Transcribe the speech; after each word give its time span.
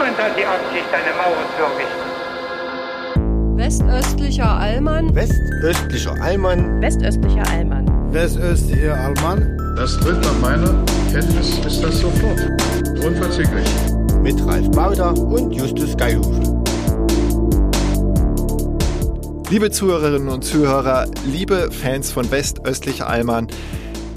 Niemand 0.00 0.18
hat 0.18 0.32
die 0.34 0.46
Absicht, 0.46 0.88
eine 0.94 1.12
Mauer 1.12 1.44
zu 1.56 1.62
errichten. 1.62 2.08
Westöstlicher 3.58 4.48
Allmann. 4.48 5.14
Westöstlicher 5.14 6.14
Allmann. 6.22 6.80
Westöstlicher 6.80 7.46
Allmann. 7.50 7.86
Westöstlicher 8.10 8.94
Allmann. 8.94 9.58
Das 9.76 10.00
tritt 10.00 10.18
nach 10.22 10.38
meiner 10.40 10.74
Kenntnis 11.12 11.58
ist 11.66 11.84
das 11.84 12.00
sofort. 12.00 12.40
Unverzüglich. 13.04 13.68
Mit 14.22 14.42
Ralf 14.46 14.70
Bauder 14.70 15.12
und 15.18 15.52
Justus 15.52 15.94
Geilhufe. 15.94 16.40
Liebe 19.50 19.70
Zuhörerinnen 19.70 20.30
und 20.30 20.46
Zuhörer, 20.46 21.08
liebe 21.26 21.70
Fans 21.70 22.10
von 22.10 22.30
Westöstlicher 22.30 23.06
Allmann, 23.06 23.48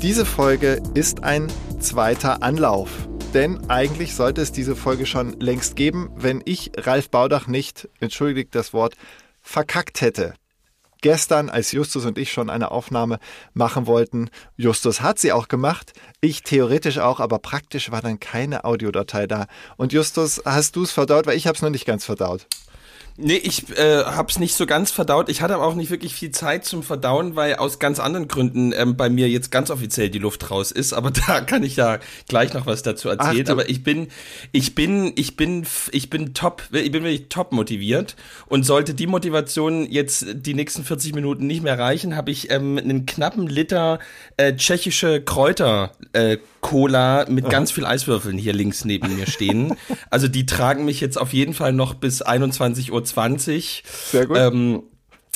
diese 0.02 0.26
Folge 0.26 0.82
ist 0.94 1.26
ein 1.26 1.52
zweiter 1.82 2.42
Anlauf. 2.42 3.10
Denn 3.34 3.68
eigentlich 3.68 4.14
sollte 4.14 4.42
es 4.42 4.52
diese 4.52 4.76
Folge 4.76 5.08
schon 5.08 5.40
längst 5.40 5.76
geben, 5.76 6.12
wenn 6.16 6.44
ich 6.46 6.72
Ralf 6.78 7.10
Baudach 7.10 7.48
nicht, 7.48 7.90
entschuldigt 8.00 8.54
das 8.54 8.74
Wort, 8.74 8.94
verkackt 9.42 10.02
hätte. 10.02 10.36
Gestern, 11.02 11.50
als 11.50 11.72
Justus 11.72 12.06
und 12.06 12.20
ich 12.20 12.32
schon 12.32 12.52
eine 12.52 12.70
Aufnahme 12.70 13.18
machen 13.54 13.88
wollten, 13.88 14.30
Justus 14.56 15.02
hat 15.02 15.18
sie 15.18 15.32
auch 15.32 15.48
gemacht, 15.48 15.94
ich 16.22 16.44
theoretisch 16.44 17.00
auch, 17.00 17.20
aber 17.20 17.40
praktisch 17.40 17.90
war 17.92 18.02
dann 18.02 18.20
keine 18.20 18.66
Audiodatei 18.66 19.26
da. 19.26 19.48
Und 19.78 19.94
Justus, 19.94 20.44
hast 20.46 20.76
du 20.76 20.84
es 20.84 20.92
verdaut? 20.92 21.26
Weil 21.26 21.36
ich 21.36 21.48
habe 21.48 21.56
es 21.56 21.64
noch 21.64 21.72
nicht 21.72 21.86
ganz 21.86 22.06
verdaut. 22.06 22.46
Nee, 23.16 23.36
ich 23.36 23.70
äh, 23.78 24.04
hab's 24.06 24.40
nicht 24.40 24.56
so 24.56 24.66
ganz 24.66 24.90
verdaut. 24.90 25.30
Ich 25.30 25.44
hatte 25.44 25.54
aber 25.54 25.68
auch 25.68 25.76
nicht 25.76 25.92
wirklich 25.92 26.16
viel 26.16 26.32
Zeit 26.32 26.66
zum 26.66 26.82
Verdauen, 26.82 27.36
weil 27.36 27.56
aus 27.56 27.78
ganz 27.78 28.00
anderen 28.00 28.28
Gründen 28.28 28.74
ähm, 28.76 28.98
bei 28.98 29.08
mir 29.08 29.30
jetzt 29.30 29.52
ganz 29.52 29.70
offiziell 29.70 30.10
die 30.10 30.18
Luft 30.18 30.50
raus 30.50 30.72
ist. 30.72 30.94
Aber 30.94 31.12
da 31.28 31.42
kann 31.42 31.62
ich 31.62 31.76
ja 31.76 32.00
gleich 32.28 32.54
noch 32.54 32.66
was 32.66 32.82
dazu 32.82 33.10
erzählen. 33.10 33.46
Ach, 33.48 33.52
aber 33.52 33.70
ich 33.70 33.84
bin, 33.84 34.08
ich 34.52 34.74
bin, 34.74 35.14
ich 35.16 35.38
bin, 35.38 35.64
ich 35.92 36.10
bin 36.10 36.34
top, 36.34 36.64
ich 36.72 36.92
bin 36.92 37.04
wirklich 37.04 37.30
top 37.30 37.52
motiviert. 37.52 38.16
Und 38.48 38.64
sollte 38.64 38.96
die 38.96 39.08
Motivation 39.08 39.86
jetzt 39.90 40.26
die 40.34 40.56
nächsten 40.56 40.84
40 40.84 41.14
Minuten 41.14 41.46
nicht 41.46 41.62
mehr 41.62 41.78
reichen, 41.78 42.16
habe 42.16 42.32
ich 42.32 42.50
ähm, 42.50 42.80
einen 42.80 43.06
knappen 43.06 43.46
Liter 43.46 44.00
äh, 44.38 44.56
tschechische 44.56 45.22
Kräuter 45.22 45.92
äh, 46.14 46.38
Cola 46.62 47.26
mit 47.30 47.50
ganz 47.50 47.72
viel 47.72 47.86
Eiswürfeln 47.86 48.38
hier 48.38 48.54
links 48.54 48.86
neben 48.86 49.16
mir 49.16 49.28
stehen. 49.28 49.76
Also 50.10 50.28
die 50.28 50.46
tragen 50.46 50.86
mich 50.86 51.02
jetzt 51.02 51.18
auf 51.18 51.34
jeden 51.34 51.54
Fall 51.54 51.74
noch 51.74 51.96
bis 51.96 52.24
21.20 52.24 52.92
Uhr. 52.92 53.03
Sehr 53.86 54.26
gut. 54.26 54.38
Ähm, 54.38 54.84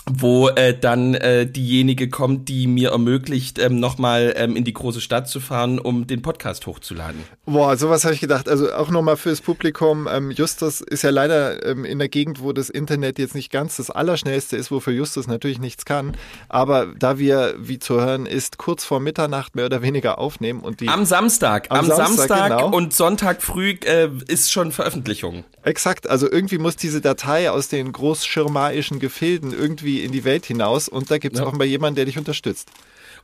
wo 0.09 0.49
äh, 0.49 0.77
dann 0.77 1.13
äh, 1.15 1.45
diejenige 1.45 2.09
kommt, 2.09 2.49
die 2.49 2.67
mir 2.67 2.91
ermöglicht, 2.91 3.59
ähm, 3.59 3.79
nochmal 3.79 4.33
ähm, 4.37 4.55
in 4.55 4.63
die 4.63 4.73
große 4.73 5.01
Stadt 5.01 5.27
zu 5.27 5.39
fahren, 5.39 5.79
um 5.79 6.07
den 6.07 6.21
Podcast 6.21 6.65
hochzuladen. 6.65 7.21
Boah, 7.45 7.77
sowas 7.77 8.03
habe 8.03 8.13
ich 8.13 8.21
gedacht. 8.21 8.47
Also 8.49 8.71
auch 8.73 8.89
nochmal 8.89 9.17
fürs 9.17 9.41
Publikum. 9.41 10.07
Ähm, 10.11 10.31
Justus 10.31 10.81
ist 10.81 11.03
ja 11.03 11.09
leider 11.09 11.65
ähm, 11.65 11.85
in 11.85 11.99
der 11.99 12.09
Gegend, 12.09 12.41
wo 12.41 12.53
das 12.53 12.69
Internet 12.69 13.19
jetzt 13.19 13.35
nicht 13.35 13.51
ganz 13.51 13.77
das 13.77 13.89
Allerschnellste 13.89 14.57
ist, 14.57 14.71
wofür 14.71 14.93
Justus 14.93 15.27
natürlich 15.27 15.59
nichts 15.59 15.85
kann. 15.85 16.15
Aber 16.49 16.87
da 16.97 17.19
wir, 17.19 17.55
wie 17.59 17.79
zu 17.79 17.99
hören 17.99 18.25
ist, 18.25 18.57
kurz 18.57 18.85
vor 18.85 18.99
Mitternacht 18.99 19.55
mehr 19.55 19.65
oder 19.65 19.81
weniger 19.81 20.17
aufnehmen 20.19 20.61
und 20.61 20.79
die... 20.79 20.87
Am 20.87 21.05
Samstag. 21.05 21.67
Am, 21.69 21.79
am 21.79 21.85
Samstag, 21.87 22.27
Samstag 22.27 22.49
genau. 22.49 22.75
und 22.75 22.93
Sonntag 22.93 23.41
früh 23.41 23.75
äh, 23.85 24.09
ist 24.27 24.51
schon 24.51 24.71
Veröffentlichung. 24.71 25.43
Exakt. 25.63 26.09
Also 26.09 26.31
irgendwie 26.31 26.57
muss 26.57 26.77
diese 26.77 27.01
Datei 27.01 27.51
aus 27.51 27.67
den 27.67 27.91
großschirmaischen 27.91 28.99
Gefilden 28.99 29.51
irgendwie 29.51 29.96
in 30.03 30.11
die 30.11 30.23
Welt 30.23 30.45
hinaus 30.45 30.87
und 30.87 31.11
da 31.11 31.17
gibt 31.17 31.35
es 31.35 31.41
ja. 31.41 31.47
offenbar 31.47 31.67
jemanden, 31.67 31.95
der 31.95 32.05
dich 32.05 32.17
unterstützt. 32.17 32.69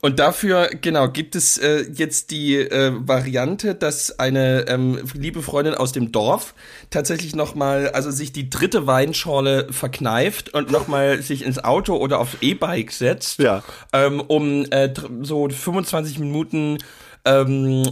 Und 0.03 0.19
dafür, 0.19 0.69
genau, 0.81 1.07
gibt 1.07 1.33
es 1.33 1.57
äh, 1.57 1.85
jetzt 1.93 2.31
die 2.31 2.57
äh, 2.57 2.91
Variante, 2.93 3.73
dass 3.73 4.19
eine 4.19 4.67
ähm, 4.67 4.99
liebe 5.13 5.41
Freundin 5.41 5.75
aus 5.75 5.93
dem 5.93 6.11
Dorf 6.11 6.53
tatsächlich 6.89 7.35
nochmal, 7.37 7.89
also 7.91 8.11
sich 8.11 8.33
die 8.33 8.49
dritte 8.49 8.85
Weinschorle 8.85 9.67
verkneift 9.71 10.53
und 10.53 10.71
nochmal 10.71 11.21
sich 11.21 11.45
ins 11.45 11.63
Auto 11.63 11.95
oder 11.95 12.19
aufs 12.19 12.35
E-Bike 12.41 12.91
setzt, 12.91 13.39
ja. 13.39 13.63
ähm, 13.93 14.19
um 14.19 14.65
äh, 14.71 14.93
so 15.21 15.47
25 15.47 16.19
Minuten 16.19 16.79
ähm, 17.23 17.83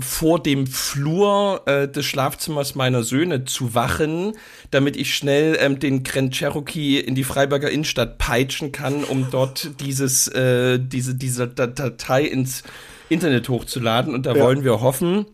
vor 0.00 0.42
dem 0.42 0.66
Flur 0.66 1.62
äh, 1.66 1.88
des 1.88 2.06
Schlafzimmers 2.06 2.74
meiner 2.74 3.02
Söhne 3.02 3.44
zu 3.44 3.74
wachen, 3.74 4.34
damit 4.70 4.96
ich 4.96 5.14
schnell 5.14 5.56
ähm, 5.60 5.78
den 5.78 6.04
Grand 6.04 6.34
Cherokee 6.34 7.00
in 7.00 7.14
die 7.14 7.24
Freiburger 7.24 7.70
Innenstadt 7.70 8.18
peitschen 8.18 8.72
kann, 8.72 9.04
um 9.04 9.28
dort 9.30 9.80
dieses 9.80 10.28
äh, 10.28 10.78
diese 10.78 11.14
diese 11.14 11.48
Datei 11.48 12.24
ins 12.24 12.62
Internet 13.08 13.48
hochzuladen. 13.48 14.14
Und 14.14 14.26
da 14.26 14.34
ja. 14.34 14.42
wollen 14.42 14.64
wir 14.64 14.80
hoffen, 14.80 15.26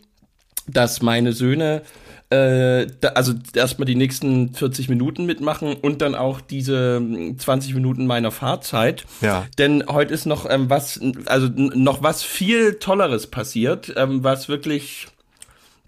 dass 0.66 1.02
meine 1.02 1.32
Söhne 1.32 1.82
äh, 2.30 2.86
da, 3.00 3.08
also 3.10 3.34
erstmal 3.54 3.86
die 3.86 3.94
nächsten 3.94 4.54
40 4.54 4.88
Minuten 4.88 5.26
mitmachen 5.26 5.74
und 5.74 6.02
dann 6.02 6.14
auch 6.14 6.40
diese 6.40 7.00
20 7.36 7.70
hm, 7.70 7.76
Minuten 7.76 8.06
meiner 8.06 8.30
Fahrzeit. 8.30 9.04
Ja. 9.20 9.46
Denn 9.58 9.84
heute 9.88 10.14
ist 10.14 10.26
noch 10.26 10.48
ähm, 10.48 10.70
was, 10.70 11.00
also 11.26 11.48
noch 11.54 12.02
was 12.02 12.22
viel 12.22 12.74
Tolleres 12.74 13.26
passiert, 13.26 13.92
ähm, 13.96 14.24
was 14.24 14.48
wirklich 14.48 15.08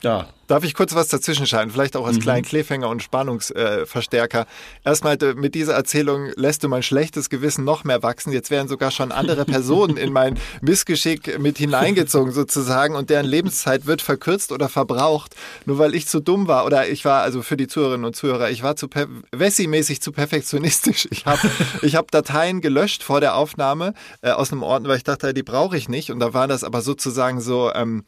ja, 0.02 0.28
Darf 0.46 0.64
ich 0.64 0.74
kurz 0.74 0.94
was 0.94 1.08
dazwischen 1.08 1.46
schalten? 1.46 1.70
Vielleicht 1.70 1.96
auch 1.96 2.06
als 2.06 2.16
mhm. 2.16 2.22
kleinen 2.22 2.44
Cliffhanger 2.44 2.88
und 2.88 3.02
Spannungsverstärker. 3.02 4.42
Äh, 4.42 4.44
Erstmal 4.84 5.16
mit 5.34 5.54
dieser 5.54 5.74
Erzählung 5.74 6.30
lässt 6.36 6.62
du 6.62 6.68
mein 6.68 6.82
schlechtes 6.82 7.30
Gewissen 7.30 7.64
noch 7.64 7.84
mehr 7.84 8.02
wachsen. 8.02 8.32
Jetzt 8.32 8.50
werden 8.50 8.68
sogar 8.68 8.90
schon 8.90 9.12
andere 9.12 9.44
Personen 9.46 9.96
in 9.96 10.12
mein 10.12 10.38
Missgeschick 10.60 11.38
mit 11.40 11.58
hineingezogen 11.58 12.32
sozusagen 12.32 12.94
und 12.94 13.10
deren 13.10 13.26
Lebenszeit 13.26 13.86
wird 13.86 14.02
verkürzt 14.02 14.52
oder 14.52 14.68
verbraucht, 14.68 15.34
nur 15.64 15.78
weil 15.78 15.94
ich 15.94 16.06
zu 16.06 16.20
dumm 16.20 16.46
war 16.46 16.64
oder 16.64 16.88
ich 16.88 17.04
war, 17.04 17.22
also 17.22 17.42
für 17.42 17.56
die 17.56 17.66
Zuhörerinnen 17.66 18.04
und 18.04 18.14
Zuhörer, 18.14 18.50
ich 18.50 18.62
war 18.62 18.76
zu 18.76 18.88
Wessi-mäßig 19.32 20.00
zu 20.00 20.12
perfektionistisch. 20.12 21.08
Ich 21.10 21.26
habe 21.26 21.50
ich 21.82 21.96
hab 21.96 22.10
Dateien 22.10 22.60
gelöscht 22.60 23.02
vor 23.02 23.20
der 23.20 23.34
Aufnahme 23.34 23.94
äh, 24.22 24.30
aus 24.30 24.52
einem 24.52 24.62
Ort, 24.62 24.86
weil 24.86 24.96
ich 24.96 25.04
dachte, 25.04 25.34
die 25.34 25.42
brauche 25.42 25.76
ich 25.76 25.88
nicht. 25.88 26.10
Und 26.10 26.20
da 26.20 26.34
waren 26.34 26.48
das 26.48 26.64
aber 26.64 26.82
sozusagen 26.82 27.40
so 27.40 27.72
ähm, 27.74 28.04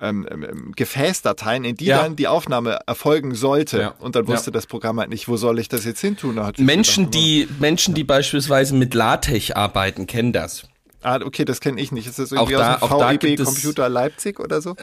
ähm, 0.00 0.26
ähm 0.30 0.72
Gefäßdateien, 0.74 1.64
in 1.64 1.76
die 1.76 1.81
ja. 1.86 2.02
dann 2.02 2.16
die 2.16 2.28
Aufnahme 2.28 2.80
erfolgen 2.86 3.34
sollte. 3.34 3.80
Ja. 3.80 3.94
Und 3.98 4.16
dann 4.16 4.26
wusste 4.26 4.50
ja. 4.50 4.52
das 4.52 4.66
Programm 4.66 4.98
halt 5.00 5.10
nicht, 5.10 5.28
wo 5.28 5.36
soll 5.36 5.58
ich 5.58 5.68
das 5.68 5.84
jetzt 5.84 6.00
hin 6.00 6.16
tun. 6.16 6.40
Menschen, 6.58 7.04
gedacht, 7.04 7.14
die, 7.14 7.48
Menschen, 7.58 7.94
die 7.94 8.04
beispielsweise 8.04 8.74
mit 8.74 8.94
LaTeX 8.94 9.50
arbeiten, 9.50 10.06
kennen 10.06 10.32
das. 10.32 10.64
Ah, 11.04 11.18
okay, 11.24 11.44
das 11.44 11.60
kenne 11.60 11.80
ich 11.80 11.90
nicht. 11.90 12.06
Ist 12.06 12.20
das 12.20 12.30
irgendwie 12.30 12.56
auch 12.56 12.60
da, 12.60 12.76
aus 12.76 13.18
dem 13.18 13.20
VIB 13.20 13.44
Computer 13.44 13.88
Leipzig 13.88 14.38
oder 14.38 14.60
so? 14.60 14.76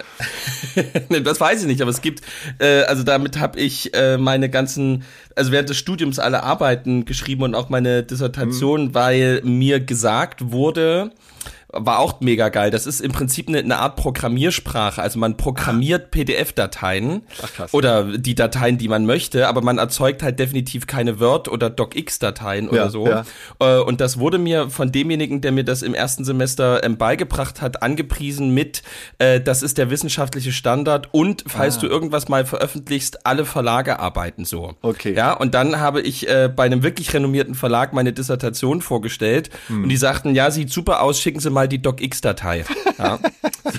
das 1.24 1.40
weiß 1.40 1.62
ich 1.62 1.68
nicht, 1.68 1.82
aber 1.82 1.92
es 1.92 2.02
gibt, 2.02 2.22
äh, 2.60 2.82
also 2.84 3.04
damit 3.04 3.40
habe 3.40 3.58
ich 3.58 3.94
äh, 3.94 4.18
meine 4.18 4.50
ganzen, 4.50 5.04
also 5.36 5.54
während 5.54 5.70
des 5.70 5.78
Studiums 5.78 6.20
alle 6.20 6.44
Arbeiten 6.44 7.06
geschrieben 7.06 7.44
und 7.44 7.56
auch 7.56 7.70
meine 7.70 8.04
Dissertation, 8.04 8.88
mhm. 8.88 8.94
weil 8.94 9.42
mir 9.44 9.80
gesagt 9.80 10.52
wurde, 10.52 11.12
war 11.72 12.00
auch 12.00 12.20
mega 12.22 12.50
geil. 12.50 12.72
Das 12.72 12.88
ist 12.88 13.00
im 13.00 13.12
Prinzip 13.12 13.48
eine, 13.48 13.60
eine 13.60 13.78
Art 13.78 13.96
Programmiersprache. 13.96 15.02
Also 15.02 15.20
man 15.20 15.38
programmiert 15.38 16.12
PDF-Dateien 16.12 17.22
oder 17.72 18.18
die 18.18 18.34
Dateien, 18.36 18.78
die 18.78 18.88
man 18.88 19.06
möchte, 19.06 19.48
aber 19.48 19.62
man 19.62 19.78
erzeugt 19.78 20.24
halt 20.24 20.40
definitiv 20.40 20.88
keine 20.88 21.20
Word- 21.20 21.48
oder 21.48 21.70
DocX-Dateien 21.70 22.66
ja, 22.66 22.72
oder 22.72 22.90
so. 22.90 23.08
Ja. 23.08 23.24
Äh, 23.60 23.80
und 23.82 24.02
das 24.02 24.18
wurde 24.18 24.40
mir 24.40 24.70
von 24.70 24.92
demjenigen, 24.92 25.42
der 25.42 25.52
mir 25.52 25.64
das 25.64 25.84
im 25.84 25.94
ersten 25.94 26.26
Semester 26.26 26.84
ähm, 26.84 26.98
beigebracht 26.98 27.62
hat, 27.62 27.84
angepriesen 27.84 28.54
mit, 28.54 28.82
äh, 29.20 29.40
das 29.40 29.62
ist 29.62 29.78
der 29.78 29.92
wissenschaftliche 29.92 30.52
Standard 30.52 31.10
und 31.12 31.44
falls 31.48 31.78
ah. 31.78 31.82
du 31.82 31.88
irgendwas 31.88 32.30
mal 32.30 32.46
veröffentlichst, 32.46 33.26
alle 33.28 33.46
Verlage 33.46 34.00
arbeiten 34.00 34.44
so. 34.44 34.74
Okay. 34.82 35.14
Ja, 35.14 35.34
und 35.34 35.54
dann 35.54 35.80
habe 35.80 36.02
ich 36.02 36.28
äh, 36.28 36.50
bei 36.54 36.64
einem 36.64 36.82
wirklich 36.82 37.14
renommierten 37.14 37.54
Verlag 37.54 37.94
meine 37.94 38.12
Dissertation 38.12 38.82
vorgestellt 38.82 39.52
hm. 39.68 39.84
und 39.84 39.90
die 39.90 39.98
sagten, 39.98 40.34
ja, 40.34 40.50
sieht 40.50 40.72
super 40.72 41.02
aus, 41.02 41.20
schicken 41.20 41.40
Sie 41.40 41.50
mal 41.50 41.59
mal 41.60 41.68
die 41.68 41.82
docx-Datei. 41.82 42.64
Ja. 42.98 43.20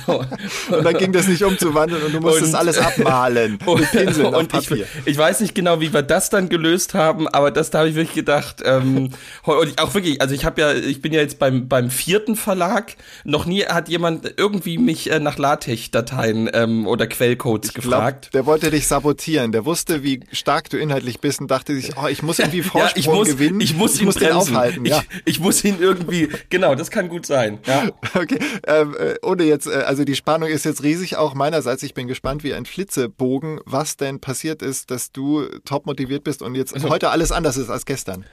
So. 0.07 0.25
Und 0.71 0.85
dann 0.85 0.95
ging 0.95 1.13
das 1.13 1.27
nicht 1.27 1.43
umzuwandeln 1.43 2.03
und 2.03 2.15
du 2.15 2.21
musstest 2.21 2.55
und, 2.55 2.61
alles 2.61 2.79
abmalen 2.79 3.59
und, 3.65 3.81
mit 3.81 3.91
Pinseln 3.91 4.35
und 4.35 4.49
Papier. 4.49 4.87
Ich, 5.05 5.13
ich, 5.13 5.19
weiß 5.19 5.41
nicht 5.41 5.55
genau, 5.55 5.81
wie 5.81 5.93
wir 5.93 6.03
das 6.03 6.31
dann 6.31 6.49
gelöst 6.49 6.95
haben, 6.95 7.27
aber 7.27 7.51
das 7.51 7.71
da 7.71 7.81
habe 7.81 7.89
ich 7.89 7.95
wirklich 7.97 8.15
gedacht, 8.15 8.63
ähm, 8.65 9.11
und 9.43 9.83
auch 9.83 9.95
wirklich, 9.95 10.21
also 10.21 10.35
ich 10.35 10.45
habe 10.45 10.61
ja, 10.61 10.73
ich 10.73 11.03
bin 11.03 11.13
ja 11.13 11.21
jetzt 11.21 11.39
beim 11.39 11.69
beim 11.69 11.91
vierten 11.91 12.37
Verlag, 12.37 12.95
noch 13.25 13.47
nie 13.47 13.65
hat 13.65 13.89
jemand 13.89 14.35
irgendwie 14.37 14.79
mich 14.79 15.11
äh, 15.11 15.19
nach 15.19 15.39
LaTeX-Dateien 15.39 16.51
ähm, 16.53 16.87
oder 16.87 17.07
Quellcodes 17.07 17.71
ich 17.71 17.75
gefragt. 17.75 18.31
Glaub, 18.31 18.33
der 18.33 18.47
wollte 18.47 18.71
dich 18.71 18.87
sabotieren, 18.87 19.51
der 19.51 19.65
wusste, 19.65 20.05
wie 20.05 20.21
stark 20.31 20.71
du 20.71 20.79
inhaltlich 20.79 21.21
bist 21.21 21.41
und 21.41 21.51
dachte 21.51 21.75
sich, 21.75 21.97
oh, 21.97 22.07
ich 22.07 22.23
muss 22.23 22.39
irgendwie 22.39 22.63
Vorsprung 22.63 22.91
ja, 22.91 22.97
ich 22.97 23.09
muss, 23.09 23.29
gewinnen, 23.29 23.61
ich 23.61 23.75
muss, 23.75 23.95
ich 23.95 24.01
ihn 24.01 24.07
muss 24.07 24.17
den 24.17 24.33
aufhalten. 24.33 24.85
Ja. 24.85 25.03
Ich, 25.25 25.35
ich 25.37 25.41
muss 25.41 25.65
ihn 25.65 25.79
irgendwie, 25.81 26.29
genau, 26.49 26.75
das 26.75 26.91
kann 26.91 27.09
gut 27.09 27.27
sein. 27.27 27.59
Ja. 27.71 27.91
Okay, 28.15 28.39
ähm, 28.67 28.97
äh, 28.99 29.15
ohne 29.23 29.45
jetzt, 29.45 29.67
äh, 29.67 29.85
also 29.87 30.05
die 30.05 30.17
Spannung 30.17 30.49
ist 30.49 30.65
jetzt 30.65 30.83
riesig 30.83 31.17
auch 31.17 31.35
meinerseits. 31.35 31.83
Ich 31.83 31.95
bin 31.95 32.09
gespannt 32.09 32.43
wie 32.43 32.53
ein 32.55 32.67
Flitzebogen, 32.67 33.61
was 33.65 33.97
denn 33.97 34.21
passiert 34.21 34.63
ist, 34.63 34.91
dass 34.91 35.13
du 35.13 35.47
top 35.65 35.87
motiviert 35.87 36.25
bist 36.25 36.43
und 36.43 36.55
jetzt 36.55 36.75
also, 36.75 36.91
heute 36.91 37.11
alles 37.11 37.33
anders 37.33 37.57
ist 37.57 37.71
als 37.71 37.87
gestern. 37.87 38.25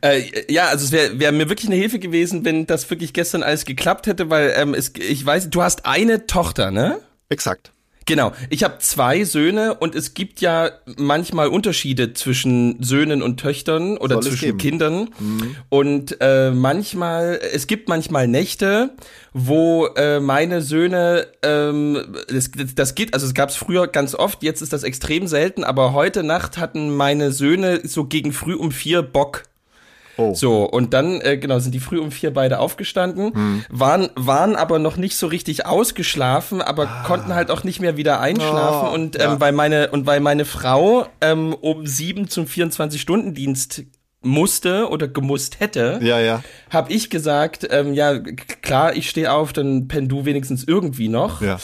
Äh, 0.00 0.22
ja, 0.52 0.66
also 0.66 0.84
es 0.84 0.92
wäre 0.92 1.18
wär 1.20 1.32
mir 1.32 1.48
wirklich 1.48 1.68
eine 1.68 1.76
Hilfe 1.76 1.98
gewesen, 1.98 2.44
wenn 2.44 2.66
das 2.66 2.88
wirklich 2.90 3.12
gestern 3.12 3.42
alles 3.42 3.64
geklappt 3.64 4.06
hätte, 4.06 4.30
weil 4.30 4.54
ähm, 4.56 4.74
es, 4.74 4.92
ich 4.96 5.24
weiß, 5.24 5.50
du 5.50 5.62
hast 5.62 5.86
eine 5.86 6.26
Tochter, 6.26 6.70
ne? 6.70 6.98
Exakt. 7.28 7.72
Genau, 8.06 8.32
ich 8.50 8.62
habe 8.62 8.78
zwei 8.78 9.24
Söhne 9.24 9.74
und 9.74 9.96
es 9.96 10.14
gibt 10.14 10.40
ja 10.40 10.70
manchmal 10.96 11.48
Unterschiede 11.48 12.14
zwischen 12.14 12.80
Söhnen 12.80 13.20
und 13.20 13.38
Töchtern 13.38 13.98
oder 13.98 14.22
Soll 14.22 14.30
zwischen. 14.30 14.58
Kindern. 14.58 15.08
Und 15.70 16.16
äh, 16.20 16.52
manchmal, 16.52 17.40
es 17.52 17.66
gibt 17.66 17.88
manchmal 17.88 18.28
Nächte, 18.28 18.90
wo 19.32 19.86
äh, 19.96 20.20
meine 20.20 20.62
Söhne, 20.62 21.26
ähm, 21.42 22.16
das, 22.28 22.50
das 22.76 22.94
geht, 22.94 23.12
also 23.12 23.26
es 23.26 23.34
gab 23.34 23.48
es 23.48 23.56
früher 23.56 23.88
ganz 23.88 24.14
oft, 24.14 24.44
jetzt 24.44 24.62
ist 24.62 24.72
das 24.72 24.84
extrem 24.84 25.26
selten, 25.26 25.64
aber 25.64 25.92
heute 25.92 26.22
Nacht 26.22 26.58
hatten 26.58 26.94
meine 26.94 27.32
Söhne 27.32 27.80
so 27.82 28.04
gegen 28.04 28.32
früh 28.32 28.54
um 28.54 28.70
vier 28.70 29.02
Bock 29.02 29.42
Oh. 30.18 30.34
so, 30.34 30.64
und 30.64 30.94
dann, 30.94 31.20
äh, 31.20 31.36
genau, 31.36 31.58
sind 31.58 31.74
die 31.74 31.80
früh 31.80 31.98
um 31.98 32.10
vier 32.10 32.32
beide 32.32 32.58
aufgestanden, 32.58 33.34
Hm. 33.34 33.64
waren, 33.68 34.08
waren 34.14 34.56
aber 34.56 34.78
noch 34.78 34.96
nicht 34.96 35.16
so 35.16 35.26
richtig 35.26 35.66
ausgeschlafen, 35.66 36.62
aber 36.62 36.86
konnten 37.06 37.34
halt 37.34 37.50
auch 37.50 37.64
nicht 37.64 37.80
mehr 37.80 37.96
wieder 37.96 38.20
einschlafen. 38.20 38.86
Ah. 38.86 38.90
Oh, 38.90 38.94
und 38.94 39.16
ähm, 39.16 39.20
ja. 39.22 39.40
weil 39.40 39.52
meine, 39.52 39.90
und 39.90 40.06
weil 40.06 40.20
meine 40.20 40.44
Frau 40.44 41.06
ähm, 41.20 41.54
um 41.54 41.86
sieben 41.86 42.28
zum 42.28 42.46
24-Stunden-Dienst 42.46 43.84
musste 44.22 44.88
oder 44.88 45.06
gemusst 45.06 45.60
hätte, 45.60 46.00
Ja, 46.02 46.18
ja. 46.18 46.42
habe 46.70 46.92
ich 46.92 47.10
gesagt, 47.10 47.66
ähm, 47.70 47.92
ja, 47.94 48.18
klar, 48.62 48.96
ich 48.96 49.08
stehe 49.08 49.30
auf, 49.32 49.52
dann 49.52 49.86
penn 49.86 50.08
du 50.08 50.24
wenigstens 50.24 50.64
irgendwie 50.64 51.08
noch. 51.08 51.42
Ja. 51.42 51.58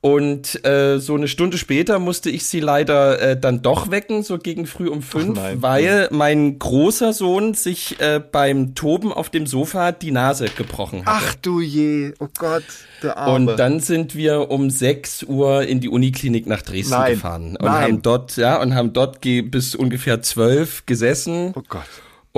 Und 0.00 0.64
äh, 0.64 0.98
so 0.98 1.16
eine 1.16 1.26
Stunde 1.26 1.58
später 1.58 1.98
musste 1.98 2.30
ich 2.30 2.46
sie 2.46 2.60
leider 2.60 3.20
äh, 3.20 3.40
dann 3.40 3.62
doch 3.62 3.90
wecken, 3.90 4.22
so 4.22 4.38
gegen 4.38 4.66
früh 4.66 4.88
um 4.88 5.02
fünf, 5.02 5.36
nein. 5.36 5.60
weil 5.60 6.08
mein 6.12 6.60
großer 6.60 7.12
Sohn 7.12 7.54
sich 7.54 8.00
äh, 8.00 8.20
beim 8.20 8.76
Toben 8.76 9.12
auf 9.12 9.28
dem 9.28 9.46
Sofa 9.46 9.90
die 9.90 10.12
Nase 10.12 10.46
gebrochen 10.56 11.04
hat. 11.04 11.06
Ach 11.08 11.34
du 11.34 11.60
je, 11.60 12.12
oh 12.20 12.28
Gott, 12.38 12.62
der 13.02 13.16
Arme. 13.16 13.50
Und 13.50 13.58
dann 13.58 13.80
sind 13.80 14.14
wir 14.14 14.52
um 14.52 14.70
6 14.70 15.24
Uhr 15.24 15.62
in 15.62 15.80
die 15.80 15.88
Uniklinik 15.88 16.46
nach 16.46 16.62
Dresden 16.62 16.92
Nein. 16.92 17.14
gefahren 17.14 17.56
und 17.56 17.64
Nein. 17.64 17.82
haben 17.82 18.02
dort, 18.02 18.36
ja, 18.36 18.60
und 18.60 18.76
haben 18.76 18.92
dort 18.92 19.20
ge 19.20 19.42
bis 19.42 19.74
ungefähr 19.74 20.22
zwölf 20.22 20.86
gesessen. 20.86 21.52
oh 21.56 21.62
Gott. 21.68 21.82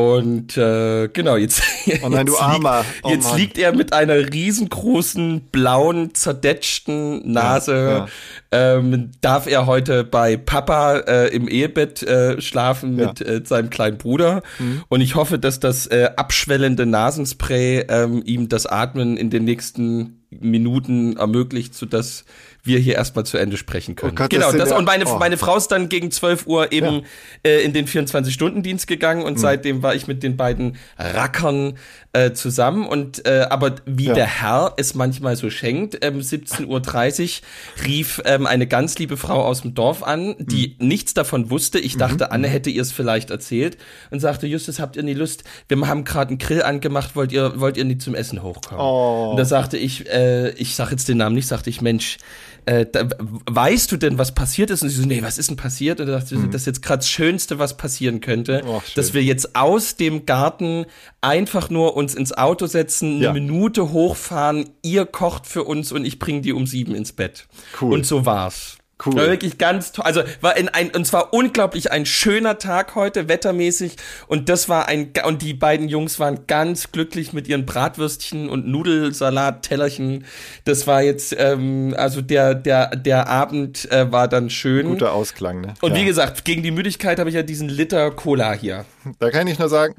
Und 0.00 0.56
äh, 0.56 1.08
genau, 1.08 1.36
jetzt, 1.36 1.62
Oh 2.02 2.08
nein, 2.08 2.26
jetzt, 2.26 2.40
liegt, 2.40 2.64
Oh 3.02 3.10
jetzt 3.10 3.36
liegt 3.36 3.58
er 3.58 3.74
mit 3.74 3.92
einer 3.92 4.14
riesengroßen, 4.32 5.42
blauen, 5.52 6.14
zerdetschten 6.14 7.30
Nase. 7.30 8.06
Ähm, 8.52 9.10
darf 9.20 9.46
er 9.46 9.66
heute 9.66 10.04
bei 10.04 10.36
Papa 10.36 10.96
äh, 10.98 11.28
im 11.34 11.48
Ehebett 11.48 12.02
äh, 12.02 12.40
schlafen 12.40 12.98
Ja. 12.98 13.08
mit 13.08 13.20
äh, 13.20 13.42
seinem 13.44 13.70
kleinen 13.70 13.98
Bruder. 13.98 14.42
Mhm. 14.58 14.82
Und 14.88 15.00
ich 15.00 15.14
hoffe, 15.14 15.38
dass 15.38 15.60
das 15.60 15.86
äh, 15.86 16.10
abschwellende 16.16 16.86
Nasenspray 16.86 17.86
ähm, 17.88 18.22
ihm 18.24 18.48
das 18.48 18.66
Atmen 18.66 19.16
in 19.16 19.30
den 19.30 19.44
nächsten 19.44 20.20
Minuten 20.30 21.16
ermöglicht, 21.16 21.74
sodass 21.74 22.24
wir 22.62 22.78
hier 22.78 22.94
erstmal 22.96 23.24
zu 23.26 23.38
Ende 23.38 23.56
sprechen 23.56 23.96
können. 23.96 24.12
Oh 24.12 24.14
Gott, 24.16 24.32
das 24.32 24.38
genau, 24.38 24.52
das, 24.52 24.70
ja- 24.70 24.76
und 24.76 24.84
meine, 24.84 25.06
oh. 25.06 25.18
meine 25.18 25.36
Frau 25.36 25.56
ist 25.56 25.68
dann 25.68 25.88
gegen 25.88 26.10
12 26.10 26.46
Uhr 26.46 26.72
eben 26.72 27.02
äh, 27.42 27.62
in 27.62 27.72
den 27.72 27.86
24-Stunden-Dienst 27.86 28.86
gegangen 28.86 29.22
und 29.22 29.38
seitdem 29.38 29.82
war 29.82 29.94
ich 29.94 30.06
mit 30.06 30.22
den 30.22 30.36
beiden 30.36 30.76
Rackern 30.98 31.78
äh, 32.12 32.32
zusammen. 32.32 32.86
Und 32.86 33.26
äh, 33.26 33.46
aber 33.48 33.76
wie 33.86 34.06
Ja. 34.06 34.14
der 34.14 34.26
Herr 34.26 34.74
es 34.76 34.94
manchmal 34.94 35.36
so 35.36 35.48
schenkt, 35.50 36.04
ähm, 36.04 36.18
17.30 36.20 36.66
Uhr 36.66 37.84
rief 37.86 38.20
ähm, 38.24 38.46
eine 38.46 38.66
ganz 38.66 38.98
liebe 38.98 39.16
Frau 39.16 39.42
aus 39.44 39.62
dem 39.62 39.74
Dorf 39.74 40.02
an, 40.02 40.34
die 40.38 40.76
Hm. 40.78 40.88
nichts 40.88 41.14
davon 41.14 41.50
wusste. 41.50 41.78
Ich 41.78 41.96
dachte, 41.96 42.24
Mhm. 42.26 42.32
Anne 42.32 42.48
hätte 42.48 42.70
ihr 42.70 42.82
es 42.82 42.92
vielleicht 42.92 43.30
erzählt 43.30 43.78
und 44.10 44.20
sagte, 44.20 44.46
Justus, 44.46 44.80
habt 44.80 44.96
ihr 44.96 45.02
nie 45.02 45.14
Lust? 45.14 45.44
Wir 45.68 45.78
haben 45.88 46.04
gerade 46.04 46.30
einen 46.30 46.38
Grill 46.38 46.62
angemacht, 46.62 47.14
wollt 47.16 47.32
ihr, 47.32 47.60
wollt 47.60 47.76
ihr 47.76 47.84
nicht 47.84 48.02
zum 48.02 48.14
Essen 48.14 48.42
hochkommen? 48.42 48.84
Oh. 48.84 49.30
Und 49.30 49.36
da 49.36 49.44
sagte 49.44 49.76
ich, 49.76 50.08
äh, 50.08 50.50
ich 50.50 50.74
sag 50.74 50.90
jetzt 50.90 51.08
den 51.08 51.18
Namen 51.18 51.34
nicht, 51.36 51.46
sagte 51.46 51.70
ich, 51.70 51.80
Mensch, 51.80 52.18
äh, 52.66 52.86
da, 52.90 53.08
weißt 53.50 53.90
du 53.92 53.96
denn, 53.96 54.18
was 54.18 54.34
passiert 54.34 54.70
ist? 54.70 54.82
Und 54.82 54.88
sie 54.90 54.96
so, 55.00 55.06
nee, 55.06 55.22
was 55.22 55.38
ist 55.38 55.50
denn 55.50 55.56
passiert? 55.56 56.00
Und 56.00 56.06
da 56.06 56.18
dachte 56.18 56.34
ich, 56.34 56.40
das 56.50 56.62
ist 56.62 56.66
jetzt 56.66 56.82
gerade 56.82 56.98
das 56.98 57.08
Schönste, 57.08 57.58
was 57.58 57.76
passieren 57.76 58.20
könnte, 58.20 58.62
Mhm. 58.64 58.68
Oh, 58.68 58.82
dass 58.94 59.14
wir 59.14 59.22
jetzt 59.22 59.54
aus 59.56 59.96
dem 59.96 60.26
Garten 60.26 60.86
einfach 61.20 61.70
nur 61.70 61.96
uns 61.96 62.14
ins 62.14 62.32
Auto 62.32 62.66
setzen, 62.66 63.16
eine 63.16 63.24
Ja. 63.24 63.32
Minute 63.32 63.92
hochfahren, 63.92 64.70
ihr 64.82 65.06
kocht 65.06 65.46
für 65.46 65.64
uns 65.64 65.92
und 65.92 66.04
ich 66.04 66.18
bringe 66.18 66.40
die 66.40 66.52
um 66.52 66.66
sieben 66.66 66.94
ins 66.94 67.12
Bett. 67.12 67.46
Cool. 67.80 67.94
Und 67.94 68.06
so 68.06 68.26
war's. 68.26 68.76
Cool. 69.04 69.16
War 69.16 69.26
wirklich 69.26 69.58
ganz 69.58 69.92
toll. 69.92 70.04
Also 70.04 70.22
war 70.40 70.56
in 70.56 70.68
ein 70.68 70.90
und 70.90 71.06
zwar 71.06 71.32
unglaublich 71.32 71.90
ein 71.92 72.06
schöner 72.06 72.58
Tag 72.58 72.94
heute 72.94 73.28
wettermäßig 73.28 73.96
und 74.26 74.48
das 74.48 74.68
war 74.68 74.88
ein 74.88 75.12
und 75.26 75.42
die 75.42 75.54
beiden 75.54 75.88
Jungs 75.88 76.18
waren 76.20 76.46
ganz 76.46 76.92
glücklich 76.92 77.32
mit 77.32 77.48
ihren 77.48 77.66
Bratwürstchen 77.66 78.48
und 78.48 78.66
Nudelsalat 78.66 79.62
Tellerchen. 79.62 80.24
Das 80.64 80.86
war 80.86 81.02
jetzt 81.02 81.34
ähm, 81.38 81.94
also 81.96 82.20
der 82.20 82.54
der 82.54 82.96
der 82.96 83.28
Abend 83.28 83.90
äh, 83.90 84.10
war 84.12 84.28
dann 84.28 84.50
schön. 84.50 84.86
Guter 84.88 85.12
Ausklang, 85.12 85.60
ne? 85.60 85.74
und 85.80 85.92
ja. 85.92 85.98
wie 85.98 86.04
gesagt, 86.04 86.44
gegen 86.44 86.62
die 86.62 86.70
Müdigkeit 86.70 87.18
habe 87.18 87.30
ich 87.30 87.36
ja 87.36 87.42
diesen 87.42 87.68
Liter 87.68 88.10
Cola 88.10 88.52
hier. 88.52 88.84
Da 89.18 89.30
kann 89.30 89.46
ich 89.46 89.58
nur 89.58 89.68
sagen, 89.68 89.94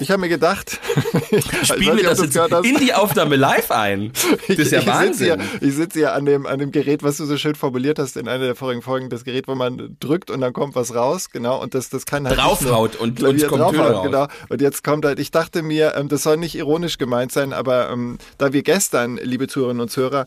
ich 0.00 0.10
habe 0.10 0.20
mir 0.20 0.28
gedacht, 0.28 0.78
Spielen 1.62 1.96
wir 1.96 2.04
das 2.04 2.20
jetzt 2.20 2.36
in 2.64 2.76
die 2.78 2.94
Aufnahme 2.94 3.36
live 3.36 3.70
ein. 3.70 4.12
Das 4.48 4.58
ist 4.58 4.72
ja 4.72 4.80
ich, 4.80 4.86
ich 4.86 4.92
sitze 4.94 5.24
hier, 5.24 5.38
Wahnsinn. 5.38 5.68
ich 5.68 5.74
sitze 5.74 5.98
hier 5.98 6.12
an 6.14 6.24
dem, 6.24 6.46
an 6.46 6.58
dem 6.58 6.70
Gerät, 6.72 7.02
was 7.02 7.16
du 7.18 7.24
so 7.26 7.36
schön 7.36 7.54
formuliert 7.54 7.98
hast 7.98 8.16
in 8.16 8.28
einer 8.28 8.44
der 8.44 8.54
vorigen 8.54 8.82
Folgen, 8.82 9.10
das 9.10 9.24
Gerät, 9.24 9.46
wo 9.48 9.54
man 9.54 9.96
drückt 10.00 10.30
und 10.30 10.40
dann 10.40 10.52
kommt 10.52 10.74
was 10.74 10.94
raus, 10.94 11.30
genau, 11.30 11.60
und 11.62 11.74
das, 11.74 11.88
das 11.90 12.06
kann 12.06 12.26
halt 12.26 12.38
Draufhaut 12.38 12.96
und- 12.96 13.16
Klavier 13.16 13.44
und 13.44 13.48
kommt 13.60 13.62
draufhaut, 13.76 13.94
raus. 13.94 14.04
genau. 14.04 14.26
Und 14.48 14.60
jetzt 14.60 14.84
kommt 14.84 15.04
halt, 15.04 15.18
ich 15.18 15.30
dachte 15.30 15.62
mir, 15.62 15.94
ähm, 15.96 16.08
das 16.08 16.22
soll 16.22 16.36
nicht 16.36 16.54
ironisch 16.56 16.98
gemeint 16.98 17.32
sein, 17.32 17.52
aber 17.52 17.90
ähm, 17.90 18.18
da 18.38 18.52
wir 18.52 18.62
gestern, 18.62 19.18
liebe 19.22 19.48
Zuhörerinnen 19.48 19.80
und 19.82 19.90
Zuhörer, 19.90 20.26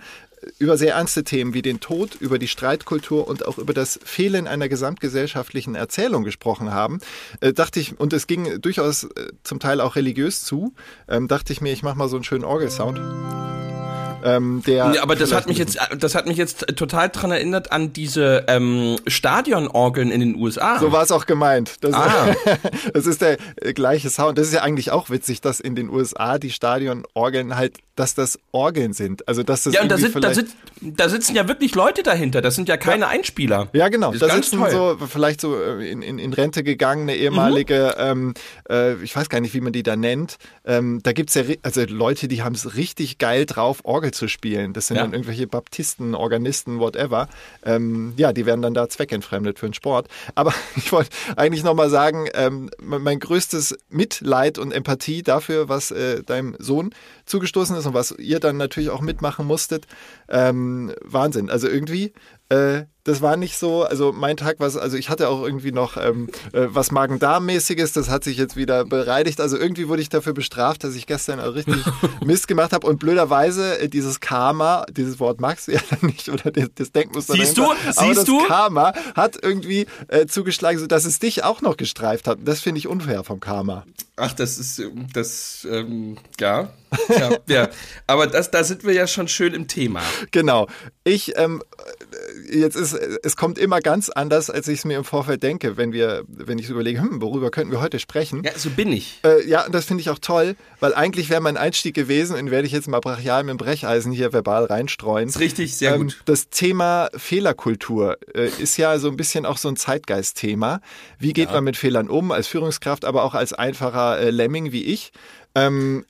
über 0.59 0.77
sehr 0.77 0.95
ernste 0.95 1.23
Themen 1.23 1.53
wie 1.53 1.61
den 1.61 1.79
Tod, 1.79 2.15
über 2.19 2.39
die 2.39 2.47
Streitkultur 2.47 3.27
und 3.27 3.45
auch 3.45 3.57
über 3.57 3.73
das 3.73 3.99
Fehlen 4.03 4.47
einer 4.47 4.69
gesamtgesellschaftlichen 4.69 5.75
Erzählung 5.75 6.23
gesprochen 6.23 6.71
haben, 6.71 6.99
äh, 7.41 7.53
dachte 7.53 7.79
ich, 7.79 7.99
und 7.99 8.13
es 8.13 8.27
ging 8.27 8.61
durchaus 8.61 9.03
äh, 9.03 9.31
zum 9.43 9.59
Teil 9.59 9.81
auch 9.81 9.95
religiös 9.95 10.43
zu, 10.43 10.73
ähm, 11.07 11.27
dachte 11.27 11.53
ich 11.53 11.61
mir, 11.61 11.71
ich 11.73 11.83
mache 11.83 11.97
mal 11.97 12.09
so 12.09 12.17
einen 12.17 12.23
schönen 12.23 12.43
Orgelsound. 12.45 12.99
Ähm, 14.23 14.61
der 14.65 14.91
Ja, 14.93 15.03
aber 15.03 15.15
das 15.15 15.33
hat 15.33 15.47
mich 15.47 15.57
jetzt, 15.57 15.77
das 15.97 16.15
hat 16.15 16.25
mich 16.27 16.37
jetzt 16.37 16.65
total 16.75 17.09
dran 17.09 17.31
erinnert 17.31 17.71
an 17.71 17.93
diese 17.93 18.45
ähm, 18.47 18.97
Stadionorgeln 19.07 20.11
in 20.11 20.19
den 20.19 20.35
USA. 20.35 20.79
So 20.79 20.91
war 20.91 21.03
es 21.03 21.11
auch 21.11 21.25
gemeint. 21.25 21.75
Das, 21.81 21.93
Ah. 21.93 22.33
das 22.93 23.05
ist 23.05 23.21
der 23.21 23.37
äh, 23.57 23.73
gleiche 23.73 24.09
Sound. 24.09 24.37
Das 24.37 24.47
ist 24.47 24.53
ja 24.53 24.61
eigentlich 24.61 24.91
auch 24.91 25.09
witzig, 25.09 25.41
dass 25.41 25.59
in 25.59 25.75
den 25.75 25.89
USA 25.89 26.37
die 26.37 26.49
Stadionorgeln 26.51 27.55
halt, 27.55 27.77
dass 27.95 28.15
das 28.15 28.39
Orgeln 28.51 28.93
sind. 28.93 29.27
Also 29.27 29.43
dass 29.43 29.63
das 29.63 29.73
ja, 29.73 29.81
und 29.81 29.89
da, 29.91 29.97
sind, 29.97 30.15
da, 30.15 30.19
vielleicht- 30.31 30.35
sit, 30.35 30.97
da 30.97 31.09
sitzen 31.09 31.35
ja 31.35 31.47
wirklich 31.47 31.75
Leute 31.75 32.03
dahinter. 32.03 32.41
Das 32.41 32.55
sind 32.55 32.67
ja 32.69 32.77
keine 32.77 33.07
Einspieler. 33.07 33.67
Ja, 33.73 33.89
genau. 33.89 34.11
Das 34.11 34.19
Da 34.21 34.29
sitzen 34.35 34.59
toll. 34.59 34.71
so 34.71 34.97
vielleicht 35.07 35.41
so 35.41 35.55
äh, 35.61 35.89
in, 35.91 36.01
in, 36.01 36.19
in 36.19 36.33
Rente 36.33 36.63
gegangene 36.63 37.15
ehemalige, 37.15 37.95
ähm, 37.97 38.33
äh, 38.69 38.95
ich 39.03 39.15
weiß 39.15 39.29
gar 39.29 39.39
nicht, 39.41 39.53
wie 39.53 39.61
man 39.61 39.73
die 39.73 39.83
da 39.83 39.95
nennt. 39.95 40.37
Ähm, 40.65 40.99
da 41.03 41.13
gibt's 41.13 41.33
ja 41.35 41.43
also 41.63 41.83
Leute, 41.87 42.27
die 42.27 42.43
haben 42.43 42.55
es 42.55 42.75
richtig 42.75 43.17
geil 43.17 43.45
drauf, 43.45 43.79
Orgel 43.83 44.10
zu 44.11 44.27
spielen. 44.27 44.73
Das 44.73 44.87
sind 44.87 44.97
Ja. 44.97 45.03
dann 45.03 45.13
irgendwelche 45.13 45.47
Baptisten, 45.47 46.15
Organisten, 46.15 46.79
whatever. 46.79 47.27
Ähm, 47.63 48.13
ja, 48.17 48.33
die 48.33 48.45
werden 48.45 48.61
dann 48.61 48.73
da 48.73 48.87
zweckentfremdet 48.89 49.59
für 49.59 49.67
den 49.67 49.73
Sport. 49.73 50.07
Aber 50.35 50.53
ich 50.75 50.91
wollte 50.91 51.09
eigentlich 51.35 51.63
nochmal 51.63 51.89
sagen, 51.89 52.27
ähm, 52.33 52.69
mein 52.79 53.01
mein 53.01 53.19
größtes 53.19 53.77
Mitleid 53.89 54.57
und 54.57 54.71
Empathie 54.71 55.21
dafür, 55.23 55.67
was 55.69 55.91
äh, 55.91 56.23
deinem 56.23 56.55
Sohn 56.59 56.93
zugestoßen 57.25 57.75
ist 57.75 57.85
und 57.85 57.93
was 57.93 58.11
ihr 58.17 58.39
dann 58.39 58.57
natürlich 58.57 58.89
auch 58.89 59.01
mitmachen 59.01 59.45
musstet. 59.45 59.85
Ähm, 60.29 60.93
Wahnsinn. 61.03 61.49
Also 61.49 61.67
irgendwie, 61.67 62.13
äh, 62.49 62.83
das 63.03 63.21
war 63.21 63.37
nicht 63.37 63.57
so, 63.57 63.83
also 63.83 64.11
mein 64.11 64.37
Tag 64.37 64.59
war, 64.59 64.73
also 64.75 64.97
ich 64.97 65.09
hatte 65.09 65.29
auch 65.29 65.43
irgendwie 65.43 65.71
noch 65.71 65.97
ähm, 65.97 66.29
äh, 66.53 66.67
was 66.69 66.91
Magen-Darm-mäßiges, 66.91 67.93
das 67.93 68.09
hat 68.09 68.23
sich 68.23 68.37
jetzt 68.37 68.55
wieder 68.55 68.85
bereinigt. 68.85 69.41
Also 69.41 69.57
irgendwie 69.57 69.87
wurde 69.87 70.01
ich 70.01 70.09
dafür 70.09 70.33
bestraft, 70.33 70.83
dass 70.83 70.95
ich 70.95 71.07
gestern 71.07 71.39
auch 71.39 71.55
richtig 71.55 71.83
Mist 72.25 72.47
gemacht 72.47 72.73
habe 72.73 72.85
und 72.87 72.99
blöderweise 72.99 73.79
äh, 73.79 73.89
dieses 73.89 74.19
Karma, 74.19 74.85
dieses 74.91 75.19
Wort 75.19 75.41
magst 75.41 75.67
du 75.67 75.73
ja 75.73 75.79
dann 75.89 76.09
nicht 76.09 76.29
oder 76.29 76.51
das, 76.51 76.69
das 76.75 76.91
Denkmuster 76.91 77.33
Siehst 77.33 77.57
dahinter, 77.57 77.75
du? 77.75 77.89
aber 77.89 78.07
Siehst 78.07 78.17
das 78.19 78.25
du? 78.25 78.47
Karma 78.47 78.93
hat 79.15 79.37
irgendwie 79.41 79.87
äh, 80.07 80.25
zugeschlagen, 80.25 80.79
sodass 80.79 81.05
es 81.05 81.19
dich 81.19 81.43
auch 81.43 81.61
noch 81.61 81.77
gestreift 81.77 82.27
hat. 82.27 82.39
Das 82.43 82.61
finde 82.61 82.79
ich 82.79 82.87
unfair 82.87 83.23
vom 83.23 83.39
Karma. 83.39 83.85
Ach, 84.17 84.33
das 84.33 84.59
ist, 84.59 84.77
ähm, 84.77 85.07
das, 85.13 85.67
ähm, 85.69 86.17
ja. 86.39 86.69
ja, 87.09 87.31
ja. 87.47 87.69
Aber 88.07 88.27
das, 88.27 88.51
da 88.51 88.63
sind 88.63 88.83
wir 88.83 88.93
ja 88.93 89.07
schon 89.07 89.27
schön 89.27 89.53
im 89.55 89.67
Thema. 89.67 90.01
Genau. 90.29 90.67
Ich, 91.03 91.37
ähm, 91.37 91.63
äh, 91.77 92.00
jetzt 92.51 92.75
ist, 92.75 92.93
es 92.93 93.35
kommt 93.35 93.57
immer 93.57 93.79
ganz 93.79 94.09
anders, 94.09 94.49
als 94.49 94.67
ich 94.67 94.79
es 94.79 94.85
mir 94.85 94.97
im 94.97 95.03
Vorfeld 95.03 95.43
denke, 95.43 95.77
wenn 95.77 95.93
wir, 95.93 96.23
wenn 96.27 96.57
ich 96.59 96.67
so 96.67 96.73
überlege, 96.73 97.01
hm, 97.01 97.21
worüber 97.21 97.51
könnten 97.51 97.71
wir 97.71 97.81
heute 97.81 97.99
sprechen? 97.99 98.43
Ja, 98.43 98.51
so 98.57 98.69
bin 98.69 98.91
ich. 98.91 99.19
Äh, 99.23 99.47
ja, 99.47 99.65
und 99.65 99.73
das 99.73 99.85
finde 99.85 100.01
ich 100.01 100.09
auch 100.09 100.19
toll, 100.19 100.55
weil 100.79 100.93
eigentlich 100.93 101.29
wäre 101.29 101.41
mein 101.41 101.57
Einstieg 101.57 101.95
gewesen, 101.95 102.35
und 102.35 102.51
werde 102.51 102.67
ich 102.67 102.73
jetzt 102.73 102.87
mal 102.87 102.99
brachial 102.99 103.43
mit 103.43 103.51
dem 103.51 103.57
Brecheisen 103.57 104.11
hier 104.11 104.33
verbal 104.33 104.65
reinstreuen. 104.65 105.29
Ist 105.29 105.39
richtig, 105.39 105.75
sehr 105.77 105.95
Ähm, 105.95 106.03
gut. 106.03 106.21
Das 106.25 106.49
Thema 106.49 107.09
Fehlerkultur 107.15 108.17
äh, 108.33 108.49
ist 108.59 108.77
ja 108.77 108.97
so 108.99 109.09
ein 109.09 109.17
bisschen 109.17 109.45
auch 109.45 109.57
so 109.57 109.69
ein 109.69 109.75
Zeitgeistthema. 109.75 110.81
Wie 111.19 111.33
geht 111.33 111.51
man 111.51 111.63
mit 111.63 111.77
Fehlern 111.77 112.09
um, 112.09 112.31
als 112.31 112.47
Führungskraft, 112.47 113.05
aber 113.05 113.23
auch 113.23 113.33
als 113.33 113.53
einfacher 113.53 114.19
äh, 114.19 114.29
Lemming 114.29 114.71
wie 114.71 114.83
ich? 114.83 115.11
Ähm, 115.55 116.05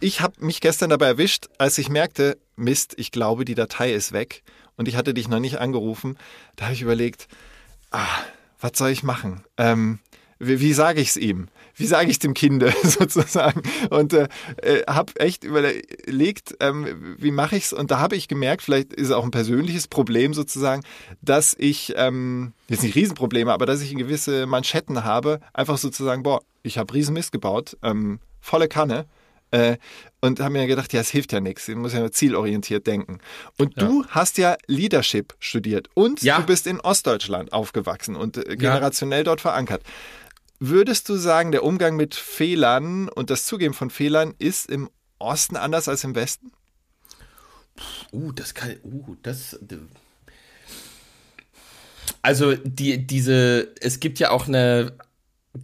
ich 0.00 0.20
habe 0.20 0.44
mich 0.44 0.60
gestern 0.60 0.90
dabei 0.90 1.06
erwischt, 1.06 1.48
als 1.58 1.78
ich 1.78 1.88
merkte, 1.88 2.36
Mist, 2.56 2.94
ich 2.98 3.10
glaube, 3.10 3.44
die 3.44 3.54
Datei 3.54 3.92
ist 3.92 4.12
weg 4.12 4.42
und 4.76 4.88
ich 4.88 4.96
hatte 4.96 5.14
dich 5.14 5.28
noch 5.28 5.40
nicht 5.40 5.58
angerufen. 5.58 6.16
Da 6.56 6.66
habe 6.66 6.74
ich 6.74 6.82
überlegt, 6.82 7.28
ah, 7.90 8.06
was 8.60 8.72
soll 8.76 8.90
ich 8.90 9.02
machen? 9.02 9.42
Ähm, 9.56 9.98
wie, 10.38 10.60
wie 10.60 10.72
sage 10.72 11.00
ich 11.00 11.08
es 11.08 11.16
ihm? 11.16 11.48
Wie 11.76 11.86
sage 11.86 12.10
ich 12.10 12.18
dem 12.18 12.34
Kinde 12.34 12.72
sozusagen? 12.82 13.62
Und 13.90 14.12
äh, 14.12 14.28
äh, 14.62 14.82
habe 14.86 15.18
echt 15.20 15.44
überlegt, 15.44 16.56
ähm, 16.60 17.16
wie 17.18 17.30
mache 17.30 17.56
ich 17.56 17.64
es? 17.64 17.72
Und 17.72 17.90
da 17.90 17.98
habe 17.98 18.16
ich 18.16 18.28
gemerkt, 18.28 18.62
vielleicht 18.62 18.92
ist 18.92 19.08
es 19.08 19.12
auch 19.12 19.24
ein 19.24 19.30
persönliches 19.30 19.88
Problem 19.88 20.34
sozusagen, 20.34 20.82
dass 21.22 21.54
ich, 21.58 21.94
ähm, 21.96 22.52
jetzt 22.68 22.82
nicht 22.82 22.94
Riesenprobleme, 22.94 23.52
aber 23.52 23.66
dass 23.66 23.80
ich 23.80 23.94
gewisse 23.94 24.46
Manschetten 24.46 25.04
habe, 25.04 25.40
einfach 25.52 25.78
sozusagen, 25.78 26.22
boah, 26.22 26.40
ich 26.62 26.78
habe 26.78 26.92
Riesenmist 26.94 27.32
gebaut, 27.32 27.76
ähm, 27.82 28.18
volle 28.40 28.68
Kanne. 28.68 29.06
Äh, 29.54 29.78
und 30.20 30.40
habe 30.40 30.54
mir 30.54 30.66
gedacht, 30.66 30.92
ja, 30.92 31.00
es 31.00 31.10
hilft 31.10 31.32
ja 31.32 31.38
nichts. 31.38 31.68
Ich 31.68 31.76
muss 31.76 31.92
ja 31.92 32.10
zielorientiert 32.10 32.86
denken. 32.88 33.18
Und 33.56 33.76
ja. 33.76 33.86
du 33.86 34.04
hast 34.08 34.36
ja 34.36 34.56
Leadership 34.66 35.34
studiert 35.38 35.88
und 35.94 36.22
ja. 36.22 36.38
du 36.40 36.46
bist 36.46 36.66
in 36.66 36.80
Ostdeutschland 36.80 37.52
aufgewachsen 37.52 38.16
und 38.16 38.36
äh, 38.36 38.56
generationell 38.56 39.20
ja. 39.20 39.24
dort 39.24 39.40
verankert. 39.40 39.82
Würdest 40.58 41.08
du 41.08 41.16
sagen, 41.16 41.52
der 41.52 41.62
Umgang 41.62 41.94
mit 41.94 42.16
Fehlern 42.16 43.08
und 43.08 43.30
das 43.30 43.46
Zugeben 43.46 43.74
von 43.74 43.90
Fehlern 43.90 44.34
ist 44.38 44.68
im 44.68 44.90
Osten 45.20 45.56
anders 45.56 45.88
als 45.88 46.02
im 46.02 46.16
Westen? 46.16 46.50
Uh, 48.12 48.32
das 48.32 48.54
kann, 48.54 48.74
uh, 48.82 49.14
das. 49.22 49.58
Also 52.22 52.54
die, 52.54 53.06
diese, 53.06 53.72
es 53.80 54.00
gibt 54.00 54.18
ja 54.18 54.30
auch 54.30 54.48
eine 54.48 54.96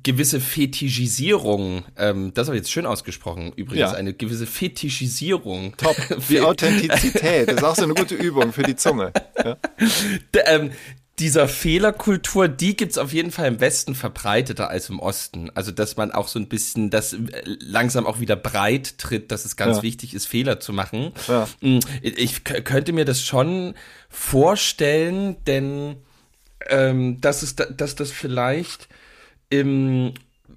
gewisse 0.02 0.40
Fetischisierung, 0.40 1.84
ähm, 1.96 2.32
das 2.34 2.46
habe 2.46 2.56
ich 2.56 2.62
jetzt 2.62 2.70
schön 2.70 2.86
ausgesprochen, 2.86 3.52
übrigens, 3.56 3.92
ja. 3.92 3.92
eine 3.92 4.14
gewisse 4.14 4.46
Fetischisierung. 4.46 5.76
Top, 5.76 5.96
wie 6.28 6.40
Authentizität, 6.40 7.48
das 7.48 7.56
ist 7.56 7.64
auch 7.64 7.74
so 7.74 7.84
eine 7.84 7.94
gute 7.94 8.14
Übung 8.14 8.52
für 8.52 8.62
die 8.62 8.76
Zunge. 8.76 9.12
Ja. 9.44 9.56
ähm, 10.46 10.70
dieser 11.18 11.48
Fehlerkultur, 11.48 12.48
die 12.48 12.76
gibt's 12.76 12.96
auf 12.96 13.12
jeden 13.12 13.30
Fall 13.30 13.46
im 13.46 13.60
Westen 13.60 13.94
verbreiteter 13.94 14.70
als 14.70 14.88
im 14.88 14.98
Osten. 15.00 15.50
Also, 15.54 15.70
dass 15.70 15.96
man 15.96 16.12
auch 16.12 16.28
so 16.28 16.38
ein 16.38 16.48
bisschen 16.48 16.88
das 16.88 17.14
langsam 17.44 18.06
auch 18.06 18.20
wieder 18.20 18.36
breit 18.36 18.96
tritt, 18.96 19.30
dass 19.30 19.44
es 19.44 19.56
ganz 19.56 19.78
ja. 19.78 19.82
wichtig 19.82 20.14
ist, 20.14 20.26
Fehler 20.26 20.60
zu 20.60 20.72
machen. 20.72 21.12
Hm, 21.60 21.80
ich 22.00 22.44
könnte 22.44 22.92
mir 22.92 23.04
das 23.04 23.22
schon 23.22 23.74
vorstellen, 24.08 25.36
denn 25.46 25.96
ähm, 26.68 27.20
dass, 27.20 27.42
es, 27.42 27.54
dass 27.54 27.94
das 27.94 28.10
vielleicht 28.10 28.88
im, 29.50 30.14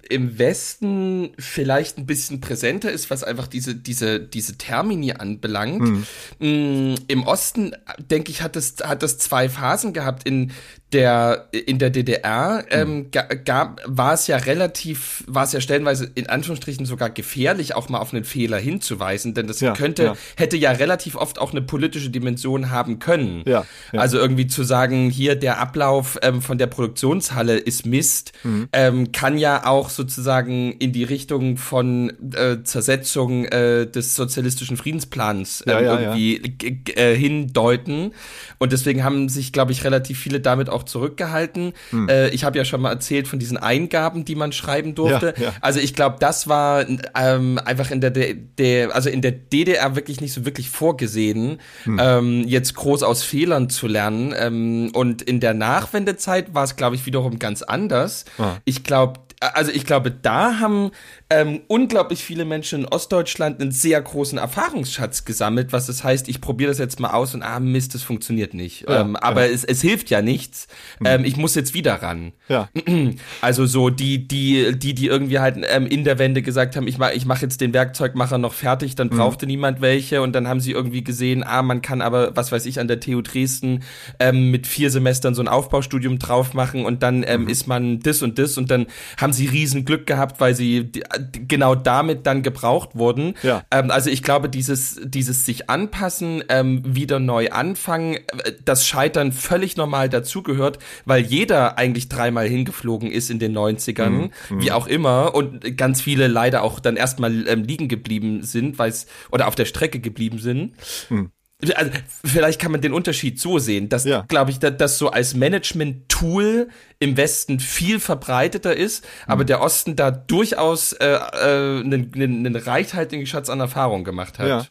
im 0.08 0.38
Westen 0.38 1.32
vielleicht 1.38 1.98
ein 1.98 2.06
bisschen 2.06 2.40
präsenter 2.40 2.90
ist, 2.90 3.10
was 3.10 3.24
einfach 3.24 3.46
diese, 3.46 3.74
diese, 3.74 4.20
diese 4.20 4.56
Termini 4.56 5.12
anbelangt. 5.12 6.06
Mhm. 6.40 6.94
Im 7.06 7.22
Osten, 7.24 7.72
denke 7.98 8.30
ich, 8.30 8.42
hat 8.42 8.56
das, 8.56 8.76
hat 8.82 9.02
das 9.02 9.18
zwei 9.18 9.48
Phasen 9.48 9.92
gehabt. 9.92 10.26
In 10.26 10.52
der 10.94 11.48
in 11.50 11.80
der 11.80 11.90
DDR 11.90 12.64
ähm, 12.70 13.10
gab 13.10 13.82
war 13.84 14.14
es 14.14 14.28
ja 14.28 14.36
relativ 14.36 15.24
war 15.26 15.42
es 15.42 15.52
ja 15.52 15.60
stellenweise 15.60 16.08
in 16.14 16.28
Anführungsstrichen 16.28 16.86
sogar 16.86 17.10
gefährlich 17.10 17.74
auch 17.74 17.88
mal 17.88 17.98
auf 17.98 18.14
einen 18.14 18.22
Fehler 18.22 18.58
hinzuweisen 18.58 19.34
denn 19.34 19.48
das 19.48 19.58
ja, 19.58 19.72
könnte 19.72 20.04
ja. 20.04 20.16
hätte 20.36 20.56
ja 20.56 20.70
relativ 20.70 21.16
oft 21.16 21.40
auch 21.40 21.50
eine 21.50 21.62
politische 21.62 22.10
Dimension 22.10 22.70
haben 22.70 23.00
können 23.00 23.42
ja, 23.44 23.64
ja. 23.92 24.00
also 24.00 24.18
irgendwie 24.18 24.46
zu 24.46 24.62
sagen 24.62 25.10
hier 25.10 25.34
der 25.34 25.58
Ablauf 25.58 26.16
ähm, 26.22 26.40
von 26.40 26.58
der 26.58 26.68
Produktionshalle 26.68 27.56
ist 27.56 27.86
Mist 27.86 28.32
mhm. 28.44 28.68
ähm, 28.72 29.10
kann 29.10 29.36
ja 29.36 29.66
auch 29.66 29.90
sozusagen 29.90 30.72
in 30.78 30.92
die 30.92 31.04
Richtung 31.04 31.56
von 31.56 32.12
äh, 32.34 32.62
Zersetzung 32.62 33.46
äh, 33.46 33.86
des 33.86 34.14
sozialistischen 34.14 34.76
Friedensplans 34.76 35.64
ähm, 35.66 35.84
irgendwie 35.84 36.56
äh, 36.94 37.16
hindeuten 37.16 38.12
und 38.60 38.70
deswegen 38.70 39.02
haben 39.02 39.28
sich 39.28 39.52
glaube 39.52 39.72
ich 39.72 39.82
relativ 39.82 40.20
viele 40.20 40.38
damit 40.38 40.70
auch 40.70 40.83
zurückgehalten. 40.86 41.72
Hm. 41.90 42.08
Äh, 42.08 42.28
ich 42.30 42.44
habe 42.44 42.58
ja 42.58 42.64
schon 42.64 42.80
mal 42.80 42.90
erzählt 42.90 43.28
von 43.28 43.38
diesen 43.38 43.56
Eingaben, 43.56 44.24
die 44.24 44.34
man 44.34 44.52
schreiben 44.52 44.94
durfte. 44.94 45.34
Ja, 45.36 45.44
ja. 45.44 45.52
Also 45.60 45.80
ich 45.80 45.94
glaube, 45.94 46.16
das 46.20 46.48
war 46.48 46.86
ähm, 47.14 47.58
einfach 47.64 47.90
in 47.90 48.00
der, 48.00 48.10
der, 48.10 48.94
also 48.94 49.08
in 49.08 49.22
der 49.22 49.32
DDR 49.32 49.96
wirklich 49.96 50.20
nicht 50.20 50.32
so 50.32 50.44
wirklich 50.44 50.70
vorgesehen, 50.70 51.60
hm. 51.84 52.00
ähm, 52.00 52.44
jetzt 52.46 52.74
groß 52.74 53.02
aus 53.02 53.22
Fehlern 53.22 53.70
zu 53.70 53.86
lernen. 53.86 54.34
Ähm, 54.36 54.90
und 54.94 55.22
in 55.22 55.40
der 55.40 55.54
Nachwendezeit 55.54 56.54
war 56.54 56.64
es, 56.64 56.76
glaube 56.76 56.96
ich, 56.96 57.06
wiederum 57.06 57.38
ganz 57.38 57.62
anders. 57.62 58.24
Ah. 58.38 58.56
Ich 58.64 58.84
glaube, 58.84 59.20
also 59.40 59.70
ich 59.70 59.84
glaube, 59.84 60.10
da 60.10 60.58
haben 60.60 60.90
ähm, 61.34 61.62
unglaublich 61.66 62.22
viele 62.22 62.44
Menschen 62.44 62.80
in 62.80 62.86
Ostdeutschland 62.86 63.60
einen 63.60 63.72
sehr 63.72 64.00
großen 64.00 64.38
Erfahrungsschatz 64.38 65.24
gesammelt, 65.24 65.72
was 65.72 65.86
das 65.86 66.04
heißt, 66.04 66.28
ich 66.28 66.40
probiere 66.40 66.70
das 66.70 66.78
jetzt 66.78 67.00
mal 67.00 67.10
aus 67.10 67.34
und 67.34 67.42
ah 67.42 67.58
Mist, 67.58 67.94
das 67.94 68.02
funktioniert 68.04 68.54
nicht. 68.54 68.88
Ja, 68.88 69.00
ähm, 69.00 69.16
aber 69.16 69.44
ja. 69.44 69.52
es, 69.52 69.64
es 69.64 69.80
hilft 69.80 70.10
ja 70.10 70.22
nichts. 70.22 70.68
Mhm. 71.00 71.06
Ähm, 71.06 71.24
ich 71.24 71.36
muss 71.36 71.56
jetzt 71.56 71.74
wieder 71.74 71.94
ran. 71.94 72.32
Ja. 72.48 72.68
Also 73.40 73.66
so 73.66 73.90
die, 73.90 74.26
die, 74.26 74.78
die, 74.78 74.94
die 74.94 75.06
irgendwie 75.06 75.38
halt 75.38 75.58
ähm, 75.68 75.86
in 75.86 76.04
der 76.04 76.18
Wende 76.18 76.42
gesagt 76.42 76.76
haben, 76.76 76.86
ich 76.86 76.98
mache 76.98 77.14
ich 77.14 77.26
mach 77.26 77.42
jetzt 77.42 77.60
den 77.60 77.72
Werkzeugmacher 77.72 78.38
noch 78.38 78.52
fertig, 78.52 78.94
dann 78.94 79.08
mhm. 79.08 79.16
brauchte 79.16 79.46
niemand 79.46 79.80
welche 79.80 80.22
und 80.22 80.32
dann 80.32 80.48
haben 80.48 80.60
sie 80.60 80.72
irgendwie 80.72 81.04
gesehen, 81.04 81.42
ah, 81.44 81.62
man 81.62 81.82
kann 81.82 82.00
aber, 82.00 82.36
was 82.36 82.52
weiß 82.52 82.66
ich, 82.66 82.80
an 82.80 82.88
der 82.88 83.00
TU 83.00 83.20
Dresden 83.22 83.82
ähm, 84.18 84.50
mit 84.50 84.66
vier 84.66 84.90
Semestern 84.90 85.34
so 85.34 85.42
ein 85.42 85.48
Aufbaustudium 85.48 86.18
drauf 86.18 86.54
machen 86.54 86.84
und 86.84 87.02
dann 87.02 87.24
ähm, 87.26 87.42
mhm. 87.42 87.48
ist 87.48 87.66
man 87.66 88.00
das 88.00 88.22
und 88.22 88.38
das 88.38 88.56
und 88.56 88.70
dann 88.70 88.86
haben 89.18 89.32
sie 89.32 89.46
riesen 89.46 89.84
Glück 89.84 90.06
gehabt, 90.06 90.40
weil 90.40 90.54
sie 90.54 90.90
genau 91.32 91.74
damit 91.74 92.26
dann 92.26 92.42
gebraucht 92.42 92.90
wurden. 92.94 93.34
Ja. 93.42 93.62
Ähm, 93.70 93.90
also 93.90 94.10
ich 94.10 94.22
glaube, 94.22 94.48
dieses, 94.48 95.00
dieses 95.04 95.44
sich 95.44 95.70
anpassen, 95.70 96.44
ähm, 96.48 96.82
wieder 96.84 97.18
neu 97.20 97.50
anfangen, 97.50 98.14
äh, 98.14 98.52
das 98.64 98.86
Scheitern 98.86 99.32
völlig 99.32 99.76
normal 99.76 100.08
dazugehört, 100.08 100.78
weil 101.04 101.22
jeder 101.22 101.78
eigentlich 101.78 102.08
dreimal 102.08 102.48
hingeflogen 102.48 103.10
ist 103.10 103.30
in 103.30 103.38
den 103.38 103.56
90ern, 103.56 104.10
mhm. 104.10 104.30
wie 104.50 104.72
auch 104.72 104.86
immer, 104.86 105.34
und 105.34 105.76
ganz 105.76 106.00
viele 106.00 106.26
leider 106.26 106.62
auch 106.62 106.80
dann 106.80 106.96
erstmal 106.96 107.46
ähm, 107.48 107.64
liegen 107.64 107.88
geblieben 107.88 108.42
sind, 108.42 108.78
weil 108.78 108.90
es 108.90 109.06
oder 109.30 109.48
auf 109.48 109.54
der 109.54 109.64
Strecke 109.64 110.00
geblieben 110.00 110.38
sind. 110.38 110.74
Mhm 111.08 111.30
also 111.72 111.90
vielleicht 112.24 112.60
kann 112.60 112.72
man 112.72 112.80
den 112.80 112.92
Unterschied 112.92 113.40
so 113.40 113.58
sehen, 113.58 113.88
dass, 113.88 114.04
ja. 114.04 114.24
glaube 114.28 114.50
ich, 114.50 114.58
dass, 114.58 114.76
das 114.76 114.98
so 114.98 115.10
als 115.10 115.34
Management-Tool 115.34 116.68
im 116.98 117.16
Westen 117.16 117.60
viel 117.60 118.00
verbreiteter 118.00 118.76
ist, 118.76 119.04
mhm. 119.04 119.32
aber 119.32 119.44
der 119.44 119.60
Osten 119.60 119.96
da 119.96 120.10
durchaus 120.10 120.92
äh, 120.94 121.06
äh, 121.06 121.80
einen, 121.80 122.12
einen 122.14 122.56
reichhaltigen 122.56 123.26
Schatz 123.26 123.48
an 123.48 123.60
Erfahrung 123.60 124.04
gemacht 124.04 124.38
hat. 124.38 124.48
Ja. 124.48 124.66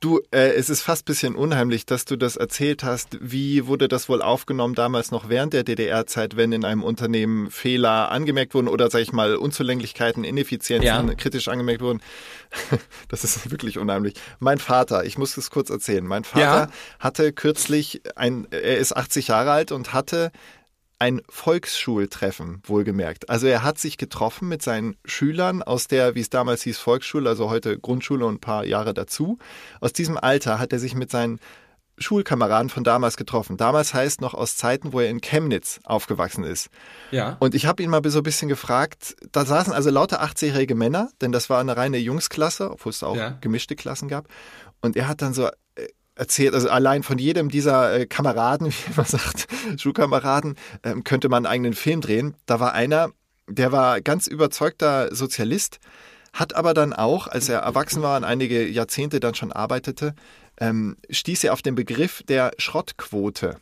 Du, 0.00 0.20
äh, 0.30 0.52
es 0.54 0.70
ist 0.70 0.82
fast 0.82 1.04
bisschen 1.04 1.34
unheimlich, 1.34 1.84
dass 1.84 2.04
du 2.04 2.16
das 2.16 2.36
erzählt 2.36 2.84
hast. 2.84 3.18
Wie 3.20 3.66
wurde 3.66 3.86
das 3.86 4.08
wohl 4.08 4.22
aufgenommen 4.22 4.74
damals 4.74 5.10
noch 5.10 5.28
während 5.28 5.52
der 5.52 5.62
DDR-Zeit, 5.62 6.36
wenn 6.36 6.52
in 6.52 6.64
einem 6.64 6.82
Unternehmen 6.82 7.50
Fehler 7.50 8.10
angemerkt 8.10 8.54
wurden 8.54 8.68
oder, 8.68 8.90
sag 8.90 9.00
ich 9.00 9.12
mal, 9.12 9.36
Unzulänglichkeiten, 9.36 10.24
Ineffizienzen 10.24 10.86
ja. 10.86 11.14
kritisch 11.14 11.48
angemerkt 11.48 11.82
wurden? 11.82 12.00
das 13.08 13.24
ist 13.24 13.50
wirklich 13.50 13.78
unheimlich. 13.78 14.14
Mein 14.38 14.58
Vater, 14.58 15.04
ich 15.04 15.18
muss 15.18 15.36
es 15.36 15.50
kurz 15.50 15.70
erzählen. 15.70 16.06
Mein 16.06 16.24
Vater 16.24 16.40
ja. 16.40 16.68
hatte 16.98 17.32
kürzlich 17.32 18.00
ein, 18.16 18.46
er 18.50 18.78
ist 18.78 18.96
80 18.96 19.28
Jahre 19.28 19.52
alt 19.52 19.72
und 19.72 19.92
hatte 19.92 20.32
ein 21.00 21.22
Volksschultreffen, 21.30 22.62
wohlgemerkt. 22.64 23.30
Also 23.30 23.46
er 23.46 23.62
hat 23.62 23.78
sich 23.78 23.96
getroffen 23.96 24.48
mit 24.48 24.62
seinen 24.62 24.96
Schülern 25.04 25.62
aus 25.62 25.88
der, 25.88 26.14
wie 26.14 26.20
es 26.20 26.28
damals 26.28 26.62
hieß, 26.62 26.78
Volksschule, 26.78 27.28
also 27.28 27.48
heute 27.48 27.78
Grundschule 27.78 28.26
und 28.26 28.34
ein 28.34 28.40
paar 28.40 28.66
Jahre 28.66 28.92
dazu. 28.92 29.38
Aus 29.80 29.94
diesem 29.94 30.18
Alter 30.18 30.58
hat 30.58 30.72
er 30.74 30.78
sich 30.78 30.94
mit 30.94 31.10
seinen 31.10 31.40
Schulkameraden 31.96 32.68
von 32.68 32.84
damals 32.84 33.16
getroffen. 33.16 33.56
Damals 33.56 33.94
heißt 33.94 34.20
noch 34.20 34.34
aus 34.34 34.56
Zeiten, 34.56 34.92
wo 34.92 35.00
er 35.00 35.08
in 35.08 35.22
Chemnitz 35.22 35.80
aufgewachsen 35.84 36.44
ist. 36.44 36.68
Ja. 37.10 37.36
Und 37.40 37.54
ich 37.54 37.64
habe 37.66 37.82
ihn 37.82 37.90
mal 37.90 38.02
so 38.04 38.20
ein 38.20 38.22
bisschen 38.22 38.48
gefragt, 38.48 39.16
da 39.32 39.44
saßen 39.46 39.72
also 39.72 39.90
lauter 39.90 40.22
80-jährige 40.22 40.74
Männer, 40.74 41.10
denn 41.22 41.32
das 41.32 41.48
war 41.48 41.60
eine 41.60 41.76
reine 41.76 41.98
Jungsklasse, 41.98 42.70
obwohl 42.70 42.90
es 42.90 43.02
auch 43.02 43.16
ja. 43.16 43.38
gemischte 43.40 43.74
Klassen 43.74 44.08
gab. 44.08 44.28
Und 44.82 44.96
er 44.96 45.08
hat 45.08 45.22
dann 45.22 45.34
so 45.34 45.48
erzählt, 46.20 46.54
also 46.54 46.68
allein 46.68 47.02
von 47.02 47.18
jedem 47.18 47.48
dieser 47.48 48.00
äh, 48.00 48.06
Kameraden, 48.06 48.68
wie 48.70 48.94
man 48.94 49.06
sagt, 49.06 49.48
Schulkameraden, 49.78 50.56
ähm, 50.84 51.02
könnte 51.02 51.28
man 51.28 51.46
einen 51.46 51.52
eigenen 51.52 51.74
Film 51.74 52.00
drehen. 52.00 52.34
Da 52.46 52.60
war 52.60 52.74
einer, 52.74 53.10
der 53.48 53.72
war 53.72 54.00
ganz 54.00 54.26
überzeugter 54.26 55.12
Sozialist, 55.14 55.80
hat 56.32 56.54
aber 56.54 56.74
dann 56.74 56.92
auch, 56.92 57.26
als 57.26 57.48
er 57.48 57.60
erwachsen 57.60 58.02
war 58.02 58.16
und 58.16 58.24
einige 58.24 58.68
Jahrzehnte 58.68 59.18
dann 59.18 59.34
schon 59.34 59.50
arbeitete, 59.50 60.14
ähm, 60.60 60.96
stieß 61.08 61.42
er 61.44 61.54
auf 61.54 61.62
den 61.62 61.74
Begriff 61.74 62.22
der 62.28 62.52
Schrottquote. 62.58 63.56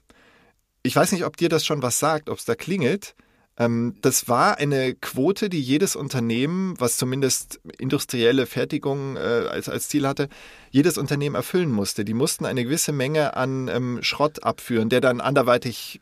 Ich 0.82 0.94
weiß 0.94 1.12
nicht, 1.12 1.24
ob 1.24 1.36
dir 1.36 1.48
das 1.48 1.64
schon 1.64 1.82
was 1.82 1.98
sagt, 1.98 2.28
ob 2.28 2.38
es 2.38 2.44
da 2.44 2.54
klingelt. 2.54 3.14
Ähm, 3.58 3.96
das 4.00 4.28
war 4.28 4.58
eine 4.58 4.94
Quote, 4.94 5.48
die 5.48 5.60
jedes 5.60 5.96
Unternehmen, 5.96 6.74
was 6.78 6.96
zumindest 6.96 7.60
industrielle 7.78 8.46
Fertigung 8.46 9.16
äh, 9.16 9.20
als, 9.50 9.68
als 9.68 9.88
Ziel 9.88 10.06
hatte, 10.06 10.28
jedes 10.70 10.98
Unternehmen 10.98 11.34
erfüllen 11.34 11.70
musste. 11.70 12.04
Die 12.04 12.14
mussten 12.14 12.46
eine 12.46 12.64
gewisse 12.64 12.92
Menge 12.92 13.36
an 13.36 13.68
ähm, 13.68 13.98
Schrott 14.02 14.42
abführen, 14.44 14.88
der 14.88 15.00
dann 15.00 15.20
anderweitig 15.20 16.00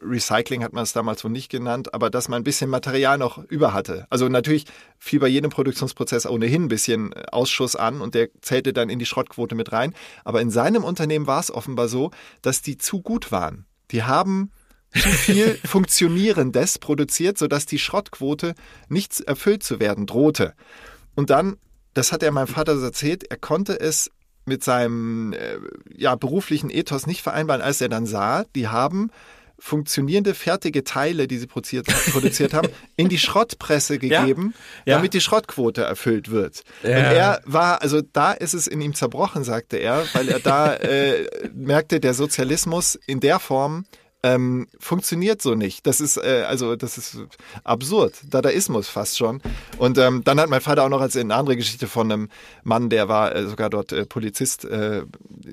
Recycling 0.00 0.62
hat 0.62 0.72
man 0.72 0.84
es 0.84 0.92
damals 0.92 1.24
wohl 1.24 1.30
nicht 1.30 1.50
genannt, 1.50 1.94
aber 1.94 2.10
dass 2.10 2.28
man 2.28 2.40
ein 2.40 2.44
bisschen 2.44 2.70
Material 2.70 3.18
noch 3.18 3.38
über 3.38 3.72
hatte. 3.72 4.06
Also 4.10 4.28
natürlich 4.28 4.66
fiel 4.98 5.20
bei 5.20 5.28
jedem 5.28 5.50
Produktionsprozess 5.50 6.26
ohnehin 6.26 6.64
ein 6.64 6.68
bisschen 6.68 7.12
Ausschuss 7.30 7.76
an 7.76 8.00
und 8.00 8.14
der 8.14 8.28
zählte 8.40 8.72
dann 8.72 8.90
in 8.90 8.98
die 8.98 9.06
Schrottquote 9.06 9.54
mit 9.54 9.72
rein. 9.72 9.94
Aber 10.24 10.40
in 10.40 10.50
seinem 10.50 10.84
Unternehmen 10.84 11.26
war 11.26 11.40
es 11.40 11.50
offenbar 11.50 11.88
so, 11.88 12.10
dass 12.42 12.62
die 12.62 12.78
zu 12.78 13.00
gut 13.00 13.32
waren. 13.32 13.66
Die 13.90 14.04
haben 14.04 14.50
zu 14.94 15.08
viel 15.08 15.58
Funktionierendes 15.64 16.78
produziert, 16.78 17.38
sodass 17.38 17.66
die 17.66 17.78
Schrottquote 17.78 18.54
nicht 18.88 19.20
erfüllt 19.20 19.62
zu 19.62 19.80
werden 19.80 20.06
drohte. 20.06 20.54
Und 21.14 21.30
dann, 21.30 21.56
das 21.94 22.12
hat 22.12 22.22
er 22.22 22.32
meinem 22.32 22.46
Vater 22.46 22.78
so 22.78 22.84
erzählt, 22.84 23.24
er 23.30 23.36
konnte 23.36 23.78
es 23.78 24.10
mit 24.44 24.64
seinem 24.64 25.32
äh, 25.32 25.58
ja, 25.96 26.14
beruflichen 26.16 26.70
Ethos 26.70 27.06
nicht 27.06 27.22
vereinbaren, 27.22 27.62
als 27.62 27.80
er 27.80 27.88
dann 27.88 28.06
sah, 28.06 28.44
die 28.56 28.68
haben 28.68 29.10
funktionierende, 29.62 30.34
fertige 30.34 30.82
Teile, 30.82 31.28
die 31.28 31.38
sie 31.38 31.46
produziert, 31.46 31.86
produziert 32.10 32.52
haben, 32.52 32.68
in 32.96 33.08
die 33.08 33.18
Schrottpresse 33.18 34.00
gegeben, 34.00 34.54
ja, 34.84 34.92
ja. 34.92 34.96
damit 34.96 35.14
die 35.14 35.20
Schrottquote 35.20 35.82
erfüllt 35.82 36.32
wird. 36.32 36.62
Ja. 36.82 36.88
Und 36.88 36.96
er 36.96 37.42
war, 37.44 37.80
also 37.80 38.02
da 38.02 38.32
ist 38.32 38.54
es 38.54 38.66
in 38.66 38.80
ihm 38.80 38.92
zerbrochen, 38.94 39.44
sagte 39.44 39.76
er, 39.76 40.04
weil 40.14 40.28
er 40.28 40.40
da 40.40 40.74
äh, 40.74 41.28
merkte, 41.54 42.00
der 42.00 42.12
Sozialismus 42.12 42.98
in 43.06 43.20
der 43.20 43.38
Form 43.38 43.84
ähm, 44.22 44.68
funktioniert 44.78 45.42
so 45.42 45.54
nicht. 45.54 45.86
Das 45.86 46.00
ist 46.00 46.16
äh, 46.16 46.44
also 46.46 46.76
das 46.76 46.98
ist 46.98 47.18
absurd, 47.64 48.20
Dadaismus 48.28 48.88
fast 48.88 49.18
schon. 49.18 49.40
Und 49.78 49.98
ähm, 49.98 50.22
dann 50.24 50.40
hat 50.40 50.48
mein 50.48 50.60
Vater 50.60 50.84
auch 50.84 50.88
noch 50.88 51.00
als 51.00 51.16
eine 51.16 51.34
andere 51.34 51.56
Geschichte 51.56 51.86
von 51.86 52.10
einem 52.10 52.28
Mann, 52.62 52.88
der 52.88 53.08
war 53.08 53.34
äh, 53.34 53.46
sogar 53.46 53.70
dort 53.70 53.92
äh, 53.92 54.06
Polizist 54.06 54.64
äh, 54.64 55.02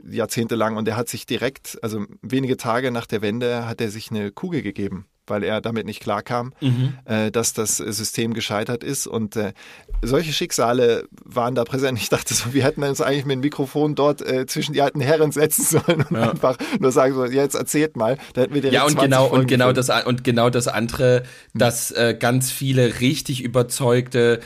jahrzehntelang 0.09 0.77
und 0.77 0.85
der 0.85 0.97
hat 0.97 1.09
sich 1.09 1.25
direkt, 1.25 1.77
also 1.81 2.05
wenige 2.21 2.57
Tage 2.57 2.91
nach 2.91 3.05
der 3.05 3.21
Wende, 3.21 3.67
hat 3.67 3.81
er 3.81 3.89
sich 3.89 4.11
eine 4.11 4.31
Kugel 4.31 4.61
gegeben 4.61 5.05
weil 5.29 5.43
er 5.43 5.61
damit 5.61 5.85
nicht 5.85 6.01
klarkam, 6.01 6.53
mhm. 6.61 6.93
äh, 7.05 7.31
dass 7.31 7.53
das 7.53 7.77
System 7.77 8.33
gescheitert 8.33 8.83
ist. 8.83 9.07
Und 9.07 9.35
äh, 9.35 9.53
solche 10.01 10.33
Schicksale 10.33 11.07
waren 11.23 11.55
da 11.55 11.63
präsent. 11.63 11.99
Ich 11.99 12.09
dachte 12.09 12.33
so, 12.33 12.53
wir 12.53 12.63
hätten 12.63 12.83
uns 12.83 13.01
eigentlich 13.01 13.25
mit 13.25 13.35
dem 13.35 13.41
Mikrofon 13.41 13.95
dort 13.95 14.21
äh, 14.21 14.45
zwischen 14.45 14.73
die 14.73 14.81
alten 14.81 15.01
Herren 15.01 15.31
setzen 15.31 15.63
sollen 15.63 16.05
und 16.09 16.15
ja. 16.15 16.31
einfach 16.31 16.57
nur 16.79 16.91
sagen 16.91 17.13
so, 17.13 17.25
jetzt 17.25 17.55
erzählt 17.55 17.95
mal. 17.95 18.17
Da 18.33 18.41
hätten 18.41 18.53
wir 18.53 18.61
direkt 18.61 18.75
ja 18.75 18.85
und 18.85 18.99
genau 18.99 19.27
und 19.27 19.47
genau 19.47 19.71
das 19.71 19.89
und 20.05 20.23
genau 20.23 20.49
das 20.49 20.67
andere, 20.67 21.23
dass 21.53 21.91
äh, 21.91 22.15
ganz 22.17 22.51
viele 22.51 22.99
richtig 22.99 23.43
überzeugte 23.43 24.39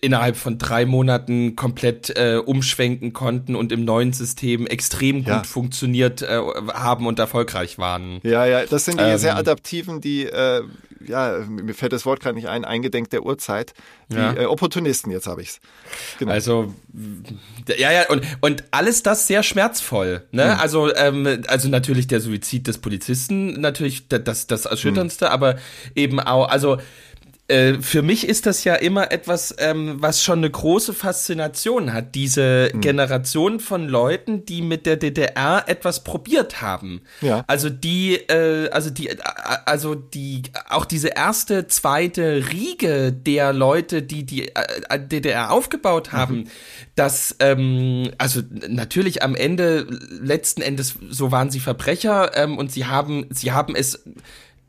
innerhalb 0.00 0.36
von 0.36 0.58
drei 0.58 0.86
Monaten 0.86 1.54
komplett 1.54 2.10
äh, 2.10 2.40
umschwenken 2.44 3.12
konnten 3.12 3.54
und 3.54 3.70
im 3.70 3.84
neuen 3.84 4.12
System 4.12 4.66
extrem 4.66 5.18
gut 5.18 5.28
ja. 5.28 5.42
funktioniert 5.44 6.22
äh, 6.22 6.40
haben 6.74 7.06
und 7.06 7.20
erfolgreich 7.20 7.78
waren. 7.78 8.18
Ja, 8.24 8.44
ja, 8.44 8.66
das 8.66 8.86
sind 8.86 8.98
die 8.98 9.04
ähm, 9.04 9.18
sehr 9.18 9.36
adaptiven, 9.36 10.00
die, 10.00 10.24
äh, 10.24 10.62
ja, 11.06 11.38
mir 11.48 11.74
fällt 11.74 11.92
das 11.92 12.04
Wort 12.04 12.18
gerade 12.18 12.34
nicht 12.34 12.48
ein, 12.48 12.64
eingedenk 12.64 13.10
der 13.10 13.24
Uhrzeit, 13.24 13.72
die 14.08 14.16
ja. 14.16 14.32
äh, 14.34 14.44
Opportunisten, 14.46 15.12
jetzt 15.12 15.28
habe 15.28 15.42
ich's. 15.42 15.60
Genau. 16.18 16.32
Also, 16.32 16.74
ja, 17.68 17.92
ja, 17.92 18.08
und, 18.08 18.24
und 18.40 18.64
alles 18.72 19.04
das 19.04 19.28
sehr 19.28 19.44
schmerzvoll. 19.44 20.24
Ne? 20.32 20.46
Mhm. 20.46 20.60
Also, 20.60 20.92
ähm, 20.96 21.42
also 21.46 21.68
natürlich 21.68 22.08
der 22.08 22.20
Suizid 22.20 22.66
des 22.66 22.78
Polizisten, 22.78 23.60
natürlich 23.60 24.08
das, 24.08 24.48
das 24.48 24.64
Erschütterndste, 24.64 25.26
mhm. 25.26 25.30
aber 25.30 25.56
eben 25.94 26.18
auch, 26.18 26.48
also 26.48 26.78
äh, 27.48 27.74
für 27.74 28.02
mich 28.02 28.28
ist 28.28 28.46
das 28.46 28.64
ja 28.64 28.74
immer 28.74 29.12
etwas, 29.12 29.54
ähm, 29.58 29.96
was 29.98 30.24
schon 30.24 30.40
eine 30.40 30.50
große 30.50 30.92
Faszination 30.92 31.92
hat. 31.92 32.16
Diese 32.16 32.70
mhm. 32.74 32.80
Generation 32.80 33.60
von 33.60 33.88
Leuten, 33.88 34.44
die 34.44 34.62
mit 34.62 34.84
der 34.84 34.96
DDR 34.96 35.64
etwas 35.68 36.02
probiert 36.02 36.60
haben. 36.60 37.02
Ja. 37.20 37.44
Also 37.46 37.70
die, 37.70 38.16
äh, 38.16 38.68
also 38.70 38.90
die, 38.90 39.10
äh, 39.10 39.16
also 39.64 39.94
die, 39.94 40.42
auch 40.68 40.84
diese 40.84 41.08
erste, 41.08 41.68
zweite 41.68 42.50
Riege 42.52 43.12
der 43.12 43.52
Leute, 43.52 44.02
die 44.02 44.26
die 44.26 44.48
äh, 44.48 44.98
DDR 44.98 45.52
aufgebaut 45.52 46.10
haben, 46.10 46.38
mhm. 46.38 46.48
dass, 46.96 47.36
ähm, 47.38 48.10
also 48.18 48.40
natürlich 48.68 49.22
am 49.22 49.36
Ende, 49.36 49.86
letzten 50.20 50.62
Endes, 50.62 50.98
so 51.10 51.30
waren 51.30 51.50
sie 51.50 51.60
Verbrecher 51.60 52.36
ähm, 52.36 52.58
und 52.58 52.72
sie 52.72 52.86
haben, 52.86 53.26
sie 53.30 53.52
haben 53.52 53.76
es 53.76 54.02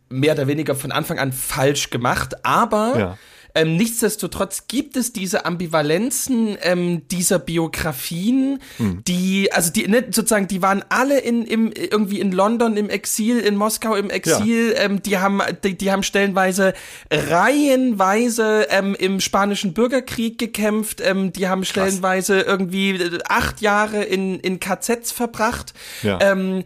mehr 0.10 0.34
oder 0.34 0.48
weniger 0.48 0.76
von 0.76 0.92
Anfang 0.92 1.20
an 1.20 1.32
falsch 1.32 1.90
gemacht, 1.90 2.46
aber 2.46 2.98
ja. 2.98 3.18
ähm, 3.55 3.75
nichtsdestotrotz 3.75 4.68
gibt 4.68 4.96
es 4.96 5.12
diese 5.12 5.46
Ambivalenzen 5.46 6.58
ähm, 6.62 7.08
dieser 7.10 7.40
Biografien, 7.40 8.60
hm. 8.77 9.03
die, 9.05 9.51
also 9.51 9.72
die, 9.72 9.88
ne, 9.88 10.05
sozusagen, 10.12 10.48
die 10.48 10.62
waren 10.62 10.84
alle 10.90 11.20
in, 11.20 11.44
im, 11.46 11.72
irgendwie 11.74 12.20
in 12.20 12.31
London 12.31 12.77
im 12.77 12.90
Exil, 12.90 13.40
in 13.40 13.55
Moskau 13.55 13.96
im 13.96 14.10
Exil, 14.10 14.74
ja. 14.74 14.84
ähm, 14.84 15.01
die 15.03 15.18
haben, 15.18 15.42
die, 15.64 15.77
die 15.77 15.92
haben 15.92 16.03
stellenweise 16.03 16.74
reihenweise 17.12 18.68
ähm, 18.70 18.96
im 18.96 19.20
spanischen 19.20 19.74
Bürgerkrieg 19.74 20.38
gekämpft, 20.38 21.01
ähm, 21.01 21.34
die 21.34 21.48
haben 21.48 21.66
stellenweise 21.66 22.44
Krass. 22.44 22.48
irgendwie 22.48 23.20
acht 23.27 23.62
Jahre 23.62 24.03
in, 24.03 24.40
in 24.40 24.60
KZs 24.60 25.12
verbracht. 25.12 25.74
Ja. 26.03 26.20
Ähm, 26.22 26.64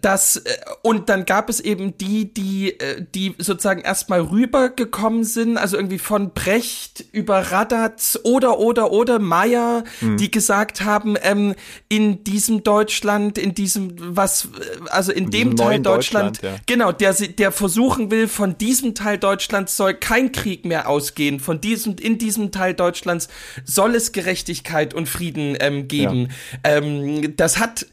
das 0.00 0.36
äh, 0.36 0.56
und 0.82 1.08
dann 1.08 1.24
gab 1.24 1.48
es 1.48 1.60
eben 1.60 1.96
die, 1.96 2.32
die, 2.32 2.78
äh, 2.78 3.04
die 3.14 3.34
sozusagen 3.38 3.80
erstmal 3.80 4.20
rübergekommen 4.20 5.24
sind, 5.24 5.56
also 5.56 5.76
irgendwie 5.76 5.98
von 5.98 6.32
Brecht 6.32 7.04
über 7.12 7.38
Radatz 7.38 8.18
oder 8.22 8.58
oder 8.58 8.92
oder 8.92 9.18
Meyer, 9.18 9.84
mhm. 10.00 10.18
die 10.18 10.30
gesagt 10.30 10.82
haben, 10.82 11.16
ähm, 11.22 11.54
in 11.88 12.22
diesem 12.24 12.62
Deutschland, 12.62 13.38
in 13.38 13.54
diesem 13.54 13.94
was, 13.98 14.44
äh, 14.44 14.48
also 14.90 15.10
in, 15.10 15.24
in 15.24 15.30
dem 15.30 15.56
Teil 15.56 15.80
Deutschland, 15.80 16.36
Deutschland 16.38 16.42
ja. 16.42 16.60
genau, 16.66 16.92
der 16.92 17.14
der 17.14 17.52
versuchen 17.52 18.10
will, 18.10 18.28
von 18.28 18.58
diesem 18.58 18.94
Teil 18.94 19.18
Deutschlands 19.18 19.76
soll 19.76 19.94
kein 19.94 20.32
Krieg 20.32 20.64
mehr 20.64 20.88
ausgehen, 20.88 21.40
von 21.40 21.60
diesem 21.60 21.96
in 21.96 22.18
diesem 22.18 22.52
Teil 22.52 22.74
Deutschlands 22.74 23.28
soll 23.64 23.94
es 23.94 24.12
Gerechtigkeit 24.12 24.92
und 24.92 25.08
Frieden 25.08 25.56
ähm, 25.60 25.88
geben. 25.88 26.28
Ja. 26.64 26.76
Ähm, 26.76 27.36
das 27.36 27.58
hat 27.58 27.86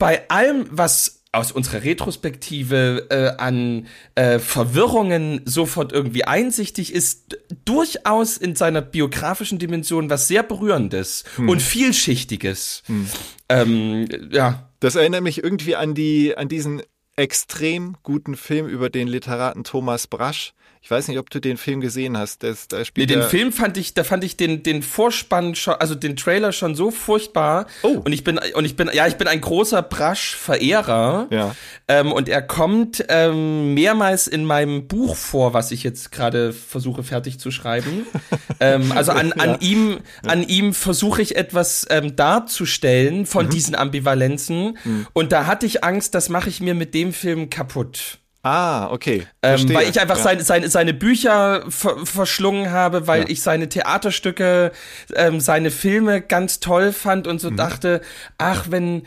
bei 0.00 0.28
allem, 0.28 0.66
was 0.70 1.20
aus 1.30 1.52
unserer 1.52 1.84
Retrospektive 1.84 3.06
äh, 3.10 3.40
an 3.40 3.86
äh, 4.16 4.40
Verwirrungen 4.40 5.42
sofort 5.44 5.92
irgendwie 5.92 6.24
einsichtig 6.24 6.92
ist, 6.92 7.38
durchaus 7.64 8.36
in 8.36 8.56
seiner 8.56 8.82
biografischen 8.82 9.60
Dimension 9.60 10.10
was 10.10 10.26
sehr 10.26 10.42
berührendes 10.42 11.22
hm. 11.36 11.48
und 11.48 11.62
vielschichtiges. 11.62 12.82
Hm. 12.86 13.06
Ähm, 13.48 14.08
ja. 14.32 14.66
Das 14.80 14.96
erinnert 14.96 15.22
mich 15.22 15.44
irgendwie 15.44 15.76
an 15.76 15.94
die 15.94 16.36
an 16.36 16.48
diesen 16.48 16.82
extrem 17.14 17.96
guten 18.02 18.34
Film 18.34 18.66
über 18.66 18.88
den 18.88 19.06
Literaten 19.06 19.62
Thomas 19.62 20.06
Brasch, 20.06 20.54
ich 20.82 20.90
weiß 20.90 21.08
nicht, 21.08 21.18
ob 21.18 21.28
du 21.28 21.40
den 21.40 21.58
Film 21.58 21.82
gesehen 21.82 22.16
hast. 22.16 22.42
Das, 22.42 22.66
da 22.66 22.82
spielt 22.86 23.10
nee, 23.10 23.14
den 23.14 23.22
Film 23.22 23.52
fand 23.52 23.76
ich, 23.76 23.92
da 23.92 24.02
fand 24.02 24.24
ich 24.24 24.38
den, 24.38 24.62
den 24.62 24.82
Vorspann 24.82 25.54
schon, 25.54 25.74
also 25.74 25.94
den 25.94 26.16
Trailer 26.16 26.52
schon 26.52 26.74
so 26.74 26.90
furchtbar. 26.90 27.66
Oh. 27.82 28.00
Und 28.02 28.12
ich 28.12 28.24
bin, 28.24 28.40
und 28.54 28.64
ich 28.64 28.76
bin, 28.76 28.90
ja, 28.94 29.06
ich 29.06 29.16
bin 29.16 29.28
ein 29.28 29.42
großer 29.42 29.82
Brasch-Verehrer. 29.82 31.28
Ja. 31.30 31.54
Ähm, 31.86 32.12
und 32.12 32.30
er 32.30 32.40
kommt 32.40 33.04
ähm, 33.08 33.74
mehrmals 33.74 34.26
in 34.26 34.46
meinem 34.46 34.88
Buch 34.88 35.16
vor, 35.16 35.52
was 35.52 35.70
ich 35.70 35.82
jetzt 35.82 36.12
gerade 36.12 36.54
versuche 36.54 37.02
fertig 37.02 37.38
zu 37.38 37.50
schreiben. 37.50 38.06
ähm, 38.60 38.90
also 38.92 39.12
an, 39.12 39.32
an 39.34 39.50
ja. 39.50 39.58
ihm, 39.60 39.98
an 40.26 40.42
ihm 40.42 40.72
versuche 40.72 41.20
ich 41.20 41.36
etwas 41.36 41.86
ähm, 41.90 42.16
darzustellen 42.16 43.26
von 43.26 43.46
mhm. 43.46 43.50
diesen 43.50 43.74
Ambivalenzen. 43.74 44.78
Mhm. 44.82 45.06
Und 45.12 45.32
da 45.32 45.44
hatte 45.44 45.66
ich 45.66 45.84
Angst, 45.84 46.14
das 46.14 46.30
mache 46.30 46.48
ich 46.48 46.62
mir 46.62 46.74
mit 46.74 46.94
dem 46.94 47.12
Film 47.12 47.50
kaputt. 47.50 48.20
Ah, 48.42 48.90
okay. 48.90 49.26
Ähm, 49.42 49.74
weil 49.74 49.90
ich 49.90 50.00
einfach 50.00 50.16
ja. 50.16 50.22
seine, 50.22 50.42
seine, 50.42 50.70
seine 50.70 50.94
Bücher 50.94 51.64
ver 51.68 52.06
verschlungen 52.06 52.70
habe, 52.70 53.06
weil 53.06 53.22
ja. 53.22 53.28
ich 53.28 53.42
seine 53.42 53.68
Theaterstücke, 53.68 54.72
ähm, 55.14 55.40
seine 55.40 55.70
Filme 55.70 56.22
ganz 56.22 56.58
toll 56.58 56.92
fand 56.92 57.26
und 57.26 57.38
so 57.38 57.50
mhm. 57.50 57.56
dachte, 57.56 58.00
ach, 58.38 58.66
wenn 58.70 59.02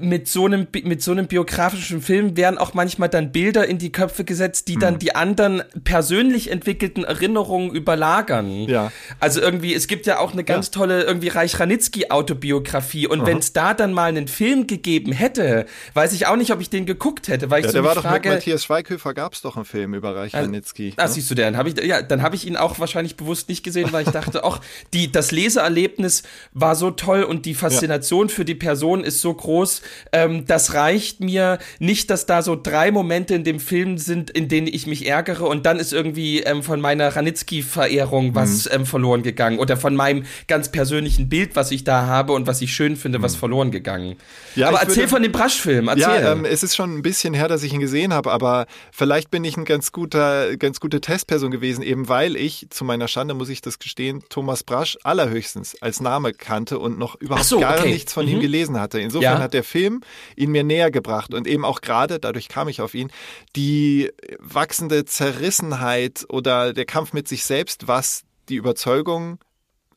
mit 0.00 0.28
so 0.28 0.46
einem 0.46 0.66
mit 0.82 1.02
so 1.02 1.12
einem 1.12 1.26
biografischen 1.26 2.00
Film 2.00 2.38
werden 2.38 2.56
auch 2.56 2.72
manchmal 2.72 3.10
dann 3.10 3.32
Bilder 3.32 3.68
in 3.68 3.76
die 3.76 3.92
Köpfe 3.92 4.24
gesetzt, 4.24 4.68
die 4.68 4.76
mhm. 4.76 4.80
dann 4.80 4.98
die 4.98 5.14
anderen 5.14 5.62
persönlich 5.84 6.50
entwickelten 6.50 7.04
Erinnerungen 7.04 7.72
überlagern. 7.72 8.62
Ja. 8.62 8.92
Also 9.18 9.42
irgendwie, 9.42 9.74
es 9.74 9.88
gibt 9.88 10.06
ja 10.06 10.20
auch 10.20 10.32
eine 10.32 10.42
ganz 10.42 10.68
ja. 10.68 10.72
tolle 10.72 11.02
irgendwie 11.02 11.28
Reich 11.28 11.60
Ranitzky 11.60 12.08
Autobiografie 12.08 13.06
und 13.06 13.26
wenn 13.26 13.38
es 13.38 13.52
da 13.52 13.74
dann 13.74 13.92
mal 13.92 14.06
einen 14.06 14.26
Film 14.26 14.66
gegeben 14.66 15.12
hätte, 15.12 15.66
weiß 15.92 16.14
ich 16.14 16.26
auch 16.26 16.36
nicht, 16.36 16.50
ob 16.50 16.62
ich 16.62 16.70
den 16.70 16.86
geguckt 16.86 17.28
hätte, 17.28 17.50
weil 17.50 17.60
ich 17.60 17.66
so 17.66 17.72
der 17.74 17.84
war 17.84 17.94
frage, 17.96 18.06
doch 18.06 18.24
mit 18.24 18.38
Matthias 18.38 18.69
Schweighöfer 18.70 19.14
gab 19.14 19.32
es 19.32 19.42
doch 19.42 19.56
einen 19.56 19.64
Film 19.64 19.94
über 19.94 20.14
Reich 20.14 20.32
Ranitzky. 20.32 20.94
Ah, 20.96 21.06
ne? 21.06 21.08
siehst 21.08 21.28
du, 21.28 21.34
dann 21.34 21.56
habe 21.56 21.70
ich, 21.70 21.84
ja, 21.84 22.02
dann 22.02 22.22
habe 22.22 22.36
ich 22.36 22.46
ihn 22.46 22.56
auch 22.56 22.78
wahrscheinlich 22.78 23.16
bewusst 23.16 23.48
nicht 23.48 23.64
gesehen, 23.64 23.88
weil 23.90 24.06
ich 24.06 24.12
dachte, 24.12 24.44
ach, 24.44 24.60
die, 24.94 25.10
das 25.10 25.32
Leseerlebnis 25.32 26.22
war 26.52 26.76
so 26.76 26.92
toll 26.92 27.24
und 27.24 27.46
die 27.46 27.54
Faszination 27.54 28.28
ja. 28.28 28.34
für 28.34 28.44
die 28.44 28.54
Person 28.54 29.02
ist 29.02 29.22
so 29.22 29.34
groß. 29.34 29.82
Ähm, 30.12 30.46
das 30.46 30.74
reicht 30.74 31.18
mir 31.18 31.58
nicht, 31.80 32.10
dass 32.10 32.26
da 32.26 32.42
so 32.42 32.54
drei 32.54 32.92
Momente 32.92 33.34
in 33.34 33.42
dem 33.42 33.58
Film 33.58 33.98
sind, 33.98 34.30
in 34.30 34.46
denen 34.46 34.68
ich 34.68 34.86
mich 34.86 35.04
ärgere 35.04 35.48
und 35.48 35.66
dann 35.66 35.80
ist 35.80 35.92
irgendwie 35.92 36.42
ähm, 36.42 36.62
von 36.62 36.80
meiner 36.80 37.16
Ranitzky-Verehrung 37.16 38.36
was 38.36 38.66
mhm. 38.66 38.70
ähm, 38.76 38.86
verloren 38.86 39.24
gegangen 39.24 39.58
oder 39.58 39.76
von 39.76 39.96
meinem 39.96 40.26
ganz 40.46 40.70
persönlichen 40.70 41.28
Bild, 41.28 41.56
was 41.56 41.72
ich 41.72 41.82
da 41.82 42.06
habe 42.06 42.34
und 42.34 42.46
was 42.46 42.62
ich 42.62 42.72
schön 42.72 42.94
finde, 42.94 43.18
mhm. 43.18 43.22
was 43.24 43.34
verloren 43.34 43.72
gegangen. 43.72 44.14
Ja, 44.54 44.68
aber 44.68 44.78
erzähl 44.78 44.98
würde, 44.98 45.08
von 45.08 45.22
dem 45.24 45.32
Brasch-Film, 45.32 45.88
erzähl. 45.88 46.02
Ja, 46.02 46.32
ähm, 46.32 46.44
es 46.44 46.62
ist 46.62 46.76
schon 46.76 46.96
ein 46.96 47.02
bisschen 47.02 47.34
her, 47.34 47.48
dass 47.48 47.64
ich 47.64 47.72
ihn 47.72 47.80
gesehen 47.80 48.14
habe, 48.14 48.30
aber 48.30 48.59
aber 48.60 48.66
vielleicht 48.92 49.30
bin 49.30 49.44
ich 49.44 49.56
ein 49.56 49.64
ganz 49.64 49.92
guter, 49.92 50.56
ganz 50.56 50.80
gute 50.80 51.00
Testperson 51.00 51.50
gewesen, 51.50 51.82
eben 51.82 52.08
weil 52.08 52.36
ich, 52.36 52.66
zu 52.70 52.84
meiner 52.84 53.08
Schande 53.08 53.34
muss 53.34 53.48
ich 53.48 53.60
das 53.60 53.78
gestehen, 53.78 54.22
Thomas 54.28 54.62
Brasch 54.64 54.98
allerhöchstens 55.02 55.80
als 55.80 56.00
Name 56.00 56.32
kannte 56.32 56.78
und 56.78 56.98
noch 56.98 57.14
überhaupt 57.16 57.46
so, 57.46 57.60
gar 57.60 57.78
okay. 57.78 57.90
nichts 57.92 58.12
von 58.12 58.26
Mhm. 58.26 58.32
ihm 58.32 58.40
gelesen 58.40 58.78
hatte. 58.80 59.00
Insofern 59.00 59.38
Ja. 59.38 59.42
hat 59.42 59.54
der 59.54 59.64
Film 59.64 60.02
ihn 60.36 60.50
mir 60.50 60.64
näher 60.64 60.90
gebracht 60.90 61.32
und 61.34 61.46
eben 61.46 61.64
auch 61.64 61.80
gerade, 61.80 62.18
dadurch 62.18 62.48
kam 62.48 62.68
ich 62.68 62.80
auf 62.80 62.94
ihn, 62.94 63.10
die 63.56 64.10
wachsende 64.38 65.04
Zerrissenheit 65.04 66.26
oder 66.28 66.72
der 66.72 66.84
Kampf 66.84 67.12
mit 67.12 67.28
sich 67.28 67.44
selbst, 67.44 67.88
was 67.88 68.22
die 68.48 68.56
Überzeugung 68.56 69.38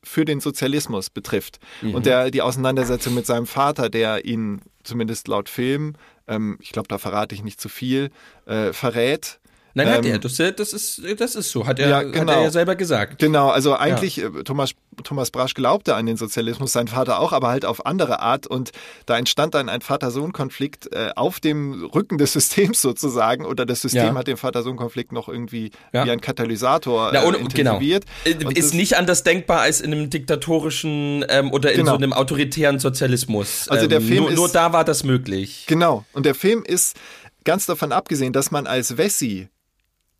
für 0.06 0.26
den 0.26 0.40
Sozialismus 0.42 1.10
betrifft. 1.10 1.60
Mhm. 1.82 1.96
Und 1.96 2.06
der, 2.06 2.30
die 2.30 2.42
Auseinandersetzung 2.42 3.14
mit 3.14 3.26
seinem 3.26 3.46
Vater, 3.48 3.90
der 3.90 4.26
ihn 4.26 4.62
zumindest 4.84 5.28
laut 5.30 5.48
Film, 5.48 5.94
ähm, 6.28 6.58
ich 6.62 6.72
glaube, 6.72 6.88
da 6.88 6.98
verrate 6.98 7.36
ich 7.36 7.44
nicht 7.44 7.60
zu 7.60 7.70
viel, 7.70 8.12
äh, 8.46 8.74
verrät. 8.74 9.40
Nein, 9.76 9.88
hat 9.90 10.06
Ähm, 10.06 10.12
er. 10.12 10.20
Das, 10.20 10.36
das, 10.38 10.72
ist, 10.74 11.02
das 11.18 11.36
ist 11.36 11.50
so. 11.52 11.66
Hat 11.66 11.80
er, 11.80 11.90
Ja, 11.90 11.98
hat 11.98 12.14
genau. 12.14 12.32
er 12.34 12.42
ja 12.44 12.50
selber 12.52 12.76
gesagt. 12.76 13.18
Genau, 13.20 13.50
also 13.50 13.76
eigentlich, 13.76 14.20
äh, 14.22 14.30
Thomas, 14.44 14.72
Thomas 15.04 15.32
Brasch 15.32 15.56
glaubte 15.56 15.96
an 15.96 16.06
den 16.06 16.16
Sozialismus, 16.18 16.72
sein 16.74 16.88
Vater 16.88 17.20
auch, 17.20 17.34
aber 17.34 17.48
halt 17.48 17.66
auf 17.66 17.86
andere 17.88 18.20
Art. 18.20 18.46
Und 18.46 18.72
da 19.08 19.18
entstand 19.18 19.56
dann 19.56 19.70
ein 19.70 19.82
Vater-Sohn-Konflikt 19.82 20.94
äh, 20.94 21.10
auf 21.16 21.40
dem 21.40 21.86
Rücken 21.86 22.20
des 22.20 22.34
Systems 22.34 22.82
sozusagen. 22.82 23.46
Oder 23.46 23.66
das 23.66 23.82
System 23.82 24.06
Ja. 24.06 24.14
hat 24.16 24.28
den 24.28 24.38
Vater-Sohn-Konflikt 24.38 25.12
noch 25.12 25.28
irgendwie 25.28 25.72
Ja. 25.92 26.06
wie 26.06 26.12
ein 26.12 26.22
Katalysator 26.22 27.10
Na, 27.12 27.24
äh, 27.24 27.26
und, 27.26 27.34
genau. 27.56 27.72
intensiviert. 27.78 28.06
Äh, 28.26 28.46
Und 28.46 28.56
Ist 28.58 28.74
nicht 28.76 28.96
anders 28.98 29.24
denkbar 29.24 29.62
als 29.62 29.82
in 29.82 29.92
einem 29.92 30.10
diktatorischen 30.12 31.26
ähm, 31.30 31.52
oder 31.52 31.72
in 31.72 31.80
Genau. 31.80 31.92
so 31.92 31.98
einem 31.98 32.14
autoritären 32.14 32.80
Sozialismus. 32.80 33.68
Also 33.70 33.88
der 33.88 34.00
ähm, 34.00 34.08
Film 34.08 34.24
nur, 34.26 34.32
nur 34.32 34.46
ist- 34.46 34.56
da 34.56 34.74
war 34.74 34.84
das 34.86 35.04
möglich. 35.04 35.66
Genau. 35.68 36.06
Und 36.14 36.26
der 36.26 36.36
Film 36.36 36.64
ist 36.64 36.96
ganz 37.44 37.66
davon 37.66 37.92
abgesehen, 37.92 38.32
dass 38.34 38.52
man 38.52 38.68
als 38.68 38.98
Wessi 38.98 39.50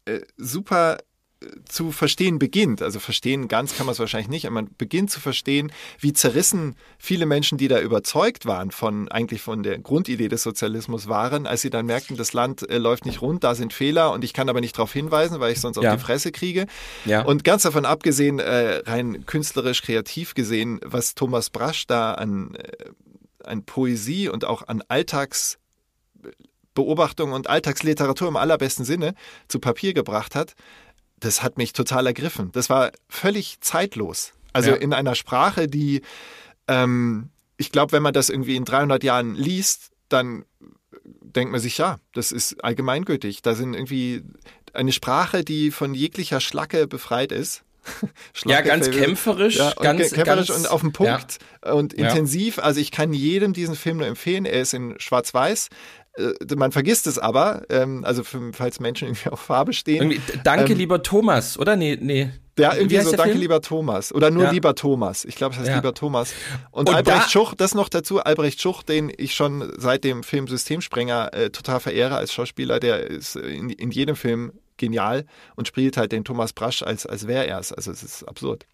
äh, 0.06 0.22
super 0.38 0.98
äh, 1.42 1.46
zu 1.66 1.92
verstehen 1.92 2.40
beginnt. 2.40 2.82
Also 2.82 3.00
verstehen 3.00 3.48
ganz 3.48 3.76
kann 3.76 3.86
man 3.86 3.94
es 3.94 4.00
wahrscheinlich 4.00 4.30
nicht, 4.30 4.46
aber 4.46 4.56
man 4.56 4.70
beginnt 4.78 5.12
zu 5.12 5.20
verstehen, 5.20 5.72
wie 6.00 6.14
zerrissen 6.14 6.76
viele 6.98 7.26
Menschen, 7.26 7.58
die 7.58 7.68
da 7.68 7.80
überzeugt 7.82 8.46
waren 8.46 8.72
von 8.72 9.10
eigentlich 9.10 9.42
von 9.42 9.64
der 9.64 9.80
Grundidee 9.80 10.28
des 10.30 10.44
Sozialismus 10.44 11.08
waren, 11.08 11.46
als 11.48 11.62
sie 11.62 11.70
dann 11.70 11.86
merkten, 11.86 12.16
das 12.18 12.34
Land 12.34 12.70
äh, 12.70 12.78
läuft 12.78 13.06
nicht 13.06 13.22
rund, 13.22 13.44
da 13.44 13.56
sind 13.56 13.74
Fehler 13.74 14.12
und 14.12 14.24
ich 14.24 14.34
kann 14.34 14.50
aber 14.50 14.62
nicht 14.62 14.78
darauf 14.78 14.94
hinweisen, 14.94 15.40
weil 15.40 15.52
ich 15.52 15.60
sonst 15.62 15.78
auf 15.78 15.84
Ja. 15.84 15.96
die 15.96 16.02
Fresse 16.02 16.32
kriege. 16.32 16.66
Ja. 17.06 17.24
Und 17.24 17.44
ganz 17.44 17.64
davon 17.64 17.86
abgesehen, 17.86 18.40
äh, 18.40 18.82
rein 18.86 19.26
künstlerisch 19.26 19.82
kreativ 19.82 20.34
gesehen, 20.36 20.80
was 20.86 21.16
Thomas 21.16 21.50
Brasch 21.50 21.88
da 21.88 22.14
an, 22.14 22.56
äh, 22.56 22.86
an 23.44 23.66
Poesie 23.66 24.30
und 24.30 24.46
auch 24.46 24.68
an 24.68 24.82
Alltags 24.88 25.58
Beobachtung 26.74 27.32
und 27.34 27.48
Alltagsliteratur 27.50 28.28
im 28.28 28.36
allerbesten 28.38 28.86
Sinne 28.86 29.16
zu 29.48 29.60
Papier 29.60 29.94
gebracht 29.94 30.36
hat, 30.36 30.54
das 31.20 31.44
hat 31.44 31.58
mich 31.58 31.74
total 31.74 32.08
ergriffen. 32.08 32.52
Das 32.52 32.70
war 32.70 32.92
völlig 33.08 33.60
zeitlos. 33.62 34.34
Also 34.52 34.72
Ja. 34.72 34.76
in 34.78 34.94
einer 34.94 35.16
Sprache, 35.16 35.68
die, 35.68 36.02
ähm, 36.68 37.30
ich 37.58 37.72
glaube, 37.72 37.92
wenn 37.94 38.04
man 38.04 38.14
das 38.14 38.30
irgendwie 38.30 38.56
in 38.56 38.66
300 38.66 39.04
Jahren 39.04 39.36
liest, 39.36 39.92
dann 40.10 40.46
denkt 41.06 41.52
man 41.52 41.60
sich, 41.62 41.78
ja, 41.78 41.98
das 42.14 42.32
ist 42.32 42.64
allgemeingültig. 42.64 43.42
Da 43.42 43.56
sind 43.56 43.74
irgendwie 43.74 44.24
eine 44.74 44.92
Sprache, 44.92 45.44
die 45.44 45.72
von 45.72 45.94
jeglicher 45.94 46.40
Schlacke 46.40 46.88
befreit 46.88 47.32
ist. 47.32 47.64
Ja, 48.46 48.62
ganz 48.62 48.90
kämpferisch, 48.92 49.58
ja, 49.58 49.70
und 49.74 49.84
ganz, 49.84 50.12
kämpferisch 50.12 50.48
ganz, 50.48 50.60
und 50.60 50.68
auf 50.72 50.82
den 50.82 50.94
Punkt 50.94 51.38
und 51.62 51.94
Ja. 51.98 52.08
intensiv. 52.10 52.60
Also 52.60 52.80
ich 52.80 52.92
kann 52.92 53.12
jedem 53.14 53.52
diesen 53.54 53.76
Film 53.76 53.98
nur 53.98 54.08
empfehlen. 54.08 54.46
Er 54.46 54.62
ist 54.62 54.74
in 54.74 54.96
Schwarz-Weiß. 55.00 55.70
Äh, 56.16 56.56
Man 56.56 56.72
vergisst 56.72 57.08
es 57.08 57.18
aber, 57.20 57.64
ähm, 57.70 58.04
also 58.06 58.24
für, 58.24 58.52
falls 58.54 58.80
Menschen 58.80 59.08
irgendwie 59.10 59.30
auf 59.30 59.40
Farbe 59.40 59.74
stehen. 59.74 60.12
Irgendwie, 60.12 60.22
danke, 60.44 60.74
Ähm, 60.74 60.78
lieber 60.78 61.02
Thomas, 61.04 61.58
oder? 61.58 61.76
Nee, 61.76 61.98
nee. 62.00 62.30
Ja, 62.60 62.74
Wie 62.74 62.78
irgendwie 62.82 63.00
so, 63.00 63.10
danke 63.12 63.30
Film? 63.30 63.40
lieber 63.42 63.62
Thomas. 63.62 64.14
Oder 64.14 64.30
nur 64.30 64.44
Ja. 64.44 64.52
lieber 64.52 64.76
Thomas. 64.76 65.26
Ich 65.26 65.36
glaube, 65.36 65.54
es 65.56 65.60
heißt 65.60 65.70
Ja. 65.70 65.76
lieber 65.78 65.96
Thomas. 65.96 66.34
Und, 66.70 66.88
Und 66.88 66.96
Albrecht 66.96 67.18
da- 67.26 67.28
Schuch, 67.30 67.56
das 67.56 67.74
noch 67.74 67.90
dazu, 67.90 68.20
Albrecht 68.20 68.62
Schuch, 68.62 68.84
den 68.84 69.12
ich 69.18 69.34
schon 69.34 69.74
seit 69.78 70.04
dem 70.04 70.22
Film 70.22 70.48
Systemsprenger 70.48 71.34
äh, 71.34 71.50
total 71.50 71.80
verehre 71.80 72.16
als 72.16 72.32
Schauspieler, 72.32 72.80
der 72.80 73.08
ist 73.10 73.36
in, 73.38 73.72
in 73.72 73.90
jedem 73.90 74.16
Film 74.16 74.52
genial 74.78 75.26
und 75.56 75.68
spielt 75.68 75.98
halt 75.98 76.12
den 76.12 76.24
Thomas 76.26 76.54
Brasch 76.54 76.84
als, 76.84 77.08
als 77.08 77.26
wäre 77.26 77.48
er 77.48 77.58
es. 77.60 77.74
Also 77.74 77.90
es 77.92 78.04
ist 78.04 78.24
absurd. 78.28 78.68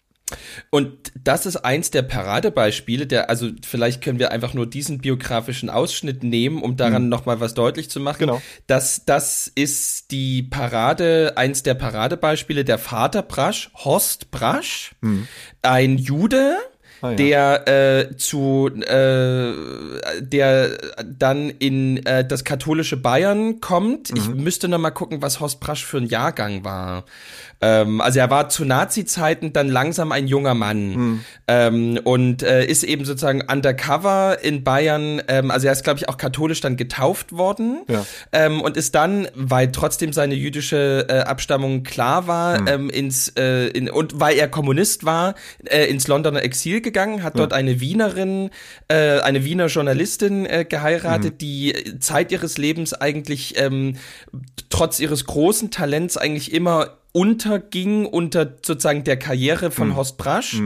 Und 0.70 1.12
das 1.22 1.46
ist 1.46 1.56
eins 1.56 1.90
der 1.90 2.02
Paradebeispiele, 2.02 3.06
der, 3.06 3.30
also 3.30 3.48
vielleicht 3.66 4.02
können 4.02 4.18
wir 4.18 4.30
einfach 4.30 4.54
nur 4.54 4.66
diesen 4.66 4.98
biografischen 4.98 5.70
Ausschnitt 5.70 6.22
nehmen, 6.22 6.62
um 6.62 6.76
daran 6.76 7.08
nochmal 7.08 7.40
was 7.40 7.54
deutlich 7.54 7.90
zu 7.90 8.00
machen. 8.00 8.20
Genau. 8.20 8.42
Das, 8.66 9.04
das 9.04 9.50
ist 9.54 10.10
die 10.10 10.42
Parade, 10.42 11.32
eins 11.36 11.62
der 11.62 11.74
Paradebeispiele 11.74 12.64
der 12.64 12.78
Vater 12.78 13.22
Brasch, 13.22 13.70
Horst 13.74 14.30
Brasch, 14.30 14.94
ein 15.62 15.98
Jude, 15.98 16.56
Ah, 17.02 17.10
ja. 17.10 17.16
der 17.16 17.68
äh, 17.68 18.16
zu 18.16 18.68
äh, 18.68 19.54
der 20.20 20.78
dann 21.02 21.48
in 21.48 22.04
äh, 22.04 22.26
das 22.26 22.44
katholische 22.44 22.98
Bayern 22.98 23.60
kommt. 23.60 24.10
Ich 24.14 24.28
müsste 24.28 24.68
noch 24.68 24.78
mal 24.78 24.90
gucken, 24.90 25.22
was 25.22 25.40
Horst 25.40 25.60
Brasch 25.60 25.84
für 25.84 25.96
ein 25.96 26.06
Jahrgang 26.06 26.62
war. 26.62 27.04
Ähm, 27.60 28.00
also 28.00 28.18
er 28.18 28.30
war 28.30 28.48
zu 28.48 28.64
Nazi-Zeiten 28.64 29.52
dann 29.52 29.68
langsam 29.68 30.12
ein 30.12 30.26
junger 30.26 30.54
Mann. 30.54 31.24
Ähm, 31.46 32.00
und 32.04 32.42
äh, 32.42 32.64
ist 32.64 32.84
eben 32.84 33.04
sozusagen 33.04 33.42
undercover 33.42 34.38
in 34.42 34.64
Bayern. 34.64 35.22
Ähm, 35.28 35.50
also 35.50 35.66
er 35.66 35.72
ist, 35.72 35.84
glaube 35.84 35.98
ich, 35.98 36.08
auch 36.08 36.16
katholisch 36.16 36.60
dann 36.60 36.76
getauft 36.76 37.32
worden. 37.32 37.82
Ja. 37.88 38.06
ähm, 38.32 38.60
und 38.60 38.76
ist 38.76 38.94
dann, 38.94 39.28
weil 39.34 39.72
trotzdem 39.72 40.12
seine 40.12 40.34
jüdische 40.34 41.06
äh, 41.08 41.20
Abstammung 41.20 41.82
klar 41.82 42.26
war, 42.26 42.66
ähm, 42.66 42.88
ins 42.90 43.28
äh, 43.36 43.68
in, 43.68 43.90
und 43.90 44.20
weil 44.20 44.36
er 44.36 44.48
Kommunist 44.48 45.04
war, 45.04 45.34
äh, 45.64 45.84
ins 45.86 46.08
Londoner 46.08 46.42
Exil 46.42 46.80
gegangen, 46.80 47.22
hat 47.22 47.38
dort 47.38 47.52
eine 47.52 47.80
Wienerin, 47.80 48.50
äh, 48.88 49.20
eine 49.20 49.44
Wiener 49.44 49.66
Journalistin 49.66 50.46
äh, 50.46 50.64
geheiratet, 50.68 51.40
die 51.40 51.98
Zeit 52.00 52.32
ihres 52.32 52.58
Lebens 52.58 52.94
eigentlich 52.94 53.58
ähm, 53.58 53.96
trotz 54.68 55.00
ihres 55.00 55.24
großen 55.24 55.70
Talents 55.70 56.16
eigentlich 56.16 56.52
immer 56.52 56.99
unterging 57.12 58.06
unter 58.06 58.54
sozusagen 58.64 59.04
der 59.04 59.16
Karriere 59.18 59.70
von 59.70 59.96
Horst 59.96 60.16
Brasch. 60.16 60.60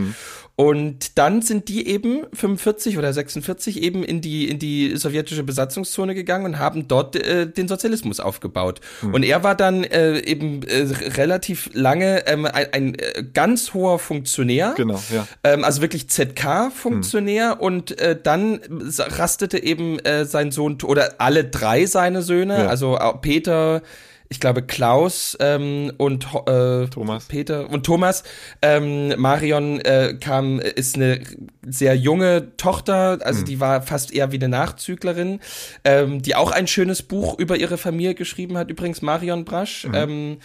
Und 0.56 1.18
dann 1.18 1.42
sind 1.42 1.68
die 1.68 1.88
eben 1.88 2.26
45 2.32 2.96
oder 2.96 3.12
46 3.12 3.82
eben 3.82 4.04
in 4.04 4.20
die 4.20 4.48
in 4.48 4.60
die 4.60 4.96
sowjetische 4.96 5.42
Besatzungszone 5.42 6.14
gegangen 6.14 6.44
und 6.44 6.58
haben 6.60 6.86
dort 6.86 7.16
äh, 7.16 7.48
den 7.50 7.66
Sozialismus 7.66 8.20
aufgebaut. 8.20 8.80
Und 9.02 9.24
er 9.24 9.42
war 9.42 9.56
dann 9.56 9.82
äh, 9.82 10.20
eben 10.20 10.62
äh, 10.62 10.82
relativ 11.16 11.70
lange 11.72 12.24
ähm, 12.28 12.46
ein, 12.46 12.66
ein 12.72 12.94
äh, 12.94 13.24
ganz 13.34 13.74
hoher 13.74 13.98
Funktionär. 13.98 14.74
Genau, 14.76 15.02
ja. 15.12 15.26
Ähm, 15.42 15.64
also 15.64 15.82
wirklich 15.82 16.08
ZK-Funktionär 16.08 17.60
und 17.60 17.98
äh, 17.98 18.16
dann 18.22 18.60
rastete 18.98 19.60
eben 19.60 19.98
äh, 20.00 20.24
sein 20.24 20.52
Sohn 20.52 20.78
oder 20.84 21.14
alle 21.18 21.44
drei 21.44 21.86
seine 21.86 22.22
Söhne, 22.22 22.58
Ja. 22.58 22.66
also 22.68 22.96
auch 22.98 23.20
Peter, 23.20 23.82
ich 24.28 24.40
glaube 24.40 24.62
Klaus 24.62 25.36
ähm, 25.40 25.92
und 25.96 26.26
äh, 26.46 26.86
Thomas. 26.86 27.26
Peter 27.26 27.70
und 27.70 27.84
Thomas. 27.84 28.24
Ähm, 28.62 29.14
Marion 29.20 29.80
äh, 29.80 30.16
kam, 30.18 30.58
ist 30.60 30.96
eine 30.96 31.20
sehr 31.64 31.94
junge 31.96 32.56
Tochter, 32.56 33.18
also 33.22 33.40
Mhm. 33.40 33.44
die 33.44 33.60
war 33.60 33.82
fast 33.82 34.12
eher 34.12 34.32
wie 34.32 34.36
eine 34.36 34.48
Nachzüglerin, 34.48 35.40
ähm, 35.84 36.22
die 36.22 36.34
auch 36.34 36.50
ein 36.50 36.66
schönes 36.66 37.02
Buch 37.02 37.38
über 37.38 37.56
ihre 37.56 37.78
Familie 37.78 38.14
geschrieben 38.14 38.56
hat, 38.56 38.70
übrigens 38.70 39.02
Marion 39.02 39.44
Brasch. 39.44 39.86
Mhm. 39.86 39.94
Ähm, 39.94 40.38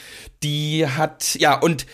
die 0.43 0.85
hat, 0.87 1.35
ja, 1.35 1.57
und 1.57 1.85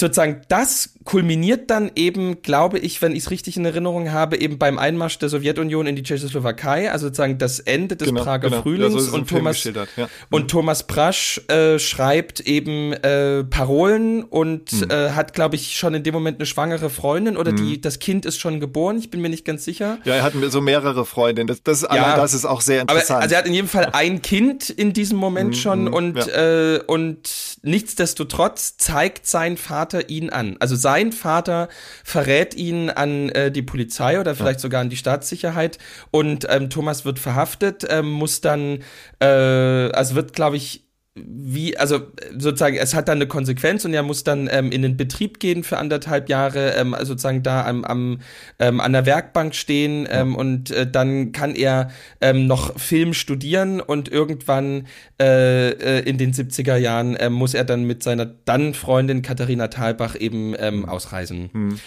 sozusagen 0.00 0.42
das 0.48 0.94
kulminiert 1.04 1.70
dann 1.70 1.90
eben, 1.96 2.42
glaube 2.42 2.78
ich, 2.78 3.00
wenn 3.02 3.12
ich 3.12 3.20
es 3.24 3.30
richtig 3.30 3.56
in 3.56 3.64
Erinnerung 3.64 4.12
habe, 4.12 4.36
eben 4.38 4.58
beim 4.58 4.78
Einmarsch 4.78 5.18
der 5.18 5.28
Sowjetunion 5.28 5.86
in 5.86 5.96
die 5.96 6.02
Tschechoslowakei, 6.02 6.90
also 6.92 7.06
sozusagen 7.06 7.38
das 7.38 7.58
Ende 7.58 7.96
des 7.96 8.08
Genau, 8.08 8.22
Prager 8.22 8.50
genau. 8.50 8.62
Frühlings 8.62 8.94
Ja, 8.94 9.00
so 9.00 9.14
und 9.16 9.28
Thomas 9.28 9.64
ja. 9.64 10.08
und 10.30 10.50
Thomas 10.50 10.86
Brasch 10.86 11.40
äh, 11.48 11.78
schreibt 11.78 12.40
eben 12.40 12.92
äh, 12.92 13.44
Parolen 13.44 14.22
und 14.24 14.70
Hm. 14.70 14.90
äh, 14.90 15.10
hat, 15.10 15.32
glaube 15.32 15.56
ich, 15.56 15.76
schon 15.76 15.94
in 15.94 16.02
dem 16.02 16.14
Moment 16.14 16.38
eine 16.38 16.46
schwangere 16.46 16.90
Freundin 16.90 17.36
oder 17.36 17.52
die 17.52 17.80
das 17.80 17.98
Kind 17.98 18.24
ist 18.26 18.38
schon 18.38 18.60
geboren. 18.60 18.98
Ich 18.98 19.10
bin 19.10 19.20
mir 19.20 19.28
nicht 19.30 19.44
ganz 19.44 19.64
sicher. 19.64 19.98
Ja, 20.04 20.14
er 20.14 20.22
hat 20.22 20.34
so 20.48 20.60
mehrere 20.60 21.04
Freundinnen. 21.04 21.48
Das, 21.48 21.62
das, 21.62 21.84
allein 21.84 22.16
das 22.16 22.34
ist 22.34 22.44
auch 22.44 22.60
sehr 22.60 22.82
Aber 22.82 22.92
interessant. 22.92 23.22
also 23.22 23.34
er 23.34 23.38
hat 23.38 23.46
in 23.46 23.54
jedem 23.54 23.68
Fall 23.68 23.90
ein 23.92 24.22
Kind 24.22 24.70
in 24.70 24.92
diesem 24.92 25.18
Moment 25.18 25.56
schon 25.56 25.88
und 25.88 26.16
äh, 26.28 26.80
und 26.86 27.56
nichtsdestotrotz 27.62 28.76
zeigt 28.76 29.26
sein 29.26 29.56
Vater 29.56 29.89
ihn 29.98 30.30
an. 30.30 30.56
Also 30.60 30.76
sein 30.76 31.12
Vater 31.12 31.68
verrät 32.04 32.54
ihn 32.54 32.90
an 32.90 33.28
äh, 33.30 33.50
die 33.50 33.62
Polizei 33.62 34.20
oder 34.20 34.34
vielleicht 34.34 34.60
sogar 34.60 34.80
an 34.80 34.90
die 34.90 34.96
Staatssicherheit 34.96 35.78
und 36.10 36.46
ähm, 36.48 36.70
Thomas 36.70 37.04
wird 37.04 37.18
verhaftet, 37.18 37.86
ähm, 37.88 38.10
muss 38.10 38.40
dann 38.40 38.78
äh, 39.20 39.26
also 39.26 40.14
wird 40.14 40.32
glaube 40.32 40.56
ich 40.56 40.89
wie, 41.16 41.76
also 41.76 42.00
sozusagen, 42.38 42.76
es 42.76 42.94
hat 42.94 43.08
dann 43.08 43.18
eine 43.18 43.26
Konsequenz 43.26 43.84
und 43.84 43.92
er 43.92 44.04
muss 44.04 44.22
dann 44.22 44.48
ähm, 44.50 44.70
in 44.70 44.82
den 44.82 44.96
Betrieb 44.96 45.40
gehen 45.40 45.64
für 45.64 45.76
anderthalb 45.76 46.28
Jahre, 46.28 46.74
ähm, 46.74 46.94
also 46.94 47.12
sozusagen 47.12 47.42
da 47.42 47.66
am, 47.66 47.84
am 47.84 48.20
ähm, 48.60 48.80
an 48.80 48.92
der 48.92 49.06
Werkbank 49.06 49.56
stehen 49.56 50.06
ähm, 50.08 50.36
und 50.36 50.70
äh, 50.70 50.88
dann 50.88 51.32
kann 51.32 51.56
er 51.56 51.90
ähm, 52.20 52.46
noch 52.46 52.78
Film 52.78 53.12
studieren 53.12 53.80
und 53.80 54.08
irgendwann 54.08 54.86
äh, 55.20 55.70
äh, 55.70 56.08
in 56.08 56.16
den 56.16 56.32
70er 56.32 56.76
Jahren 56.76 57.16
äh, 57.16 57.28
muss 57.28 57.54
er 57.54 57.64
dann 57.64 57.84
mit 57.84 58.04
seiner 58.04 58.26
dann 58.26 58.74
Freundin 58.74 59.22
Katharina 59.22 59.66
Thalbach 59.66 60.14
eben 60.14 60.54
ähm, 60.58 60.84
ausreisen. 60.84 61.50
Mhm. 61.52 61.78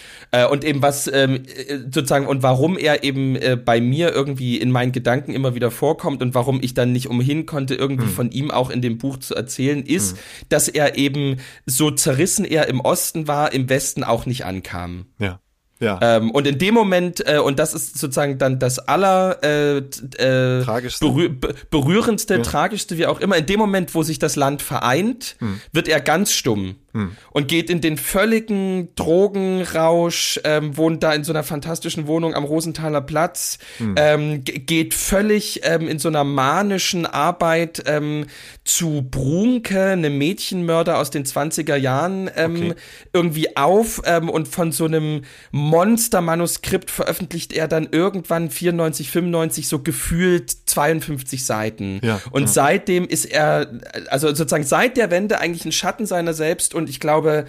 Und 0.50 0.64
eben 0.64 0.82
was 0.82 1.06
ähm, 1.06 1.44
äh, 1.44 1.78
sozusagen 1.84 2.26
und 2.26 2.42
warum 2.42 2.76
er 2.76 3.04
eben 3.04 3.36
äh, 3.36 3.56
bei 3.56 3.80
mir 3.80 4.12
irgendwie 4.12 4.56
in 4.58 4.70
meinen 4.70 4.92
Gedanken 4.92 5.32
immer 5.32 5.54
wieder 5.54 5.70
vorkommt 5.70 6.22
und 6.22 6.34
warum 6.34 6.60
ich 6.60 6.74
dann 6.74 6.92
nicht 6.92 7.08
umhin 7.08 7.46
konnte, 7.46 7.74
irgendwie 7.74 8.04
Mhm. 8.04 8.10
von 8.10 8.30
ihm 8.30 8.50
auch 8.50 8.70
in 8.70 8.82
dem 8.82 8.98
Buch 8.98 9.13
zu 9.18 9.34
erzählen, 9.34 9.82
ist, 9.82 10.16
dass 10.48 10.68
er 10.68 10.96
eben 10.96 11.38
so 11.66 11.90
zerrissen 11.90 12.44
er 12.44 12.68
im 12.68 12.80
Osten 12.80 13.28
war, 13.28 13.52
im 13.52 13.68
Westen 13.68 14.04
auch 14.04 14.26
nicht 14.26 14.44
ankam. 14.44 15.06
Ja. 15.18 15.40
Ja. 15.80 15.98
Ähm, 16.00 16.30
und 16.30 16.46
in 16.46 16.58
dem 16.58 16.72
Moment, 16.72 17.26
äh, 17.26 17.38
und 17.38 17.58
das 17.58 17.74
ist 17.74 17.98
sozusagen 17.98 18.38
dann 18.38 18.58
das 18.58 18.78
aller 18.78 19.42
äh, 19.42 19.78
äh, 19.78 20.64
berühr 21.00 21.28
be 21.28 21.54
berührendste, 21.70 22.40
tragischste, 22.42 22.96
wie 22.96 23.06
auch 23.06 23.20
immer, 23.20 23.36
in 23.36 23.46
dem 23.46 23.58
Moment, 23.58 23.94
wo 23.94 24.02
sich 24.02 24.18
das 24.18 24.36
Land 24.36 24.62
vereint, 24.62 25.36
Hm. 25.40 25.60
wird 25.72 25.88
er 25.88 26.00
ganz 26.00 26.32
stumm 26.32 26.76
und 27.32 27.48
geht 27.48 27.70
in 27.70 27.80
den 27.80 27.96
völligen 27.96 28.94
Drogenrausch, 28.94 30.40
ähm, 30.44 30.76
wohnt 30.76 31.02
da 31.02 31.12
in 31.12 31.24
so 31.24 31.32
einer 31.32 31.42
fantastischen 31.42 32.06
Wohnung 32.06 32.34
am 32.34 32.44
Rosenthaler 32.44 33.00
Platz, 33.00 33.58
Hm. 33.78 33.94
ähm, 33.98 34.44
ge- 34.44 34.58
geht 34.60 34.94
völlig 34.94 35.60
ähm, 35.64 35.88
in 35.88 35.98
so 35.98 36.08
einer 36.08 36.22
manischen 36.24 37.04
Arbeit 37.06 37.82
ähm, 37.86 38.26
zu 38.64 39.02
Brunke, 39.10 39.90
einem 39.90 40.16
Mädchenmörder 40.18 40.98
aus 40.98 41.10
den 41.10 41.24
20er 41.24 41.76
Jahren, 41.76 42.30
ähm, 42.36 42.54
Okay. 42.54 42.74
irgendwie 43.12 43.56
auf 43.56 44.00
ähm, 44.04 44.28
und 44.28 44.46
von 44.46 44.70
so 44.72 44.84
einem 44.84 45.22
Monstermanuskript 45.50 46.90
veröffentlicht 46.90 47.52
er 47.52 47.68
dann 47.68 47.88
irgendwann 47.90 48.50
94, 48.50 49.10
95 49.10 49.68
so 49.68 49.80
gefühlt 49.80 50.50
52 50.66 51.44
Seiten. 51.44 52.00
Ja, 52.02 52.20
und 52.30 52.42
ja. 52.42 52.48
seitdem 52.48 53.06
ist 53.06 53.24
er, 53.26 53.68
also 54.08 54.28
sozusagen 54.28 54.64
seit 54.64 54.96
der 54.96 55.10
Wende 55.10 55.40
eigentlich 55.40 55.64
ein 55.64 55.72
Schatten 55.72 56.06
seiner 56.06 56.34
selbst 56.34 56.74
und 56.74 56.83
ich 56.88 57.00
glaube, 57.00 57.46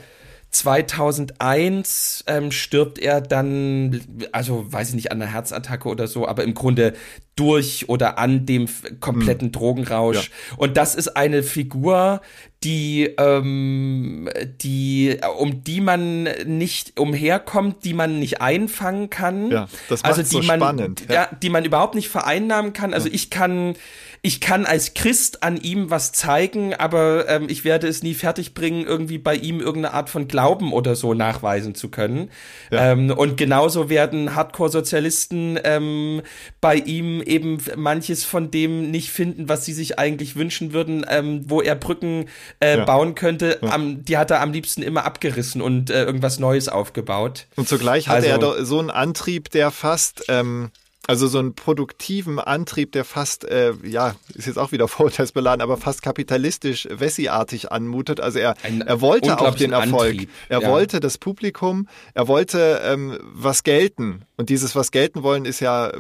2001 0.56 2.24
ähm, 2.28 2.52
stirbt 2.52 2.98
er 2.98 3.19
dann, 3.19 4.02
also 4.32 4.71
weiß 4.71 4.89
ich 4.89 4.95
nicht, 4.95 5.12
an 5.12 5.21
einer 5.21 5.32
Herzattacke 5.32 5.89
oder 5.89 6.08
so, 6.08 6.28
aber 6.28 6.43
im 6.43 6.54
Grunde 6.54 6.93
durch 7.36 7.89
oder 7.89 8.17
an 8.17 8.45
dem 8.45 8.67
kompletten 9.02 9.52
Drogenrausch. 9.52 10.17
Hm. 10.17 10.24
Ja. 10.52 10.58
Und 10.58 10.78
das 10.78 10.95
ist 10.95 11.17
eine 11.17 11.43
Figur, 11.43 12.21
die, 12.63 13.13
ähm, 13.17 14.30
die, 14.62 15.17
um 15.38 15.63
die 15.63 15.82
man 15.82 16.24
nicht 16.45 16.98
umherkommt, 16.98 17.84
die 17.84 17.93
man 17.93 18.19
nicht 18.19 18.41
einfangen 18.41 19.10
kann. 19.10 19.52
Ja, 19.52 19.67
das 19.89 20.06
also 20.06 20.21
macht's 20.21 20.30
die 20.30 20.38
so 20.38 20.43
man, 20.43 20.60
spannend, 20.60 21.06
Ja. 21.10 21.13
ja. 21.13 21.30
die 21.41 21.50
man 21.50 21.65
überhaupt 21.65 21.95
nicht 21.95 22.08
vereinnahmen 22.08 22.71
kann. 22.71 22.93
Also 22.93 23.10
ich 23.12 23.30
kann, 23.30 23.76
ich 24.25 24.41
kann 24.41 24.65
als 24.65 24.95
Christ 24.95 25.43
an 25.43 25.57
ihm 25.57 25.91
was 25.91 26.11
zeigen, 26.11 26.73
aber 26.73 27.29
ähm, 27.29 27.45
ich 27.47 27.63
werde 27.63 27.88
es 27.88 28.01
nie 28.01 28.15
fertigbringen, 28.15 28.83
irgendwie 28.83 29.19
bei 29.19 29.35
ihm 29.35 29.59
irgendeine 29.59 29.93
Art 29.93 30.09
von 30.09 30.27
Glauben 30.27 30.73
oder 30.73 30.95
so 30.95 31.13
nachweisen 31.13 31.75
zu 31.75 31.89
können. 31.89 32.31
Ja. 32.71 32.91
Ähm, 32.93 33.11
und 33.11 33.38
genauso 33.38 33.88
werden 33.88 34.33
Hardcore-Sozialisten 34.35 35.59
ähm, 35.63 36.23
bei 36.59 36.75
ihm 36.75 37.21
eben 37.21 37.59
manches 37.75 38.23
von 38.23 38.49
dem 38.49 38.89
nicht 38.89 39.11
finden, 39.11 39.47
was 39.47 39.63
sie 39.65 39.73
sich 39.73 39.99
eigentlich 39.99 40.35
wünschen 40.35 40.73
würden, 40.73 41.05
ähm, 41.07 41.43
wo 41.47 41.61
er 41.61 41.75
Brücken 41.75 42.25
äh, 42.59 42.77
Ja. 42.77 42.85
bauen 42.85 43.13
könnte. 43.13 43.59
Am, 43.61 44.03
die 44.05 44.17
hat 44.17 44.31
er 44.31 44.41
am 44.41 44.51
liebsten 44.51 44.81
immer 44.81 45.05
abgerissen 45.05 45.61
und 45.61 45.91
äh, 45.91 46.03
irgendwas 46.03 46.39
Neues 46.39 46.67
aufgebaut. 46.67 47.45
Und 47.57 47.67
zugleich 47.67 48.07
hatte 48.07 48.17
Also- 48.17 48.29
er 48.29 48.38
doch 48.39 48.55
so 48.65 48.79
einen 48.79 48.89
Antrieb, 48.89 49.51
der 49.51 49.69
fast, 49.69 50.25
ähm, 50.29 50.71
also 51.07 51.27
so 51.27 51.39
einen 51.39 51.53
produktiven 51.53 52.39
Antrieb, 52.39 52.91
der 52.91 53.05
fast, 53.05 53.45
äh, 53.45 53.73
ja, 53.83 54.15
ist 54.33 54.47
jetzt 54.47 54.57
auch 54.57 54.71
wieder 54.71 54.87
vorurteilsbeladen, 54.87 55.61
aber 55.61 55.77
fast 55.77 56.01
kapitalistisch 56.01 56.87
Wessi-artig 56.91 57.71
anmutet. 57.71 58.19
Also 58.19 58.39
er, 58.39 58.55
Ein 58.63 58.81
er 58.81 59.01
wollte 59.01 59.39
auch 59.39 59.55
den 59.55 59.71
Erfolg. 59.71 60.11
Antrieb, 60.11 60.29
Er 60.49 60.61
ja. 60.61 60.69
wollte 60.69 60.99
das 60.99 61.17
Publikum, 61.17 61.87
er 62.13 62.27
wollte 62.27 62.81
ähm, 62.83 63.19
was 63.21 63.63
gelten. 63.63 64.23
Und 64.37 64.49
dieses 64.49 64.75
was 64.75 64.91
gelten 64.91 65.23
wollen 65.23 65.45
ist 65.45 65.59
ja 65.59 65.91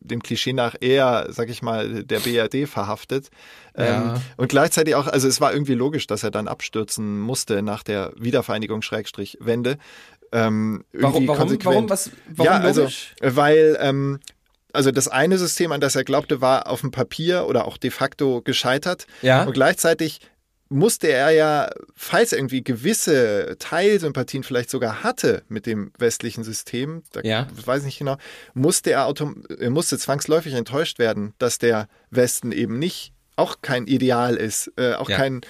dem 0.00 0.22
Klischee 0.22 0.52
nach 0.52 0.74
eher, 0.80 1.26
sag 1.30 1.48
ich 1.50 1.62
mal, 1.62 2.04
der 2.04 2.20
BRD 2.20 2.68
verhaftet. 2.68 3.30
Ja. 3.76 4.14
Ähm, 4.14 4.20
und 4.36 4.48
gleichzeitig 4.48 4.94
auch, 4.94 5.06
also 5.06 5.28
es 5.28 5.40
war 5.40 5.52
irgendwie 5.52 5.74
logisch, 5.74 6.06
dass 6.06 6.22
er 6.22 6.30
dann 6.30 6.48
abstürzen 6.48 7.20
musste 7.20 7.62
nach 7.62 7.82
der 7.82 8.12
Wiedervereinigung 8.16 8.82
Schrägstrich 8.82 9.38
Wende. 9.40 9.78
Ähm, 10.32 10.84
Warum, 10.92 11.14
irgendwie 11.14 11.28
warum, 11.28 11.38
konsequent. 11.38 11.74
warum, 11.74 11.90
was, 11.90 12.10
warum 12.28 12.46
ja, 12.46 12.58
also, 12.58 12.80
logisch? 12.82 13.14
weil, 13.20 13.76
ähm, 13.80 14.20
also 14.74 14.90
das 14.90 15.08
eine 15.08 15.38
System, 15.38 15.72
an 15.72 15.80
das 15.80 15.96
er 15.96 16.04
glaubte, 16.04 16.40
war 16.40 16.68
auf 16.68 16.80
dem 16.82 16.90
Papier 16.90 17.46
oder 17.46 17.66
auch 17.66 17.76
de 17.78 17.90
facto 17.90 18.42
gescheitert. 18.42 19.06
Ja. 19.22 19.44
Und 19.44 19.52
gleichzeitig 19.54 20.20
musste 20.70 21.08
er 21.08 21.30
ja, 21.30 21.70
falls 21.94 22.32
er 22.32 22.38
irgendwie 22.38 22.64
gewisse 22.64 23.56
Teilsympathien 23.58 24.42
vielleicht 24.42 24.70
sogar 24.70 25.04
hatte 25.04 25.42
mit 25.48 25.66
dem 25.66 25.92
westlichen 25.98 26.42
System, 26.42 27.02
da 27.12 27.20
Ja. 27.22 27.46
weiß 27.64 27.80
ich 27.80 27.86
nicht 27.86 27.98
genau, 27.98 28.16
musste 28.54 28.90
er, 28.90 29.06
autom 29.06 29.44
er 29.58 29.70
musste 29.70 29.98
zwangsläufig 29.98 30.54
enttäuscht 30.54 30.98
werden, 30.98 31.34
dass 31.38 31.58
der 31.58 31.86
Westen 32.10 32.50
eben 32.50 32.78
nicht 32.78 33.12
auch 33.36 33.56
kein 33.62 33.86
Ideal 33.86 34.36
ist, 34.36 34.72
äh, 34.76 34.94
auch 34.94 35.10
Ja. 35.10 35.16
kein, 35.16 35.40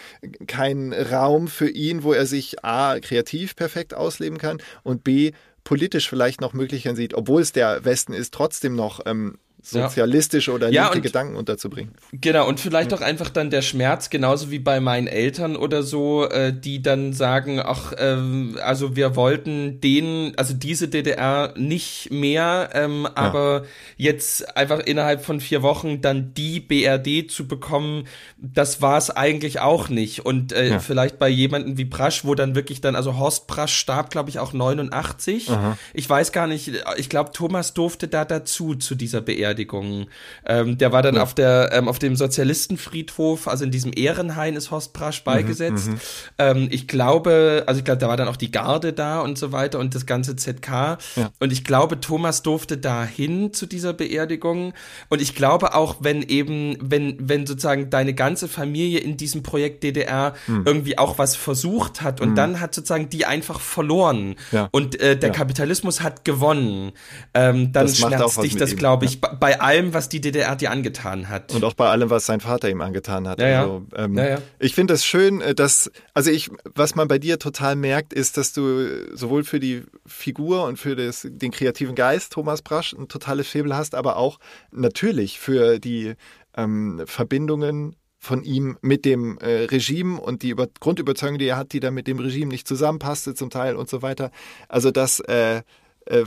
kein 0.47 0.93
Raum 0.93 1.49
für 1.49 1.69
ihn, 1.69 2.03
wo 2.03 2.13
er 2.13 2.27
sich 2.27 2.65
A, 2.65 2.99
kreativ 2.99 3.57
perfekt 3.57 3.95
ausleben 3.95 4.39
kann 4.39 4.61
und 4.83 5.05
B, 5.05 5.33
politisch 5.65 6.09
vielleicht 6.09 6.41
noch 6.41 6.53
Möglichkeiten 6.53 6.97
sieht, 6.97 7.15
obwohl 7.15 7.43
es 7.43 7.53
der 7.53 7.85
Westen 7.85 8.13
ist, 8.13 8.35
trotzdem 8.35 8.75
noch 8.77 9.01
ähm, 9.07 9.39
Ja. 9.73 9.89
sozialistische 9.89 10.53
oder 10.53 10.69
Ja, 10.71 10.85
linke 10.85 10.97
und- 10.99 11.03
Gedanken 11.03 11.37
unterzubringen. 11.37 11.95
Genau, 12.13 12.47
und 12.47 12.61
vielleicht 12.61 12.93
auch 12.93 13.01
einfach 13.01 13.31
dann 13.31 13.51
der 13.51 13.63
Schmerz, 13.63 14.11
genauso 14.11 14.51
wie 14.51 14.59
bei 14.59 14.81
meinen 14.81 15.07
Eltern 15.07 15.57
oder 15.57 15.83
so, 15.83 16.29
äh, 16.29 16.53
die 16.53 16.83
dann 16.83 17.13
sagen, 17.13 17.61
ach, 17.65 17.93
ähm, 17.99 18.59
also 18.63 18.95
wir 18.97 19.17
wollten 19.17 19.81
den, 19.81 20.33
also 20.37 20.53
diese 20.55 20.89
DDR 20.89 21.55
nicht 21.57 22.11
mehr, 22.11 22.71
ähm, 22.75 23.07
aber 23.15 23.65
jetzt 23.97 24.57
einfach 24.57 24.81
innerhalb 24.81 25.25
von 25.25 25.41
vier 25.41 25.63
Wochen 25.63 26.01
dann 26.01 26.35
die 26.35 26.61
BRD 26.61 27.31
zu 27.31 27.47
bekommen, 27.49 28.07
das 28.37 28.83
war 28.83 28.99
es 28.99 29.11
eigentlich 29.11 29.61
auch 29.61 29.89
nicht. 29.89 30.25
Und 30.27 30.53
äh, 30.53 30.69
Ja. 30.71 30.79
vielleicht 30.79 31.19
bei 31.19 31.29
jemanden 31.29 31.79
wie 31.79 31.85
Brasch, 31.85 32.25
wo 32.25 32.35
dann 32.35 32.55
wirklich 32.55 32.81
dann, 32.81 32.97
also 32.97 33.17
Horst 33.19 33.47
Brasch 33.47 33.75
starb, 33.75 34.11
glaube 34.11 34.31
ich, 34.31 34.39
auch 34.39 34.53
89. 34.53 35.49
Ich 35.95 36.09
weiß 36.09 36.33
gar 36.33 36.47
nicht, 36.47 36.71
ich 36.97 37.09
glaube, 37.09 37.31
Thomas 37.33 37.75
durfte 37.75 38.09
da 38.09 38.25
dazu, 38.25 38.75
zu 38.75 38.95
dieser 38.95 39.21
Beerdigung. 39.55 40.07
Ähm, 40.47 40.79
der 40.79 40.93
war 40.93 41.03
dann 41.03 41.17
auf 41.17 41.35
der, 41.35 41.71
ähm, 41.73 41.89
auf 41.89 41.99
dem 41.99 42.17
Sozialistenfriedhof, 42.17 43.49
also 43.49 43.65
in 43.65 43.71
diesem 43.71 43.93
Ehrenhain 43.95 44.57
ist 44.57 44.71
Horst 44.71 44.93
Brasch 44.93 45.23
beigesetzt. 45.25 45.91
ähm, 46.39 46.69
ich 46.71 46.89
glaube, 46.89 47.65
also 47.67 47.79
ich 47.79 47.85
glaube, 47.85 47.99
da 47.99 48.09
war 48.09 48.17
dann 48.17 48.29
auch 48.29 48.37
die 48.37 48.51
Garde 48.51 48.93
da 48.93 49.21
und 49.21 49.39
so 49.39 49.53
weiter 49.53 49.79
und 49.79 49.95
das 49.95 50.07
ganze 50.07 50.37
ZK. 50.37 50.99
Ja. 51.17 51.31
Und 51.41 51.53
ich 51.53 51.65
glaube, 51.65 52.01
Thomas 52.01 52.43
durfte 52.43 52.77
dahin 52.79 53.53
zu 53.53 53.67
dieser 53.67 53.93
Beerdigung. 53.93 54.73
Und 55.09 55.23
ich 55.23 55.35
glaube 55.35 55.75
auch, 55.75 55.97
wenn 56.01 56.23
eben, 56.23 56.77
wenn, 56.81 57.17
wenn 57.21 57.47
sozusagen 57.47 57.91
deine 57.91 58.15
ganze 58.15 58.49
Familie 58.49 58.99
in 59.01 59.17
diesem 59.17 59.43
Projekt 59.43 59.83
DDR 59.85 60.35
Hm. 60.47 60.63
irgendwie 60.67 60.99
auch 60.99 61.19
was 61.19 61.37
versucht 61.37 62.03
hat 62.03 62.21
und 62.21 62.35
dann 62.35 62.61
hat 62.61 62.75
sozusagen 62.75 63.09
die 63.09 63.25
einfach 63.27 63.61
verloren 63.61 64.35
Ja. 64.53 64.69
und 64.73 65.01
äh, 65.01 65.17
der 65.17 65.31
Ja. 65.31 65.35
Kapitalismus 65.35 66.01
hat 66.01 66.25
gewonnen, 66.25 66.93
ähm, 67.35 67.73
dann 67.73 67.89
schmerzt 67.89 68.43
dich 68.43 68.57
das, 68.57 68.75
glaube 68.77 69.05
ja. 69.07 69.11
ich, 69.13 69.21
bei- 69.53 69.61
allem, 69.61 69.95
was 69.95 70.09
die 70.09 70.21
DDR 70.21 70.57
dir 70.57 70.71
angetan 70.71 71.29
hat. 71.29 71.55
Und 71.55 71.65
auch 71.65 71.75
bei 71.75 71.89
allem, 71.89 72.11
was 72.11 72.27
sein 72.27 72.41
Vater 72.41 72.69
ihm 72.71 72.81
angetan 72.81 73.27
hat. 73.29 73.41
Ja, 73.41 73.49
ja. 73.49 73.61
Also, 73.63 73.87
ähm, 73.97 74.17
Ja. 74.19 74.39
Ich 74.59 74.75
finde 74.75 74.95
es 74.95 75.05
schön, 75.05 75.41
äh, 75.41 75.55
dass, 75.55 75.91
also 76.13 76.31
ich, 76.31 76.51
was 76.75 76.95
man 76.95 77.09
bei 77.09 77.19
dir 77.19 77.39
total 77.39 77.77
merkt, 77.77 78.13
ist, 78.13 78.37
dass 78.37 78.53
du 78.53 79.17
sowohl 79.17 79.45
für 79.45 79.61
die 79.61 79.83
Figur 80.07 80.65
und 80.65 80.79
für 80.79 80.97
das, 80.97 81.27
den 81.31 81.51
kreativen 81.51 81.95
Geist 81.95 82.33
Thomas 82.33 82.63
Brasch 82.63 82.93
ein 82.93 83.09
totales 83.09 83.49
Faible 83.49 83.77
hast, 83.77 83.95
aber 83.95 84.17
auch 84.17 84.39
natürlich 84.73 85.39
für 85.39 85.79
die 85.79 86.15
ähm, 86.57 87.03
Verbindungen 87.07 87.97
von 88.19 88.43
ihm 88.43 88.79
mit 88.81 89.05
dem 89.05 89.37
äh, 89.39 89.65
Regime 89.65 90.19
und 90.21 90.43
die 90.43 90.49
Über 90.49 90.67
Grundüberzeugung, 90.81 91.39
die 91.39 91.47
er 91.47 91.57
hat, 91.59 91.73
die 91.75 91.81
dann 91.81 91.93
mit 91.93 92.07
dem 92.07 92.19
Regime 92.19 92.47
nicht 92.51 92.67
zusammenpasste 92.67 93.35
zum 93.35 93.51
Teil 93.51 93.77
und 93.77 93.91
so 93.91 94.01
weiter. 94.01 94.31
Also 94.69 94.91
das 94.91 95.21
äh, 95.21 95.61
äh, 96.07 96.25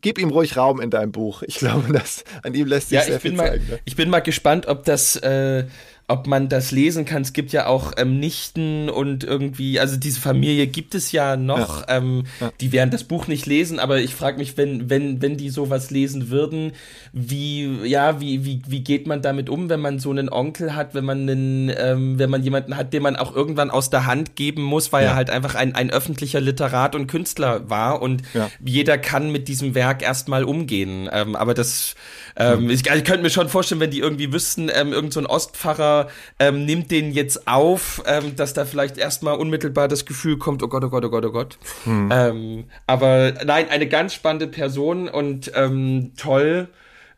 gib 0.00 0.18
ihm 0.18 0.30
ruhig 0.30 0.56
Raum 0.56 0.80
in 0.80 0.90
deinem 0.90 1.12
Buch. 1.12 1.42
Ich 1.42 1.56
glaube, 1.56 1.92
dass 1.92 2.24
an 2.42 2.54
ihm 2.54 2.66
lässt 2.66 2.88
sich 2.90 2.98
Ja, 2.98 3.04
sehr 3.04 3.16
ich 3.16 3.22
bin 3.22 3.32
viel 3.32 3.38
mal, 3.38 3.48
zeigen. 3.50 3.66
Ne? 3.68 3.78
ich 3.84 3.96
bin 3.96 4.10
mal 4.10 4.20
gespannt, 4.20 4.66
ob 4.66 4.84
das, 4.84 5.16
äh, 5.16 5.64
ob 6.08 6.28
man 6.28 6.48
das 6.48 6.70
lesen 6.70 7.04
kann. 7.04 7.22
Es 7.22 7.32
gibt 7.32 7.52
ja 7.52 7.66
auch 7.66 7.92
ähm, 7.96 8.20
Nichten 8.20 8.88
und 8.88 9.24
irgendwie, 9.24 9.80
also 9.80 9.96
diese 9.96 10.20
Familie 10.20 10.68
gibt 10.68 10.94
es 10.94 11.10
ja 11.10 11.36
noch. 11.36 11.80
Ja. 11.88 11.96
Ähm, 11.96 12.24
ja. 12.40 12.52
Die 12.60 12.70
werden 12.70 12.90
das 12.90 13.02
Buch 13.02 13.26
nicht 13.26 13.46
lesen, 13.46 13.80
aber 13.80 13.98
ich 13.98 14.14
frage 14.14 14.38
mich, 14.38 14.56
wenn, 14.56 14.88
wenn, 14.88 15.20
wenn 15.20 15.36
die 15.36 15.50
sowas 15.50 15.90
lesen 15.90 16.30
würden, 16.30 16.72
wie, 17.12 17.80
ja, 17.84 18.20
wie, 18.20 18.44
wie, 18.44 18.62
wie 18.68 18.84
geht 18.84 19.08
man 19.08 19.20
damit 19.20 19.50
um, 19.50 19.68
wenn 19.68 19.80
man 19.80 19.98
so 19.98 20.10
einen 20.10 20.28
Onkel 20.28 20.76
hat, 20.76 20.94
wenn 20.94 21.04
man 21.04 21.28
einen, 21.28 21.72
ähm, 21.76 22.20
wenn 22.20 22.30
man 22.30 22.44
jemanden 22.44 22.76
hat, 22.76 22.92
den 22.92 23.02
man 23.02 23.16
auch 23.16 23.34
irgendwann 23.34 23.70
aus 23.70 23.90
der 23.90 24.06
Hand 24.06 24.36
geben 24.36 24.62
muss, 24.62 24.92
weil 24.92 25.04
ja. 25.04 25.10
er 25.10 25.16
halt 25.16 25.30
einfach 25.30 25.56
ein, 25.56 25.74
ein 25.74 25.90
öffentlicher 25.90 26.40
Literat 26.40 26.94
und 26.94 27.08
Künstler 27.08 27.68
war 27.68 28.00
und 28.00 28.22
jeder 28.64 28.96
kann 28.96 29.32
mit 29.32 29.48
diesem 29.48 29.74
Werk 29.74 30.02
erstmal 30.02 30.44
umgehen. 30.44 31.08
Ähm, 31.10 31.34
aber 31.34 31.54
das, 31.54 31.96
ähm, 32.36 32.70
ich, 32.70 32.86
ich 32.86 33.04
könnte 33.04 33.22
mir 33.22 33.30
schon 33.30 33.48
vorstellen, 33.48 33.80
wenn 33.80 33.90
die 33.90 33.98
irgendwie 33.98 34.32
wüssten, 34.32 34.70
ähm, 34.72 34.92
irgend 34.92 35.12
so 35.12 35.18
ein 35.18 35.26
Ostpfarrer 35.26 35.95
ähm, 36.38 36.64
nimmt 36.64 36.90
den 36.90 37.12
jetzt 37.12 37.48
auf, 37.48 38.02
ähm, 38.06 38.36
dass 38.36 38.54
da 38.54 38.64
vielleicht 38.64 38.98
erstmal 38.98 39.36
unmittelbar 39.36 39.88
das 39.88 40.06
Gefühl 40.06 40.38
kommt, 40.38 40.62
oh 40.62 40.68
Gott, 40.68 40.84
oh 40.84 40.90
Gott, 40.90 41.04
oh 41.04 41.10
Gott, 41.10 41.24
oh 41.24 41.32
Gott. 41.32 41.58
Hm. 41.84 42.10
Ähm, 42.12 42.64
aber 42.86 43.32
nein, 43.44 43.68
eine 43.68 43.88
ganz 43.88 44.14
spannende 44.14 44.46
Person 44.46 45.08
und 45.08 45.50
ähm, 45.54 46.12
toll. 46.16 46.68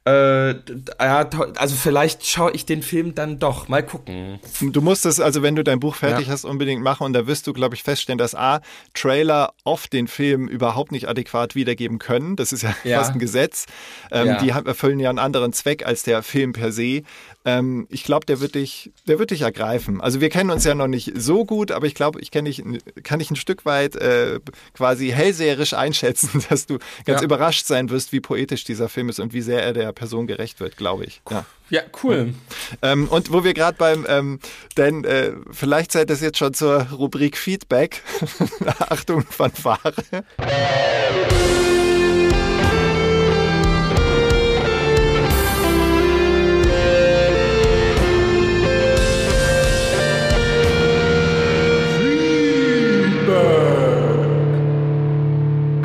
Äh, 0.08 0.54
ja, 1.00 1.28
also 1.56 1.76
vielleicht 1.76 2.24
schaue 2.24 2.52
ich 2.52 2.64
den 2.64 2.82
Film 2.82 3.14
dann 3.14 3.38
doch. 3.38 3.68
Mal 3.68 3.84
gucken. 3.84 4.40
Du 4.62 4.80
musst 4.80 5.04
es, 5.04 5.20
also 5.20 5.42
wenn 5.42 5.54
du 5.54 5.62
dein 5.62 5.80
Buch 5.80 5.96
fertig 5.96 6.28
ja. 6.28 6.32
hast, 6.32 6.46
unbedingt 6.46 6.82
machen 6.82 7.04
und 7.04 7.12
da 7.12 7.26
wirst 7.26 7.46
du, 7.46 7.52
glaube 7.52 7.74
ich, 7.74 7.82
feststellen, 7.82 8.16
dass 8.16 8.34
A, 8.34 8.62
Trailer 8.94 9.52
oft 9.64 9.92
den 9.92 10.08
Film 10.08 10.48
überhaupt 10.48 10.92
nicht 10.92 11.08
adäquat 11.08 11.54
wiedergeben 11.54 11.98
können. 11.98 12.36
Das 12.36 12.54
ist 12.54 12.62
ja, 12.62 12.74
ja. 12.84 12.98
fast 12.98 13.12
ein 13.12 13.18
Gesetz. 13.18 13.66
Ähm, 14.10 14.28
ja. 14.28 14.38
Die 14.38 14.48
erfüllen 14.48 14.98
ja 14.98 15.10
einen 15.10 15.18
anderen 15.18 15.52
Zweck 15.52 15.84
als 15.84 16.04
der 16.04 16.22
Film 16.22 16.54
per 16.54 16.72
se. 16.72 17.02
Ähm, 17.48 17.86
ich 17.88 18.04
glaube, 18.04 18.26
der 18.26 18.40
wird 18.40 18.54
dich, 18.54 18.92
der 19.06 19.18
wird 19.18 19.30
dich 19.30 19.40
ergreifen. 19.40 20.02
Also 20.02 20.20
wir 20.20 20.28
kennen 20.28 20.50
uns 20.50 20.64
ja 20.64 20.74
noch 20.74 20.86
nicht 20.86 21.12
so 21.16 21.46
gut, 21.46 21.72
aber 21.72 21.86
ich 21.86 21.94
glaube, 21.94 22.20
ich 22.20 22.30
kenne 22.30 22.50
dich, 22.50 22.62
kann 23.04 23.20
dich 23.20 23.30
ein 23.30 23.36
Stück 23.36 23.64
weit 23.64 23.96
äh, 23.96 24.38
quasi 24.74 25.08
hellseherisch 25.08 25.72
einschätzen, 25.72 26.44
dass 26.50 26.66
du 26.66 26.78
ganz 27.06 27.22
ja. 27.22 27.24
überrascht 27.24 27.64
sein 27.64 27.88
wirst, 27.88 28.12
wie 28.12 28.20
poetisch 28.20 28.64
dieser 28.64 28.90
Film 28.90 29.08
ist 29.08 29.18
und 29.18 29.32
wie 29.32 29.40
sehr 29.40 29.62
er 29.62 29.72
der 29.72 29.92
Person 29.92 30.26
gerecht 30.26 30.60
wird, 30.60 30.76
glaube 30.76 31.04
ich. 31.06 31.22
Ja. 31.30 31.46
Ja, 31.70 31.82
cool. 32.02 32.32
Ähm, 32.80 33.08
und 33.08 33.30
wo 33.30 33.44
wir 33.44 33.52
gerade 33.52 33.76
beim, 33.76 34.06
ähm, 34.08 34.40
denn 34.78 35.04
äh, 35.04 35.32
vielleicht 35.50 35.92
seid 35.92 36.08
das 36.08 36.22
jetzt 36.22 36.38
schon 36.38 36.54
zur 36.54 36.88
Rubrik 36.92 37.36
Feedback. 37.36 38.02
Achtung, 38.88 39.20
Fanfare. 39.20 39.92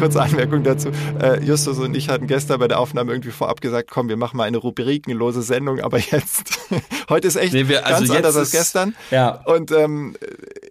Kurze 0.03 0.21
Anmerkung 0.21 0.63
dazu. 0.63 0.89
Äh, 1.21 1.41
Justus 1.45 1.79
und 1.79 1.95
ich 1.95 2.09
hatten 2.09 2.27
gestern 2.27 2.59
bei 2.59 2.67
der 2.67 2.79
Aufnahme 2.79 3.13
irgendwie 3.13 3.31
vorab 3.31 3.61
gesagt, 3.61 3.89
komm, 3.89 4.09
wir 4.09 4.17
machen 4.17 4.35
mal 4.35 4.43
eine 4.43 4.57
rubrikenlose 4.57 5.41
Sendung, 5.41 5.79
aber 5.79 5.97
jetzt, 5.97 6.59
heute 7.09 7.29
ist 7.29 7.37
echt 7.37 7.53
nee, 7.53 7.69
wir, 7.69 7.85
also 7.85 8.01
ganz 8.01 8.17
anders 8.17 8.35
als 8.35 8.51
gestern. 8.51 8.95
Ja. 9.11 9.41
Und 9.45 9.71
ähm, 9.71 10.17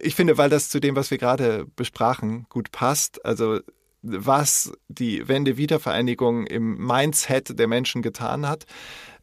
ich 0.00 0.14
finde, 0.14 0.36
weil 0.36 0.50
das 0.50 0.68
zu 0.68 0.80
dem, 0.80 0.96
was 0.96 1.10
wir 1.10 1.16
gerade 1.16 1.64
besprachen, 1.76 2.44
gut 2.50 2.72
passt, 2.72 3.24
also 3.24 3.60
was 4.02 4.72
die 4.88 5.26
Wende-Wiedervereinigung 5.26 6.46
im 6.46 6.76
Mindset 6.76 7.58
der 7.58 7.68
Menschen 7.68 8.02
getan 8.02 8.46
hat. 8.46 8.66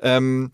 Ähm, 0.01 0.51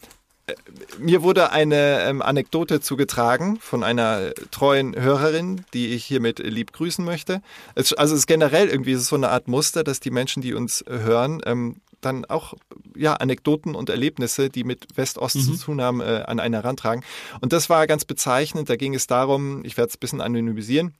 mir 0.99 1.23
wurde 1.23 1.51
eine 1.51 2.03
ähm, 2.03 2.21
Anekdote 2.21 2.79
zugetragen 2.79 3.57
von 3.59 3.83
einer 3.83 4.31
treuen 4.51 4.95
Hörerin, 4.95 5.65
die 5.73 5.87
ich 5.87 6.05
hiermit 6.05 6.39
lieb 6.39 6.71
grüßen 6.71 7.03
möchte. 7.03 7.41
Es, 7.73 7.93
also 7.93 8.13
es 8.13 8.21
ist 8.21 8.27
generell 8.27 8.67
irgendwie 8.67 8.95
so 8.95 9.15
eine 9.15 9.29
Art 9.29 9.47
Muster, 9.47 9.83
dass 9.83 9.99
die 9.99 10.11
Menschen, 10.11 10.41
die 10.41 10.53
uns 10.53 10.83
hören, 10.87 11.41
ähm, 11.45 11.77
dann 12.01 12.25
auch 12.25 12.53
ja 12.95 13.13
Anekdoten 13.13 13.73
und 13.73 13.89
Erlebnisse, 13.89 14.49
die 14.49 14.63
mit 14.63 14.95
West-Ost 14.95 15.37
mhm. 15.37 15.41
zu 15.41 15.57
tun 15.57 15.81
haben, 15.81 16.01
äh, 16.01 16.23
an 16.27 16.39
einen 16.39 16.53
herantragen. 16.53 17.03
Und 17.41 17.51
das 17.51 17.69
war 17.69 17.87
ganz 17.87 18.05
bezeichnend. 18.05 18.69
Da 18.69 18.75
ging 18.75 18.93
es 18.93 19.07
darum, 19.07 19.65
ich 19.65 19.77
werde 19.77 19.89
es 19.89 19.95
ein 19.95 19.99
bisschen 19.99 20.21
anonymisieren. 20.21 20.93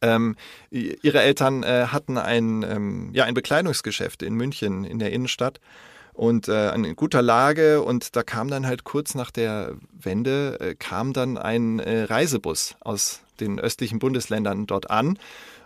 Ähm, 0.00 0.36
ihre 0.70 1.20
Eltern 1.20 1.62
äh, 1.62 1.86
hatten 1.88 2.18
ein, 2.18 2.62
ähm, 2.62 3.10
ja, 3.12 3.24
ein 3.24 3.34
Bekleidungsgeschäft 3.34 4.22
in 4.22 4.34
München 4.34 4.84
in 4.84 4.98
der 4.98 5.12
Innenstadt 5.12 5.60
und 6.12 6.48
äh, 6.48 6.74
in 6.74 6.96
guter 6.96 7.22
Lage 7.22 7.82
und 7.82 8.16
da 8.16 8.22
kam 8.22 8.48
dann 8.48 8.66
halt 8.66 8.84
kurz 8.84 9.14
nach 9.14 9.30
der 9.30 9.76
Wende 9.92 10.58
äh, 10.60 10.74
kam 10.74 11.12
dann 11.12 11.38
ein 11.38 11.78
äh, 11.78 12.04
Reisebus 12.04 12.76
aus 12.80 13.20
den 13.40 13.58
östlichen 13.58 13.98
Bundesländern 13.98 14.66
dort 14.66 14.90
an 14.90 15.18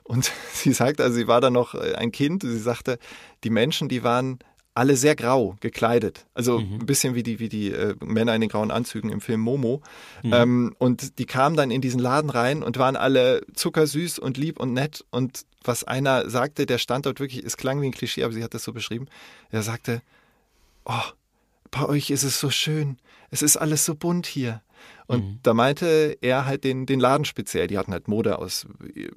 und 0.04 0.30
sie 0.52 0.72
sagte, 0.72 1.02
also 1.02 1.16
sie 1.16 1.28
war 1.28 1.40
da 1.40 1.50
noch 1.50 1.74
äh, 1.74 1.94
ein 1.94 2.12
Kind, 2.12 2.42
sie 2.42 2.58
sagte, 2.58 2.98
die 3.44 3.50
Menschen, 3.50 3.88
die 3.88 4.02
waren 4.02 4.38
alle 4.76 4.96
sehr 4.96 5.16
grau 5.16 5.56
gekleidet. 5.60 6.26
Also 6.34 6.58
mhm. 6.58 6.80
ein 6.80 6.86
bisschen 6.86 7.14
wie 7.14 7.22
die, 7.22 7.38
wie 7.40 7.48
die 7.48 7.72
äh, 7.72 7.94
Männer 8.04 8.34
in 8.34 8.42
den 8.42 8.50
grauen 8.50 8.70
Anzügen 8.70 9.10
im 9.10 9.22
Film 9.22 9.40
Momo. 9.40 9.80
Mhm. 10.22 10.32
Ähm, 10.34 10.76
und 10.78 11.18
die 11.18 11.24
kamen 11.24 11.56
dann 11.56 11.70
in 11.70 11.80
diesen 11.80 11.98
Laden 11.98 12.28
rein 12.28 12.62
und 12.62 12.78
waren 12.78 12.94
alle 12.94 13.40
zuckersüß 13.54 14.18
und 14.18 14.36
lieb 14.36 14.60
und 14.60 14.74
nett. 14.74 15.02
Und 15.10 15.46
was 15.64 15.82
einer 15.82 16.28
sagte, 16.28 16.66
der 16.66 16.76
stand 16.76 17.06
dort 17.06 17.20
wirklich, 17.20 17.42
es 17.42 17.56
klang 17.56 17.80
wie 17.80 17.86
ein 17.86 17.92
Klischee, 17.92 18.22
aber 18.22 18.34
sie 18.34 18.44
hat 18.44 18.52
das 18.52 18.64
so 18.64 18.74
beschrieben. 18.74 19.08
Er 19.50 19.62
sagte, 19.62 20.02
oh, 20.86 21.12
bei 21.70 21.86
euch 21.86 22.10
ist 22.10 22.22
es 22.22 22.40
so 22.40 22.50
schön, 22.50 22.98
es 23.30 23.42
ist 23.42 23.56
alles 23.56 23.84
so 23.84 23.94
bunt 23.94 24.26
hier. 24.26 24.62
Und 25.06 25.24
mhm. 25.24 25.38
da 25.42 25.54
meinte 25.54 26.16
er 26.20 26.46
halt 26.46 26.64
den, 26.64 26.86
den 26.86 27.00
Laden 27.00 27.24
speziell. 27.24 27.66
Die 27.66 27.78
hatten 27.78 27.92
halt 27.92 28.08
Mode 28.08 28.38
aus 28.38 28.66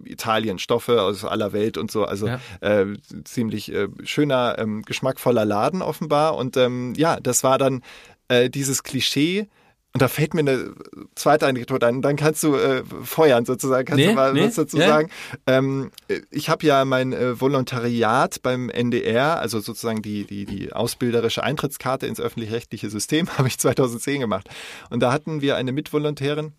Italien, 0.03 0.60
Stoffe 0.60 1.01
aus 1.01 1.25
aller 1.25 1.51
Welt 1.51 1.77
und 1.77 1.91
so. 1.91 2.05
Also 2.05 2.27
ja. 2.27 2.39
äh, 2.62 2.86
ziemlich 3.23 3.73
äh, 3.73 3.88
schöner, 4.03 4.58
ähm, 4.60 4.84
geschmackvoller 4.84 5.45
Laden 5.45 5.82
offenbar. 5.82 6.36
Und 6.36 6.58
ähm, 6.58 6.93
ja, 6.95 7.19
das 7.19 7.43
war 7.43 7.58
dann 7.58 7.82
äh, 8.27 8.49
dieses 8.49 8.84
Klischee, 8.84 9.47
und 9.91 10.04
da 10.04 10.08
fällt 10.08 10.36
mir 10.36 10.41
eine 10.41 10.75
zweite 11.15 11.47
Anekdote 11.47 11.88
ein. 11.88 12.04
Dann 12.04 12.15
kannst 12.15 12.43
du 12.43 12.54
äh, 12.56 12.84
feuern 13.04 13.45
sozusagen. 13.45 13.86
Kannst 13.86 13.97
nee, 13.97 14.08
du 14.08 14.13
mal 14.13 14.34
nee, 14.34 14.45
was 14.45 14.56
dazu 14.56 14.78
ja. 14.78 14.88
sagen? 14.88 15.10
Ähm, 15.47 15.89
ich 16.30 16.49
habe 16.49 16.65
ja 16.65 16.86
mein 16.86 17.12
äh, 17.12 17.41
Volontariat 17.41 18.43
beim 18.43 18.69
NDR, 18.69 19.39
also 19.39 19.60
sozusagen 19.60 20.04
die, 20.04 20.25
die, 20.25 20.45
die 20.45 20.73
ausbilderische 20.73 21.43
Eintrittskarte 21.43 22.06
ins 22.06 22.19
öffentlich-rechtliche 22.19 22.89
System, 22.91 23.28
habe 23.38 23.47
ich 23.47 23.58
2010 23.58 24.19
gemacht. 24.19 24.47
Und 24.91 24.99
da 24.99 25.12
hatten 25.12 25.41
wir 25.41 25.56
eine 25.56 25.71
Mitvolontärin, 25.71 26.54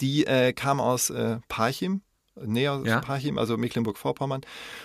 die 0.00 0.24
äh, 0.26 0.52
kam 0.52 0.80
aus 0.80 1.10
äh, 1.10 1.38
Parchim, 1.48 2.02
näher 2.40 2.74
aus 2.74 2.86
ja. 2.86 3.00
Parchim, 3.00 3.36
also 3.36 3.56
Mecklenburg-Vorpommern. 3.56 4.42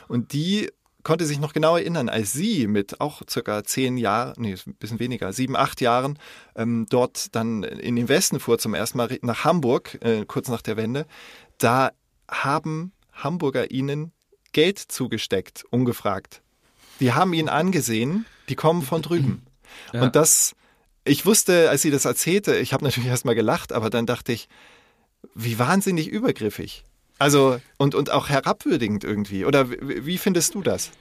Und 0.08 0.34
die 0.34 0.72
konnte 1.04 1.26
sich 1.26 1.40
noch 1.40 1.54
genau 1.54 1.78
erinnern, 1.78 2.10
als 2.10 2.34
sie 2.34 2.68
mit 2.68 3.00
auch 3.00 3.22
circa 3.30 3.64
zehn 3.64 3.98
Jahren, 3.98 4.36
nee, 4.38 4.54
ein 4.54 4.74
bisschen 4.76 5.00
weniger, 5.00 5.32
sieben, 5.34 5.56
acht 5.56 5.82
Jahren 5.82 6.20
ähm, 6.56 6.88
dort 6.90 7.36
dann 7.36 7.64
in 7.64 7.96
den 7.96 8.10
Westen 8.10 8.40
fuhr 8.40 8.60
zum 8.60 8.74
ersten 8.74 8.98
Mal 8.98 9.18
nach 9.22 9.46
Hamburg, 9.46 9.98
äh, 10.02 10.26
kurz 10.26 10.50
nach 10.50 10.62
der 10.62 10.78
Wende, 10.78 11.06
da 11.58 11.92
haben 12.30 12.92
Hamburger 13.14 13.72
ihnen 13.72 14.12
Geld 14.52 14.80
zugesteckt, 14.80 15.64
ungefragt. 15.70 16.42
Die 17.00 17.14
haben 17.14 17.34
ihn 17.34 17.50
angesehen, 17.50 18.26
die 18.50 18.56
kommen 18.56 18.82
von 18.82 19.02
drüben. 19.02 19.44
Ja. 19.94 20.02
Und 20.02 20.16
das, 20.16 20.56
ich 21.06 21.28
wusste, 21.28 21.70
als 21.70 21.84
sie 21.84 21.92
das 21.92 22.06
erzählte, 22.06 22.58
ich 22.58 22.74
habe 22.74 22.84
natürlich 22.84 23.08
erstmal 23.08 23.36
gelacht, 23.36 23.72
aber 23.72 23.92
dann 23.92 24.08
dachte 24.08 24.32
ich, 24.32 24.50
wie 25.36 25.60
wahnsinnig 25.60 26.08
übergriffig. 26.08 26.84
Also, 27.20 27.60
und, 27.78 27.96
und 27.96 28.12
auch 28.12 28.30
herabwürdigend 28.30 29.04
irgendwie. 29.04 29.46
Oder 29.46 29.70
wie, 29.70 30.06
wie 30.06 30.18
findest 30.18 30.56
du 30.56 30.62
das? 30.62 30.92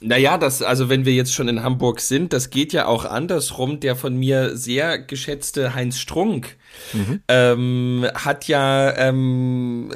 Naja, 0.00 0.36
das, 0.36 0.60
also 0.60 0.90
wenn 0.90 1.06
wir 1.06 1.14
jetzt 1.14 1.32
schon 1.32 1.48
in 1.48 1.62
Hamburg 1.62 2.00
sind, 2.00 2.34
das 2.34 2.50
geht 2.50 2.74
ja 2.74 2.86
auch 2.86 3.06
andersrum. 3.06 3.80
Der 3.80 3.96
von 3.96 4.14
mir 4.14 4.54
sehr 4.54 4.98
geschätzte 4.98 5.74
Heinz 5.74 5.98
Strunk 5.98 6.56
mhm. 6.92 7.22
ähm, 7.28 8.06
hat 8.14 8.46
ja 8.46 8.94
ähm, 8.94 9.90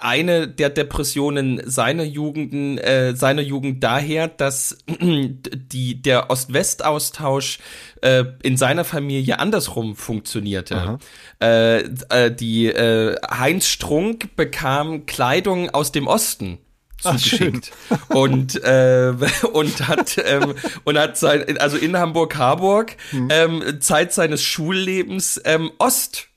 eine 0.00 0.48
der 0.48 0.70
Depressionen 0.70 1.62
seiner 1.64 2.02
Jugend, 2.02 2.80
äh, 2.82 3.14
seiner 3.14 3.42
Jugend 3.42 3.84
daher, 3.84 4.26
dass 4.26 4.78
die, 5.00 6.02
der 6.02 6.28
Ost-West-Austausch 6.28 7.60
äh, 8.02 8.24
in 8.42 8.56
seiner 8.56 8.82
Familie 8.82 9.38
andersrum 9.38 9.94
funktionierte. 9.94 10.98
Äh, 11.40 11.78
äh, 12.08 12.34
die 12.34 12.66
äh, 12.66 13.14
Heinz 13.30 13.68
Strunk 13.68 14.34
bekam 14.34 15.06
Kleidung 15.06 15.70
aus 15.70 15.92
dem 15.92 16.08
Osten 16.08 16.58
zugeschickt 17.00 17.72
Ach, 17.90 18.10
und 18.10 18.62
äh, 18.62 19.12
und 19.52 19.88
hat 19.88 20.18
ähm, 20.24 20.54
und 20.84 20.98
hat 20.98 21.16
sein 21.16 21.58
also 21.58 21.76
in 21.76 21.96
Hamburg 21.96 22.36
Harburg 22.36 22.96
hm. 23.10 23.28
ähm, 23.30 23.80
Zeit 23.80 24.12
seines 24.12 24.42
Schullebens 24.42 25.40
ähm, 25.44 25.70
Ost 25.78 26.28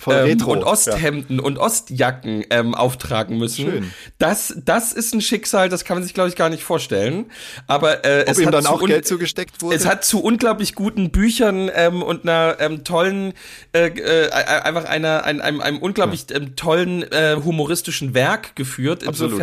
Voll 0.00 0.14
ähm, 0.28 0.46
und 0.46 0.62
Osthemden 0.64 1.40
und 1.40 1.58
Ostjacken 1.58 2.44
ähm, 2.50 2.74
auftragen 2.74 3.38
müssen. 3.38 3.70
Schön. 3.70 3.92
Das, 4.18 4.54
das 4.64 4.92
ist 4.92 5.14
ein 5.14 5.20
Schicksal, 5.20 5.68
das 5.68 5.84
kann 5.84 5.96
man 5.96 6.04
sich, 6.04 6.14
glaube 6.14 6.28
ich, 6.28 6.36
gar 6.36 6.48
nicht 6.48 6.62
vorstellen. 6.62 7.26
Aber 7.66 8.04
äh, 8.04 8.22
Ob 8.22 8.28
es 8.28 8.38
ihm 8.38 8.46
hat 8.46 8.54
dann 8.54 8.64
zu 8.64 8.70
auch 8.70 8.86
Geld 8.86 9.06
zugesteckt 9.06 9.62
wurde? 9.62 9.76
es 9.76 9.86
hat 9.86 10.04
zu 10.04 10.22
unglaublich 10.22 10.74
guten 10.74 11.10
Büchern 11.10 11.70
ähm, 11.74 12.02
und 12.02 12.22
einer 12.22 12.56
ähm, 12.60 12.84
tollen, 12.84 13.32
äh, 13.72 13.88
äh, 13.88 14.30
einfach 14.30 14.84
einer, 14.84 15.24
einem, 15.24 15.40
einem, 15.40 15.60
einem 15.60 15.78
unglaublich 15.78 16.26
ähm, 16.32 16.56
tollen 16.56 17.02
äh, 17.02 17.36
humoristischen 17.42 18.14
Werk 18.14 18.56
geführt. 18.56 19.06
Absolut. 19.06 19.40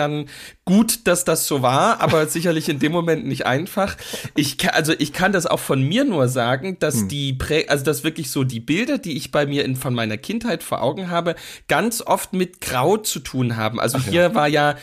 Gut, 0.66 1.08
dass 1.08 1.26
das 1.26 1.46
so 1.46 1.62
war, 1.62 2.00
aber 2.00 2.26
sicherlich 2.28 2.70
in 2.70 2.80
dem 2.80 2.94
Moment 2.94 3.26
nicht 3.26 3.46
einfach. 3.46 3.98
Ich 4.36 4.58
kann, 4.58 4.72
also 4.72 4.94
ich 4.98 5.12
kann 5.12 5.34
das 5.34 5.46
auch 5.46 5.60
von 5.60 5.82
mir 5.82 6.06
nur 6.06 6.30
sagen, 6.30 6.78
dass 6.80 7.02
Hm. 7.02 7.08
die 7.10 7.34
Prä 7.34 7.68
also 7.68 7.84
dass 7.84 8.04
wirklich 8.04 8.32
so 8.32 8.44
die 8.44 8.62
Bilder, 8.62 8.98
die 8.98 9.18
ich 9.18 9.32
bei 9.32 9.46
mir 9.46 9.66
in, 9.66 9.76
von 9.76 9.94
meiner 9.94 10.18
Kindheit 10.18 10.64
vor 10.64 10.82
Augen 10.82 11.10
habe, 11.10 11.36
ganz 11.68 12.02
oft 12.02 12.34
mit 12.34 12.62
Grau 12.62 12.98
zu 12.98 13.20
tun 13.20 13.58
haben. 13.58 13.80
Also 13.80 14.00
hier 14.00 14.36
war 14.36 14.48
ja 14.48 14.76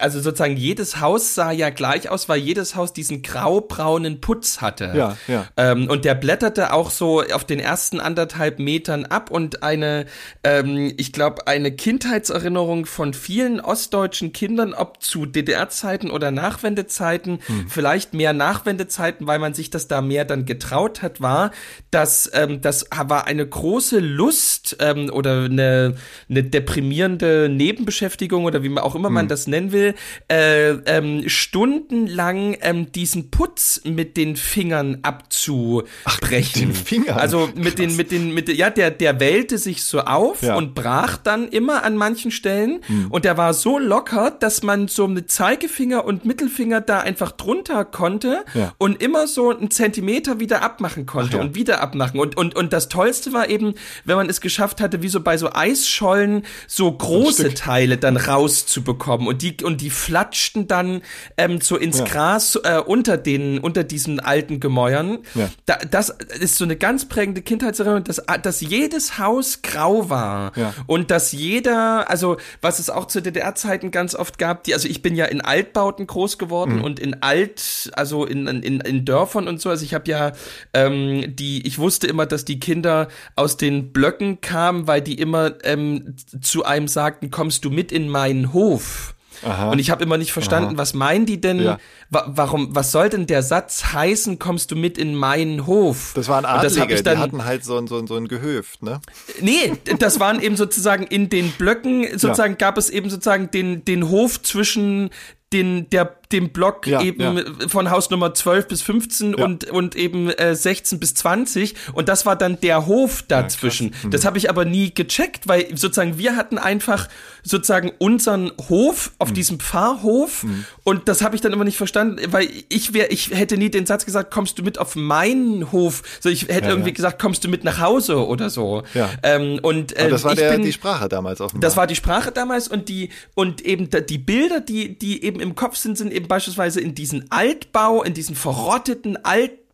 also 0.00 0.20
sozusagen 0.20 0.56
jedes 0.56 1.00
Haus 1.00 1.34
sah 1.34 1.50
ja 1.50 1.70
gleich 1.70 2.10
aus, 2.10 2.28
weil 2.28 2.38
jedes 2.38 2.76
Haus 2.76 2.92
diesen 2.92 3.22
graubraunen 3.22 4.20
Putz 4.20 4.60
hatte. 4.60 4.92
Ja, 4.94 5.16
ja. 5.28 5.46
Ähm, 5.56 5.88
und 5.88 6.04
der 6.04 6.14
blätterte 6.14 6.72
auch 6.72 6.90
so 6.90 7.22
auf 7.22 7.44
den 7.44 7.58
ersten 7.58 7.98
anderthalb 7.98 8.58
Metern 8.58 9.06
ab 9.06 9.30
und 9.30 9.62
eine, 9.62 10.04
ähm, 10.44 10.92
ich 10.98 11.12
glaube, 11.12 11.46
eine 11.46 11.72
Kindheitserinnerung 11.72 12.84
von 12.84 13.14
vielen 13.14 13.60
ostdeutschen 13.60 14.32
Kindern, 14.32 14.74
ob 14.74 15.02
zu 15.02 15.24
DDR-Zeiten 15.24 16.10
oder 16.10 16.30
Nachwendezeiten, 16.30 17.38
Hm. 17.46 17.66
vielleicht 17.68 18.12
mehr 18.14 18.32
Nachwendezeiten, 18.32 19.26
weil 19.26 19.38
man 19.38 19.54
sich 19.54 19.70
das 19.70 19.88
da 19.88 20.02
mehr 20.02 20.24
dann 20.24 20.44
getraut 20.44 21.00
hat, 21.02 21.20
war, 21.22 21.50
dass 21.90 22.30
ähm, 22.34 22.60
das 22.60 22.86
war 22.90 23.26
eine 23.26 23.46
große 23.46 24.00
Lust 24.00 24.76
ähm, 24.80 25.08
oder 25.10 25.44
eine, 25.44 25.94
eine 26.28 26.42
deprimierende 26.44 27.48
Nebenbeschäftigung 27.48 28.44
oder 28.44 28.62
wie 28.62 28.68
man 28.68 28.84
auch 28.84 28.94
immer 28.94 29.08
Hm. 29.08 29.14
man 29.14 29.28
das 29.28 29.46
nennen 29.46 29.61
will, 29.70 29.94
äh, 30.28 30.70
ähm, 30.86 31.28
stundenlang 31.28 32.56
ähm, 32.62 32.90
diesen 32.90 33.30
Putz 33.30 33.82
mit 33.84 34.16
den 34.16 34.34
Fingern 34.34 34.98
abzubrechen. 35.02 35.88
mit 36.30 36.56
den 36.56 36.74
Fingern? 36.74 37.18
Also 37.18 37.48
mit 37.54 37.78
den, 37.78 37.94
mit 37.94 38.10
den, 38.10 38.34
mit, 38.34 38.48
ja, 38.48 38.70
der, 38.70 38.90
der 38.90 39.20
wellte 39.20 39.58
sich 39.58 39.84
so 39.84 40.00
auf 40.00 40.42
Ja. 40.42 40.56
und 40.56 40.74
brach 40.74 41.16
dann 41.18 41.48
immer 41.48 41.84
an 41.84 41.96
manchen 41.96 42.30
Stellen 42.30 42.80
Hm. 42.86 43.06
und 43.10 43.24
der 43.24 43.36
war 43.36 43.54
so 43.54 43.78
locker, 43.78 44.30
dass 44.32 44.62
man 44.62 44.88
so 44.88 45.06
mit 45.06 45.30
Zeigefinger 45.30 46.04
und 46.04 46.24
Mittelfinger 46.24 46.80
da 46.80 47.00
einfach 47.00 47.30
drunter 47.32 47.84
konnte 47.84 48.44
Ja. 48.54 48.72
und 48.78 49.00
immer 49.02 49.26
so 49.26 49.50
einen 49.56 49.70
Zentimeter 49.70 50.40
wieder 50.40 50.62
abmachen 50.62 51.06
konnte 51.06 51.32
Ach 51.34 51.38
ja. 51.38 51.40
und 51.42 51.54
wieder 51.54 51.80
abmachen. 51.82 52.18
Und, 52.18 52.36
und, 52.36 52.56
und 52.56 52.72
das 52.72 52.88
Tollste 52.88 53.32
war 53.32 53.48
eben, 53.48 53.74
wenn 54.04 54.16
man 54.16 54.28
es 54.28 54.40
geschafft 54.40 54.80
hatte, 54.80 55.02
wie 55.02 55.08
so 55.08 55.20
bei 55.20 55.36
so 55.36 55.52
Eisschollen, 55.52 56.44
so 56.66 56.90
große. 56.90 57.52
Teile 57.54 57.98
dann 57.98 58.16
rauszubekommen. 58.16 59.26
Und 59.26 59.42
die, 59.42 59.51
und 59.60 59.80
die 59.80 59.90
flatschten 59.90 60.66
dann 60.68 61.02
ähm, 61.36 61.60
so 61.60 61.76
ins 61.76 61.98
Ja. 61.98 62.04
Gras 62.04 62.56
äh, 62.62 62.78
unter 62.78 63.16
den, 63.16 63.58
unter 63.58 63.84
diesen 63.84 64.20
alten 64.20 64.60
Gemäuern. 64.60 65.18
Ja. 65.34 65.50
Da, 65.66 65.76
das 65.90 66.10
ist 66.40 66.56
so 66.56 66.64
eine 66.64 66.76
ganz 66.76 67.08
prägende 67.08 67.42
Kindheitserinnerung, 67.42 68.04
dass, 68.04 68.22
dass 68.42 68.60
jedes 68.60 69.18
Haus 69.18 69.62
grau 69.62 70.08
war. 70.08 70.52
Ja. 70.56 70.72
Und 70.86 71.10
dass 71.10 71.32
jeder, 71.32 72.08
also 72.08 72.36
was 72.60 72.78
es 72.78 72.88
auch 72.88 73.06
zu 73.06 73.20
DDR-Zeiten 73.20 73.90
ganz 73.90 74.14
oft 74.14 74.38
gab, 74.38 74.64
die, 74.64 74.74
also 74.74 74.88
ich 74.88 75.02
bin 75.02 75.16
ja 75.16 75.24
in 75.24 75.40
Altbauten 75.40 76.06
groß 76.06 76.38
geworden 76.38 76.76
Mhm. 76.76 76.84
und 76.84 77.00
in 77.00 77.22
Alt, 77.22 77.90
also 77.94 78.24
in, 78.24 78.46
in, 78.46 78.80
in 78.80 79.04
Dörfern 79.04 79.48
und 79.48 79.60
so. 79.60 79.68
Also 79.70 79.84
ich 79.84 79.94
habe 79.94 80.08
ja 80.08 80.32
ähm, 80.74 81.34
die, 81.34 81.66
ich 81.66 81.78
wusste 81.78 82.06
immer, 82.06 82.26
dass 82.26 82.44
die 82.44 82.60
Kinder 82.60 83.08
aus 83.34 83.56
den 83.56 83.92
Blöcken 83.92 84.40
kamen, 84.40 84.86
weil 84.86 85.00
die 85.00 85.18
immer 85.18 85.54
ähm, 85.64 86.14
zu 86.40 86.64
einem 86.64 86.86
sagten, 86.86 87.30
kommst 87.30 87.64
du 87.64 87.70
mit 87.70 87.90
in 87.90 88.08
meinen 88.08 88.52
Hof? 88.52 89.14
Aha. 89.44 89.70
Und 89.70 89.78
ich 89.78 89.90
habe 89.90 90.02
immer 90.02 90.18
nicht 90.18 90.32
verstanden, 90.32 90.78
was 90.78 90.94
meinen 90.94 91.26
die 91.26 91.40
denn? 91.40 91.60
Ja. 91.60 91.78
Wa 92.10 92.24
warum, 92.26 92.74
was 92.74 92.92
soll 92.92 93.08
denn 93.08 93.26
der 93.26 93.42
Satz 93.42 93.92
heißen, 93.92 94.38
kommst 94.38 94.70
du 94.70 94.76
mit 94.76 94.98
in 94.98 95.14
meinen 95.14 95.66
Hof? 95.66 96.12
das 96.14 96.28
waren 96.28 96.44
Und 96.44 96.62
das 96.62 96.76
hab 96.76 96.84
Adlige, 96.84 96.94
ich 96.94 97.02
dann, 97.02 97.16
die 97.16 97.22
hatten 97.22 97.44
halt 97.44 97.64
so 97.64 97.78
ein, 97.78 97.86
so 97.86 97.98
ein, 97.98 98.06
so 98.06 98.16
ein 98.16 98.28
Gehöft, 98.28 98.82
ne? 98.82 99.00
Nee, 99.40 99.72
das 99.98 100.20
waren 100.20 100.40
eben 100.40 100.56
sozusagen 100.56 101.04
in 101.04 101.28
den 101.28 101.50
Blöcken, 101.52 102.06
sozusagen 102.18 102.58
gab 102.58 102.78
es 102.78 102.90
eben 102.90 103.10
sozusagen 103.10 103.50
den, 103.50 103.84
den 103.84 104.08
Hof 104.08 104.42
zwischen 104.42 105.10
den, 105.52 105.88
der, 105.90 106.16
dem 106.32 106.50
Block 106.50 106.86
Ja, 106.86 107.02
eben 107.02 107.20
ja. 107.36 107.44
von 107.68 107.90
Hausnummer 107.90 108.34
12 108.34 108.66
bis 108.68 108.82
15 108.82 109.36
Ja. 109.38 109.44
und, 109.44 109.70
und 109.70 109.94
eben 109.96 110.30
äh, 110.30 110.54
16 110.54 110.98
bis 110.98 111.14
20 111.14 111.74
und 111.92 112.08
das 112.08 112.26
war 112.26 112.36
dann 112.36 112.58
der 112.60 112.86
Hof 112.86 113.22
dazwischen. 113.28 113.94
Mhm. 114.02 114.10
das 114.10 114.24
habe 114.24 114.38
ich 114.38 114.48
aber 114.50 114.64
nie 114.64 114.92
gecheckt, 114.94 115.46
weil 115.48 115.66
sozusagen 115.76 116.18
wir 116.18 116.36
hatten 116.36 116.58
einfach 116.58 117.08
sozusagen 117.42 117.92
unseren 117.98 118.52
Hof 118.68 119.08
Mhm. 119.10 119.14
auf 119.18 119.32
diesem 119.32 119.60
Pfarrhof 119.60 120.44
und 120.84 121.08
das 121.08 121.22
habe 121.22 121.34
ich 121.34 121.40
dann 121.42 121.52
immer 121.52 121.64
nicht 121.64 121.76
verstanden, 121.76 122.18
weil 122.32 122.48
ich 122.68 122.92
wäre, 122.94 123.08
ich 123.08 123.30
hätte 123.30 123.56
nie 123.56 123.70
den 123.70 123.86
Satz 123.86 124.04
gesagt, 124.04 124.30
kommst 124.32 124.58
du 124.58 124.62
mit 124.62 124.78
auf 124.78 124.96
meinen 124.96 125.72
Hof, 125.72 126.02
so 126.20 126.28
ich 126.28 126.48
hätte 126.48 126.68
irgendwie 126.68 126.92
gesagt, 126.92 127.20
kommst 127.20 127.44
du 127.44 127.48
mit 127.48 127.64
nach 127.64 127.80
Hause 127.80 128.26
oder 128.26 128.48
so. 128.50 128.82
Ja. 128.94 129.10
Ähm, 129.22 129.58
und 129.62 129.92
äh, 129.96 130.08
das 130.08 130.24
war 130.24 130.32
ich 130.32 130.38
der, 130.38 130.52
bin, 130.52 130.62
die 130.62 130.72
Sprache 130.72 131.08
damals 131.08 131.40
offenbar. 131.40 131.60
das 131.60 131.76
war 131.76 131.86
die 131.86 131.96
Sprache 131.96 132.32
damals 132.32 132.68
und 132.68 132.88
die 132.88 133.10
und 133.34 133.60
eben 133.62 133.88
die 134.08 134.18
Bilder, 134.18 134.60
die 134.60 134.98
die 134.98 135.24
eben 135.24 135.40
im 135.40 135.54
Kopf 135.54 135.76
sind, 135.76 135.98
sind 135.98 136.12
eben 136.12 136.21
beispielsweise 136.28 136.80
in 136.80 136.94
diesen 136.94 137.30
Altbau, 137.30 138.02
in 138.02 138.14
diesen 138.14 138.36
verrotteten 138.36 139.16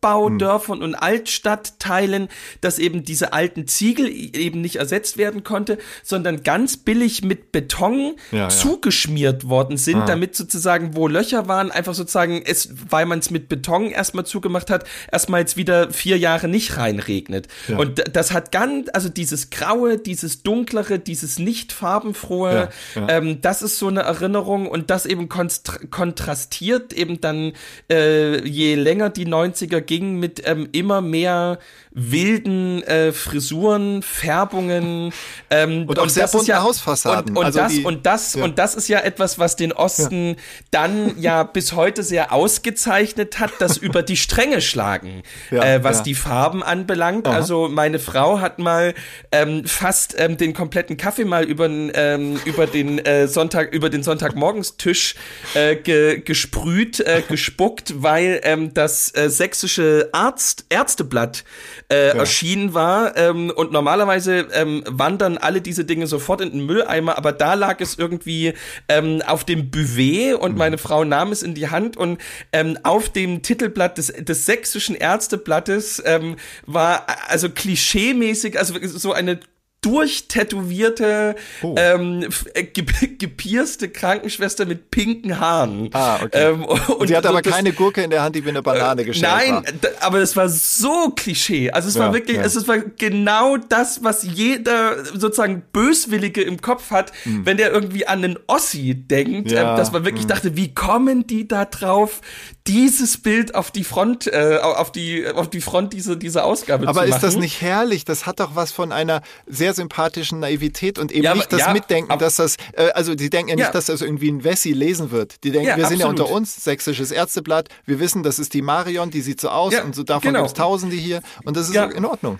Altbaudörfern 0.01 0.81
und 0.81 0.95
Altstadtteilen, 0.95 2.29
dass 2.61 2.79
eben 2.79 3.03
diese 3.03 3.33
alten 3.33 3.67
Ziegel 3.67 4.07
eben 4.09 4.61
nicht 4.61 4.77
ersetzt 4.77 5.17
werden 5.17 5.43
konnte, 5.43 5.77
sondern 6.03 6.43
ganz 6.43 6.77
billig 6.77 7.23
mit 7.23 7.51
Beton 7.51 8.15
Ja, 8.31 8.37
ja. 8.39 8.49
zugeschmiert 8.49 9.47
worden 9.49 9.77
sind, 9.77 10.07
damit 10.07 10.35
sozusagen, 10.35 10.95
wo 10.95 11.07
Löcher 11.07 11.47
waren, 11.47 11.71
einfach 11.71 11.93
sozusagen 11.93 12.41
es, 12.45 12.69
weil 12.89 13.05
man 13.05 13.19
es 13.19 13.29
mit 13.29 13.49
Beton 13.49 13.89
erstmal 13.91 14.25
zugemacht 14.25 14.69
hat, 14.69 14.85
erstmal 15.11 15.41
jetzt 15.41 15.57
wieder 15.57 15.91
vier 15.91 16.17
Jahre 16.17 16.47
nicht 16.47 16.77
reinregnet. 16.77 17.47
Und 17.77 17.97
d- 17.97 18.03
das 18.11 18.31
hat 18.31 18.51
ganz, 18.51 18.87
also 18.93 19.09
dieses 19.09 19.49
Graue, 19.49 19.97
dieses 19.97 20.43
Dunklere, 20.43 20.99
dieses 20.99 21.39
nicht 21.39 21.71
farbenfrohe, 21.73 22.69
Ja, 22.95 23.01
ja. 23.01 23.09
Ähm, 23.17 23.41
das 23.41 23.61
ist 23.61 23.77
so 23.79 23.87
eine 23.87 24.01
Erinnerung 24.01 24.67
und 24.67 24.89
das 24.89 25.05
eben 25.05 25.27
kontrastiert 25.29 26.93
eben 26.93 27.19
dann, 27.21 27.53
äh, 27.91 28.45
je 28.47 28.75
länger 28.75 29.09
die 29.09 29.25
90er 29.25 29.81
gingen, 29.89 30.19
mit 30.19 30.43
ähm, 30.45 30.69
immer 30.71 31.01
mehr 31.01 31.57
wilden 31.91 32.83
äh, 32.83 33.11
Frisuren, 33.11 34.03
Färbungen 34.03 35.11
ähm, 35.49 35.85
Und 35.87 35.97
auch 35.97 36.07
sehr 36.07 36.25
das 36.25 36.31
bunte 36.33 36.61
Hausfassaden. 36.61 37.31
Und, 37.31 37.37
und 37.37 37.45
Also 37.45 37.59
das 37.59 37.73
die- 37.73 37.83
und 37.83 38.05
das 38.05 38.33
ja. 38.35 38.43
und 38.43 38.59
das 38.59 38.75
ist 38.75 38.87
ja 38.87 38.99
etwas, 38.99 39.39
was 39.39 39.55
den 39.55 39.73
Osten 39.73 40.35
dann 40.69 41.19
ja 41.19 41.41
bis 41.41 41.73
heute 41.73 42.03
sehr 42.03 42.31
ausgezeichnet 42.31 43.39
hat, 43.39 43.51
das 43.57 43.77
über 43.87 44.03
die 44.03 44.15
Stränge 44.17 44.61
schlagen, 44.61 45.23
Ja, 45.49 45.63
äh, 45.63 45.83
was 45.83 45.97
ja. 45.97 46.03
die 46.03 46.15
Farben 46.15 46.61
anbelangt. 46.61 47.27
Aha. 47.27 47.35
Also 47.35 47.67
meine 47.67 47.97
Frau 47.97 48.39
hat 48.39 48.59
mal 48.59 48.93
ähm, 49.31 49.65
fast 49.65 50.15
ähm, 50.19 50.37
den 50.37 50.53
kompletten 50.53 50.97
Kaffee 50.97 51.25
mal 51.25 51.43
über, 51.43 51.65
ähm, 51.67 52.39
über 52.45 52.67
den 52.67 52.99
äh, 52.99 53.27
Sonntag 53.27 53.73
über 53.73 53.89
den 53.89 54.03
Sonntagmorgenstisch 54.03 55.15
äh, 55.55 55.75
ge, 55.75 56.19
gesprüht, 56.19 56.99
äh, 56.99 57.23
gespuckt, 57.27 58.03
weil 58.03 58.41
ähm, 58.43 58.75
das 58.75 59.11
äh, 59.15 59.29
sächsische 59.31 59.78
Arzt 60.11 60.65
Ärzteblatt 60.69 61.43
äh, 61.89 62.09
erschienen 62.17 62.73
war 62.73 63.15
ähm, 63.17 63.51
und 63.55 63.71
normalerweise 63.71 64.47
ähm, 64.53 64.83
wandern 64.87 65.37
alle 65.37 65.61
diese 65.61 65.85
Dinge 65.85 66.07
sofort 66.07 66.41
in 66.41 66.51
den 66.51 66.65
Mülleimer, 66.65 67.17
aber 67.17 67.31
da 67.31 67.53
lag 67.53 67.79
es 67.81 67.97
irgendwie 67.97 68.53
ähm, 68.87 69.21
auf 69.25 69.43
dem 69.43 69.71
Buffet 69.71 70.33
und 70.33 70.57
meine 70.57 70.77
Frau 70.77 71.03
nahm 71.03 71.31
es 71.31 71.43
in 71.43 71.53
die 71.53 71.69
Hand 71.69 71.97
und 71.97 72.19
ähm, 72.51 72.77
auf 72.83 73.09
dem 73.09 73.41
Titelblatt 73.41 73.97
des, 73.97 74.07
des 74.07 74.45
sächsischen 74.45 74.95
Ärzteblattes 74.95 76.01
ähm, 76.05 76.35
war 76.65 77.05
also 77.27 77.49
klischeemäßig, 77.49 78.59
also 78.59 78.75
so 78.81 79.13
eine 79.13 79.39
durchtätowierte, 79.81 81.35
Oh. 81.61 81.75
ähm, 81.77 82.27
äh, 82.53 82.63
ge 82.63 82.85
gepierste 83.17 83.89
Krankenschwester 83.89 84.65
mit 84.65 84.91
pinken 84.91 85.39
Haaren. 85.39 85.89
Ah, 85.93 86.17
okay. 86.23 86.51
Ähm, 86.51 86.63
und 86.65 87.07
sie 87.07 87.15
hat 87.15 87.25
aber 87.25 87.41
das- 87.41 87.53
keine 87.53 87.71
Gurke 87.73 88.01
in 88.01 88.09
der 88.09 88.21
Hand, 88.23 88.35
die 88.35 88.45
wie 88.45 88.49
eine 88.49 88.61
Banane 88.61 89.05
geschält 89.05 89.23
Nein, 89.31 89.63
aber 90.01 90.19
es 90.19 90.35
war 90.35 90.49
so 90.49 91.09
Klischee. 91.15 91.71
Also 91.71 91.89
es 91.89 91.95
Ja, 91.95 92.01
war 92.01 92.13
wirklich, 92.13 92.37
ja. 92.37 92.43
es 92.43 92.67
war 92.67 92.79
genau 92.79 93.57
das, 93.57 94.03
was 94.03 94.23
jeder 94.23 95.03
sozusagen 95.05 95.63
Böswillige 95.71 96.41
im 96.41 96.61
Kopf 96.61 96.91
hat, 96.91 97.11
wenn 97.25 97.57
der 97.57 97.71
irgendwie 97.71 98.07
an 98.07 98.23
einen 98.23 98.39
Ossi 98.47 98.95
denkt. 98.95 99.51
Ja, 99.51 99.71
ähm, 99.71 99.77
dass 99.77 99.91
man 99.91 100.05
wirklich 100.05 100.27
dachte, 100.27 100.55
wie 100.55 100.73
kommen 100.73 101.27
die 101.27 101.47
da 101.47 101.65
drauf, 101.65 102.21
dieses 102.67 103.17
Bild 103.17 103.55
auf 103.55 103.71
die 103.71 103.83
Front, 103.83 104.27
äh, 104.27 104.59
auf 104.61 104.91
die, 104.91 105.27
auf 105.27 105.49
die 105.49 105.61
Front 105.61 105.93
diese, 105.93 106.17
diese 106.17 106.43
Ausgabe 106.43 106.87
Aber 106.87 107.01
zu 107.01 107.05
ist 107.05 107.11
machen. 107.13 107.21
das 107.23 107.35
nicht 107.37 107.61
herrlich? 107.61 108.05
Das 108.05 108.25
hat 108.25 108.39
doch 108.39 108.55
was 108.55 108.71
von 108.71 108.91
einer 108.91 109.21
sehr 109.47 109.68
sympathischen 109.73 110.39
Naivität 110.39 110.99
und 110.99 111.11
eben 111.11 111.23
Ja, 111.23 111.35
nicht 111.35 111.51
das 111.51 111.61
ja, 111.61 111.73
Mitdenken, 111.73 112.17
dass 112.19 112.37
das, 112.37 112.57
äh, 112.73 112.89
also 112.91 113.15
die 113.15 113.29
denken 113.29 113.49
ja 113.49 113.55
nicht, 113.55 113.73
dass 113.73 113.85
das 113.85 114.01
irgendwie 114.01 114.29
ein 114.29 114.43
Wessi 114.43 114.71
lesen 114.71 115.11
wird. 115.11 115.43
Die 115.43 115.51
denken, 115.51 115.77
wir 115.77 115.85
sind 115.87 115.99
ja 115.99 116.05
absolut. 116.05 116.19
unter 116.21 116.33
uns, 116.33 116.63
sächsisches 116.63 117.11
Ärzteblatt, 117.11 117.69
wir 117.85 117.99
wissen, 117.99 118.23
das 118.23 118.39
ist 118.39 118.53
die 118.53 118.61
Marion, 118.61 119.11
die 119.11 119.21
sieht 119.21 119.41
so 119.41 119.49
aus 119.49 119.73
und 119.79 119.95
so 119.95 120.03
davon 120.03 120.29
genau. 120.33 120.43
gibt's 120.43 120.53
Tausende 120.53 120.95
hier 120.95 121.21
und 121.43 121.57
das 121.57 121.69
ist 121.69 121.75
in 121.75 122.05
Ordnung. 122.05 122.39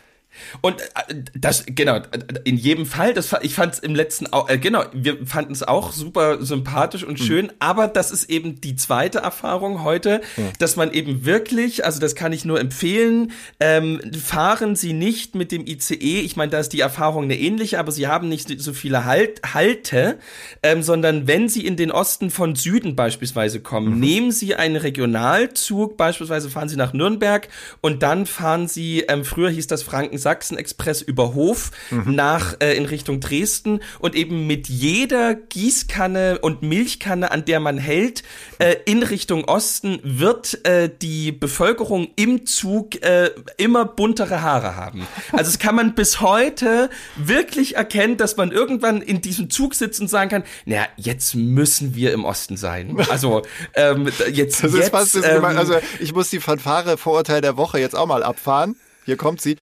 Und 0.61 0.81
äh, 0.81 1.15
das, 1.35 1.65
genau, 1.67 1.99
in 2.43 2.57
jedem 2.57 2.85
Fall, 2.85 3.13
das, 3.13 3.35
ich 3.41 3.53
fand 3.53 3.73
es 3.73 3.79
im 3.79 3.95
letzten, 3.95 4.27
auch, 4.27 4.49
äh, 4.49 4.57
genau, 4.57 4.83
wir 4.93 5.25
fanden 5.25 5.51
es 5.51 5.63
auch 5.63 5.91
super 5.91 6.43
sympathisch 6.43 7.03
und 7.03 7.19
schön, 7.19 7.45
mhm. 7.45 7.51
aber 7.59 7.87
das 7.87 8.11
ist 8.11 8.29
eben 8.29 8.61
die 8.61 8.75
zweite 8.75 9.19
Erfahrung 9.19 9.83
heute, 9.83 10.21
ja. 10.37 10.43
dass 10.59 10.75
man 10.75 10.91
eben 10.91 11.25
wirklich, 11.25 11.85
also 11.85 11.99
das 11.99 12.15
kann 12.15 12.33
ich 12.33 12.45
nur 12.45 12.59
empfehlen, 12.59 13.31
ähm, 13.59 13.99
fahren 14.13 14.75
Sie 14.75 14.93
nicht 14.93 15.35
mit 15.35 15.51
dem 15.51 15.65
ICE, 15.65 16.21
ich 16.21 16.35
meine, 16.35 16.51
da 16.51 16.59
ist 16.59 16.73
die 16.73 16.81
Erfahrung 16.81 17.23
eine 17.23 17.37
ähnliche, 17.37 17.79
aber 17.79 17.91
Sie 17.91 18.07
haben 18.07 18.29
nicht 18.29 18.59
so 18.59 18.73
viele 18.73 19.05
halt, 19.05 19.41
Halte, 19.53 20.19
ähm, 20.63 20.83
sondern 20.83 21.27
wenn 21.27 21.49
Sie 21.49 21.65
in 21.65 21.75
den 21.75 21.91
Osten 21.91 22.31
von 22.31 22.55
Süden 22.55 22.95
beispielsweise 22.95 23.59
kommen, 23.59 23.95
mhm. 23.95 23.99
nehmen 23.99 24.31
Sie 24.31 24.55
einen 24.55 24.75
Regionalzug, 24.75 25.97
beispielsweise 25.97 26.49
fahren 26.49 26.69
Sie 26.69 26.75
nach 26.75 26.93
Nürnberg 26.93 27.47
und 27.81 28.03
dann 28.03 28.25
fahren 28.25 28.67
Sie, 28.67 29.01
ähm, 29.01 29.23
früher 29.23 29.49
hieß 29.49 29.67
das 29.67 29.83
Franken-Sachsen-Express 30.29 31.01
über 31.01 31.33
Hof 31.33 31.71
mhm. 31.89 32.15
nach 32.15 32.55
äh, 32.59 32.75
in 32.75 32.85
Richtung 32.85 33.19
Dresden 33.19 33.81
und 33.99 34.15
eben 34.15 34.47
mit 34.47 34.69
jeder 34.69 35.35
Gießkanne 35.35 36.39
und 36.39 36.61
Milchkanne, 36.61 37.31
an 37.31 37.45
der 37.45 37.59
man 37.59 37.77
hält, 37.77 38.23
äh, 38.59 38.75
in 38.85 39.03
Richtung 39.03 39.45
Osten 39.45 39.99
wird 40.03 40.65
äh, 40.65 40.89
die 41.01 41.31
Bevölkerung 41.31 42.09
im 42.15 42.45
Zug 42.45 43.01
äh, 43.03 43.31
immer 43.57 43.85
buntere 43.85 44.41
Haare 44.41 44.75
haben. 44.75 45.07
Also 45.31 45.49
es 45.49 45.59
kann 45.59 45.75
man 45.75 45.95
bis 45.95 46.21
heute 46.21 46.89
wirklich 47.15 47.75
erkennen, 47.75 48.17
dass 48.17 48.37
man 48.37 48.51
irgendwann 48.51 49.01
in 49.01 49.21
diesem 49.21 49.49
Zug 49.49 49.73
sitzt 49.73 49.99
und 50.01 50.09
sagen 50.09 50.29
kann, 50.29 50.43
naja, 50.65 50.87
jetzt 50.97 51.35
müssen 51.35 51.95
wir 51.95 52.13
im 52.13 52.25
Osten 52.25 52.57
sein. 52.57 52.97
Also 53.09 53.41
ähm, 53.73 54.09
jetzt, 54.31 54.63
das 54.63 54.73
jetzt, 54.73 55.15
ähm, 55.15 55.43
also 55.43 55.75
ich 55.99 56.13
muss 56.13 56.29
die 56.29 56.39
Fanfare 56.39 56.97
Vorurteil 56.97 57.41
der 57.41 57.57
Woche 57.57 57.79
jetzt 57.79 57.95
auch 57.95 58.05
mal 58.05 58.23
abfahren. 58.23 58.75
Hier 59.05 59.17
kommt 59.17 59.41
sie. 59.41 59.57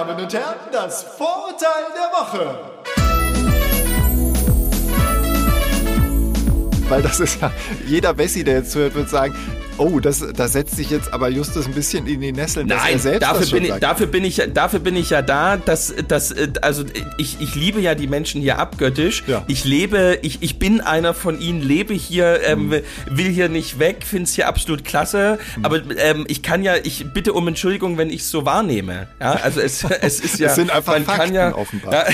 Damen 0.00 0.18
und 0.18 0.32
Herren, 0.32 0.56
das 0.72 1.02
Vorurteil 1.02 1.84
der 1.94 2.10
Woche. 2.18 2.58
Weil 6.88 7.02
das 7.02 7.20
ist 7.20 7.38
ja, 7.42 7.52
jeder 7.84 8.16
Wessi, 8.16 8.42
der 8.42 8.60
jetzt 8.60 8.72
zuhört, 8.72 8.94
wird 8.94 9.10
sagen, 9.10 9.36
oh, 9.80 9.98
das, 9.98 10.24
da 10.34 10.46
setzt 10.46 10.76
sich 10.76 10.90
jetzt 10.90 11.12
aber 11.12 11.28
Justus 11.28 11.66
ein 11.66 11.72
bisschen 11.72 12.06
in 12.06 12.20
die 12.20 12.32
Nesseln, 12.32 12.66
Nein, 12.66 13.00
dafür 13.02 13.40
das 13.40 13.50
bin 13.50 13.64
ich, 13.64 13.72
dafür 13.74 14.06
bin 14.06 14.24
ich 14.24 14.42
dafür 14.52 14.78
bin 14.78 14.96
ich 14.96 15.10
ja 15.10 15.22
da, 15.22 15.56
dass 15.56 15.94
dass 16.06 16.34
also 16.60 16.84
ich, 17.18 17.40
ich 17.40 17.54
liebe 17.54 17.80
ja 17.80 17.94
die 17.94 18.06
Menschen 18.06 18.40
hier 18.40 18.58
abgöttisch. 18.58 19.24
Ja. 19.26 19.44
Ich 19.48 19.64
lebe, 19.64 20.18
ich, 20.22 20.42
ich 20.42 20.58
bin 20.58 20.80
einer 20.80 21.14
von 21.14 21.40
ihnen, 21.40 21.62
lebe 21.62 21.94
hier, 21.94 22.40
ähm, 22.44 22.68
mhm. 22.68 22.82
will 23.08 23.28
hier 23.28 23.48
nicht 23.48 23.78
weg, 23.78 24.04
finde 24.04 24.24
es 24.24 24.34
hier 24.34 24.48
absolut 24.48 24.84
klasse, 24.84 25.38
mhm. 25.56 25.64
aber 25.64 25.80
ähm, 25.96 26.24
ich 26.28 26.42
kann 26.42 26.62
ja, 26.62 26.74
ich 26.82 27.06
bitte 27.12 27.32
um 27.32 27.48
Entschuldigung, 27.48 27.96
wenn 27.96 28.10
ich 28.10 28.20
es 28.20 28.30
so 28.30 28.44
wahrnehme. 28.44 29.08
Ja, 29.20 29.32
also 29.32 29.60
es, 29.60 29.82
es 30.02 30.20
ist 30.20 30.38
ja 30.38 30.48
es 30.48 30.54
sind 30.56 30.70
einfach 30.70 30.92
man 30.92 31.04
Fakten 31.04 31.24
kann 31.24 31.34
ja, 31.34 31.54
offenbar. 31.54 31.92
Ja. 31.92 32.04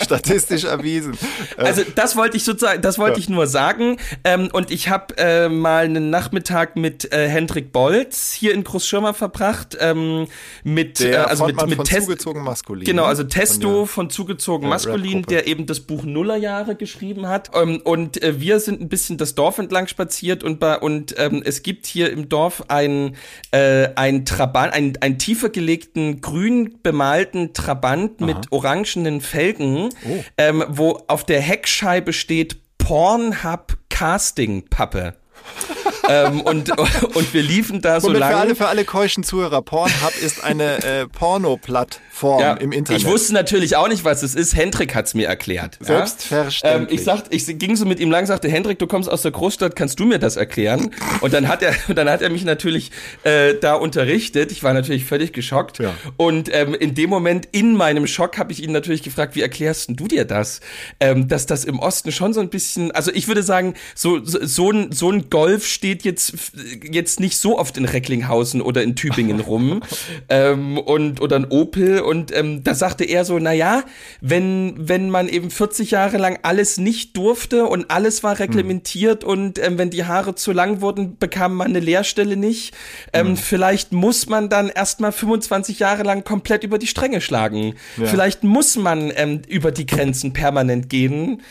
Statistisch 0.02 0.64
erwiesen. 0.64 1.16
Also 1.56 1.82
das 1.94 2.16
wollte 2.16 2.36
ich 2.36 2.44
sozusagen, 2.44 2.82
das 2.82 2.98
wollte 2.98 3.18
ja. 3.18 3.20
ich 3.20 3.28
nur 3.28 3.46
sagen 3.46 3.98
ähm, 4.24 4.48
und 4.52 4.70
ich 4.70 4.88
habe 4.88 5.16
äh, 5.16 5.48
mal 5.48 5.91
einen 5.96 6.10
Nachmittag 6.10 6.76
mit 6.76 7.12
äh, 7.12 7.28
Hendrik 7.28 7.72
Bolz 7.72 8.32
hier 8.32 8.54
in 8.54 8.64
Großschirmer 8.64 9.14
verbracht. 9.14 9.76
Ähm, 9.80 10.26
mit, 10.64 11.00
der 11.00 11.12
äh, 11.12 11.28
also 11.28 11.46
mit, 11.46 11.66
mit 11.66 11.76
von 11.76 11.84
Test 11.84 12.06
zugezogen 12.06 12.42
maskulin. 12.42 12.84
Genau, 12.84 13.04
also 13.04 13.24
Testo 13.24 13.86
von, 13.86 13.88
von 13.88 14.10
zugezogen 14.10 14.68
maskulin, 14.68 15.22
der 15.22 15.46
eben 15.46 15.66
das 15.66 15.80
Buch 15.80 16.04
Nullerjahre 16.04 16.74
geschrieben 16.74 17.28
hat. 17.28 17.50
Ähm, 17.54 17.80
und 17.84 18.22
äh, 18.22 18.40
wir 18.40 18.60
sind 18.60 18.80
ein 18.80 18.88
bisschen 18.88 19.18
das 19.18 19.34
Dorf 19.34 19.58
entlang 19.58 19.86
spaziert 19.86 20.42
und 20.42 20.60
bei, 20.60 20.78
und 20.78 21.14
ähm, 21.18 21.42
es 21.44 21.62
gibt 21.62 21.86
hier 21.86 22.10
im 22.10 22.28
Dorf 22.28 22.64
ein 22.68 23.16
äh, 23.50 23.88
ein 23.94 24.24
Trabant, 24.24 24.72
ein, 24.72 24.98
ein 25.00 25.18
tiefer 25.18 25.50
gelegten 25.50 26.20
grün 26.20 26.78
bemalten 26.82 27.52
Trabant 27.52 28.20
Aha. 28.20 28.26
mit 28.26 28.52
orangenen 28.52 29.20
Felgen, 29.20 29.90
oh. 30.04 30.24
ähm, 30.38 30.64
wo 30.68 31.02
auf 31.08 31.24
der 31.24 31.40
Heckscheibe 31.40 32.12
steht 32.12 32.56
Pornhub 32.78 33.76
Casting 33.88 34.68
Pappe 34.68 35.14
ähm, 36.08 36.40
und, 36.40 36.70
und 37.14 37.34
wir 37.34 37.42
liefen 37.42 37.80
da 37.80 38.00
so 38.00 38.10
lange. 38.12 38.32
Für 38.32 38.40
alle, 38.40 38.54
für 38.54 38.68
alle 38.68 38.84
keuschen 38.84 39.24
Zuhörer, 39.24 39.62
Pornhub 39.62 40.12
ist 40.22 40.42
eine 40.42 40.82
äh, 40.84 41.06
Porno-Plattform 41.06 42.40
ja, 42.40 42.54
im 42.54 42.72
Internet. 42.72 43.02
Ich 43.02 43.08
wusste 43.08 43.34
natürlich 43.34 43.76
auch 43.76 43.88
nicht, 43.88 44.04
was 44.04 44.22
es 44.22 44.34
ist. 44.34 44.56
Hendrik 44.56 44.94
hat's 44.94 45.14
mir 45.14 45.28
erklärt. 45.28 45.78
Selbstverständlich. 45.80 46.90
Ähm, 46.90 46.98
ich, 46.98 47.04
sagt, 47.04 47.34
ich 47.34 47.46
ging 47.58 47.76
so 47.76 47.84
mit 47.84 48.00
ihm 48.00 48.10
lang, 48.10 48.26
sagte, 48.26 48.48
Hendrik, 48.48 48.78
du 48.78 48.86
kommst 48.86 49.10
aus 49.10 49.22
der 49.22 49.30
Großstadt, 49.30 49.76
kannst 49.76 50.00
du 50.00 50.04
mir 50.04 50.18
das 50.18 50.36
erklären? 50.36 50.90
Und 51.20 51.32
dann 51.32 51.48
hat 51.48 51.62
er, 51.62 51.74
dann 51.94 52.08
hat 52.08 52.22
er 52.22 52.30
mich 52.30 52.44
natürlich 52.44 52.90
äh, 53.24 53.54
da 53.60 53.74
unterrichtet. 53.74 54.52
Ich 54.52 54.62
war 54.62 54.72
natürlich 54.72 55.04
völlig 55.04 55.32
geschockt. 55.32 55.78
Ja. 55.78 55.94
Und 56.16 56.52
ähm, 56.54 56.74
in 56.74 56.94
dem 56.94 57.10
Moment, 57.10 57.48
in 57.52 57.76
meinem 57.76 58.06
Schock, 58.06 58.38
habe 58.38 58.52
ich 58.52 58.62
ihn 58.62 58.72
natürlich 58.72 59.02
gefragt, 59.02 59.36
wie 59.36 59.42
erklärst 59.42 59.90
du 59.90 60.08
dir 60.08 60.24
das? 60.24 60.60
Ähm, 61.00 61.28
dass 61.28 61.46
das 61.46 61.64
im 61.64 61.78
Osten 61.78 62.12
schon 62.12 62.32
so 62.32 62.40
ein 62.40 62.48
bisschen, 62.48 62.90
also 62.92 63.10
ich 63.12 63.28
würde 63.28 63.42
sagen, 63.42 63.74
so, 63.94 64.24
so, 64.24 64.38
so 64.44 64.70
ein, 64.70 64.92
so 64.92 65.10
ein 65.10 65.30
Golf 65.30 65.66
steht 65.66 65.91
jetzt, 66.00 66.34
jetzt 66.90 67.20
nicht 67.20 67.36
so 67.36 67.58
oft 67.58 67.76
in 67.76 67.84
Recklinghausen 67.84 68.62
oder 68.62 68.82
in 68.82 68.96
Tübingen 68.96 69.40
rum 69.40 69.82
ähm, 70.28 70.78
und 70.78 71.20
oder 71.20 71.36
ein 71.36 71.44
Opel 71.50 72.00
und 72.00 72.34
ähm, 72.34 72.64
da 72.64 72.74
sagte 72.74 73.04
er 73.04 73.24
so, 73.24 73.38
na 73.38 73.52
ja, 73.52 73.84
wenn 74.20 74.74
wenn 74.76 75.10
man 75.10 75.28
eben 75.28 75.50
40 75.50 75.90
Jahre 75.90 76.16
lang 76.16 76.38
alles 76.42 76.78
nicht 76.78 77.16
durfte 77.16 77.66
und 77.66 77.90
alles 77.90 78.22
war 78.22 78.38
reglementiert 78.38 79.22
mhm. 79.22 79.28
und 79.28 79.58
ähm, 79.58 79.78
wenn 79.78 79.90
die 79.90 80.04
Haare 80.04 80.34
zu 80.34 80.52
lang 80.52 80.80
wurden, 80.80 81.18
bekam 81.18 81.54
man 81.54 81.68
eine 81.68 81.80
Lehrstelle 81.80 82.36
nicht. 82.36 82.74
Ähm, 83.12 83.30
mhm. 83.30 83.36
Vielleicht 83.36 83.92
muss 83.92 84.26
man 84.28 84.48
dann 84.48 84.68
erstmal 84.68 85.12
25 85.12 85.78
Jahre 85.78 86.02
lang 86.02 86.24
komplett 86.24 86.64
über 86.64 86.78
die 86.78 86.86
Stränge 86.86 87.20
schlagen. 87.20 87.74
Ja. 87.96 88.06
Vielleicht 88.06 88.44
muss 88.44 88.76
man 88.76 89.12
ähm, 89.14 89.42
über 89.48 89.70
die 89.70 89.86
Grenzen 89.86 90.32
permanent 90.32 90.88
gehen 90.88 91.42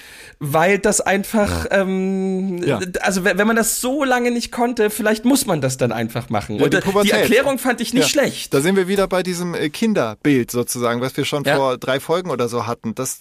weil 0.43 0.79
das 0.79 1.01
einfach. 1.01 1.67
Ähm, 1.69 2.63
ja. 2.63 2.79
also 3.01 3.23
wenn 3.23 3.45
man 3.45 3.55
das 3.55 3.79
so 3.79 4.03
lange 4.03 4.30
nicht 4.34 4.51
konnte, 4.51 4.89
vielleicht 4.89 5.25
muss 5.25 5.45
man 5.45 5.61
das 5.61 5.77
dann 5.77 5.91
einfach 5.91 6.29
machen. 6.29 6.57
Ja, 6.57 6.65
Und 6.65 6.73
die, 6.73 6.79
die, 7.03 7.11
Erklärung 7.11 7.57
fand 7.57 7.82
ich 7.82 7.93
nicht 7.93 8.09
schlecht. 8.09 8.53
Da 8.53 8.61
sind 8.61 8.75
wir 8.75 8.88
wieder 8.88 9.07
bei 9.07 9.23
diesem 9.23 9.53
äh, 9.53 9.69
Kinderbild 9.69 10.51
sozusagen, 10.51 11.01
was 11.01 11.15
wir 11.17 11.25
schon 11.25 11.45
vor 11.45 11.77
drei 11.77 11.99
Folgen 11.99 12.29
oder 12.29 12.47
so 12.47 12.67
hatten, 12.67 12.95
dass 12.95 13.19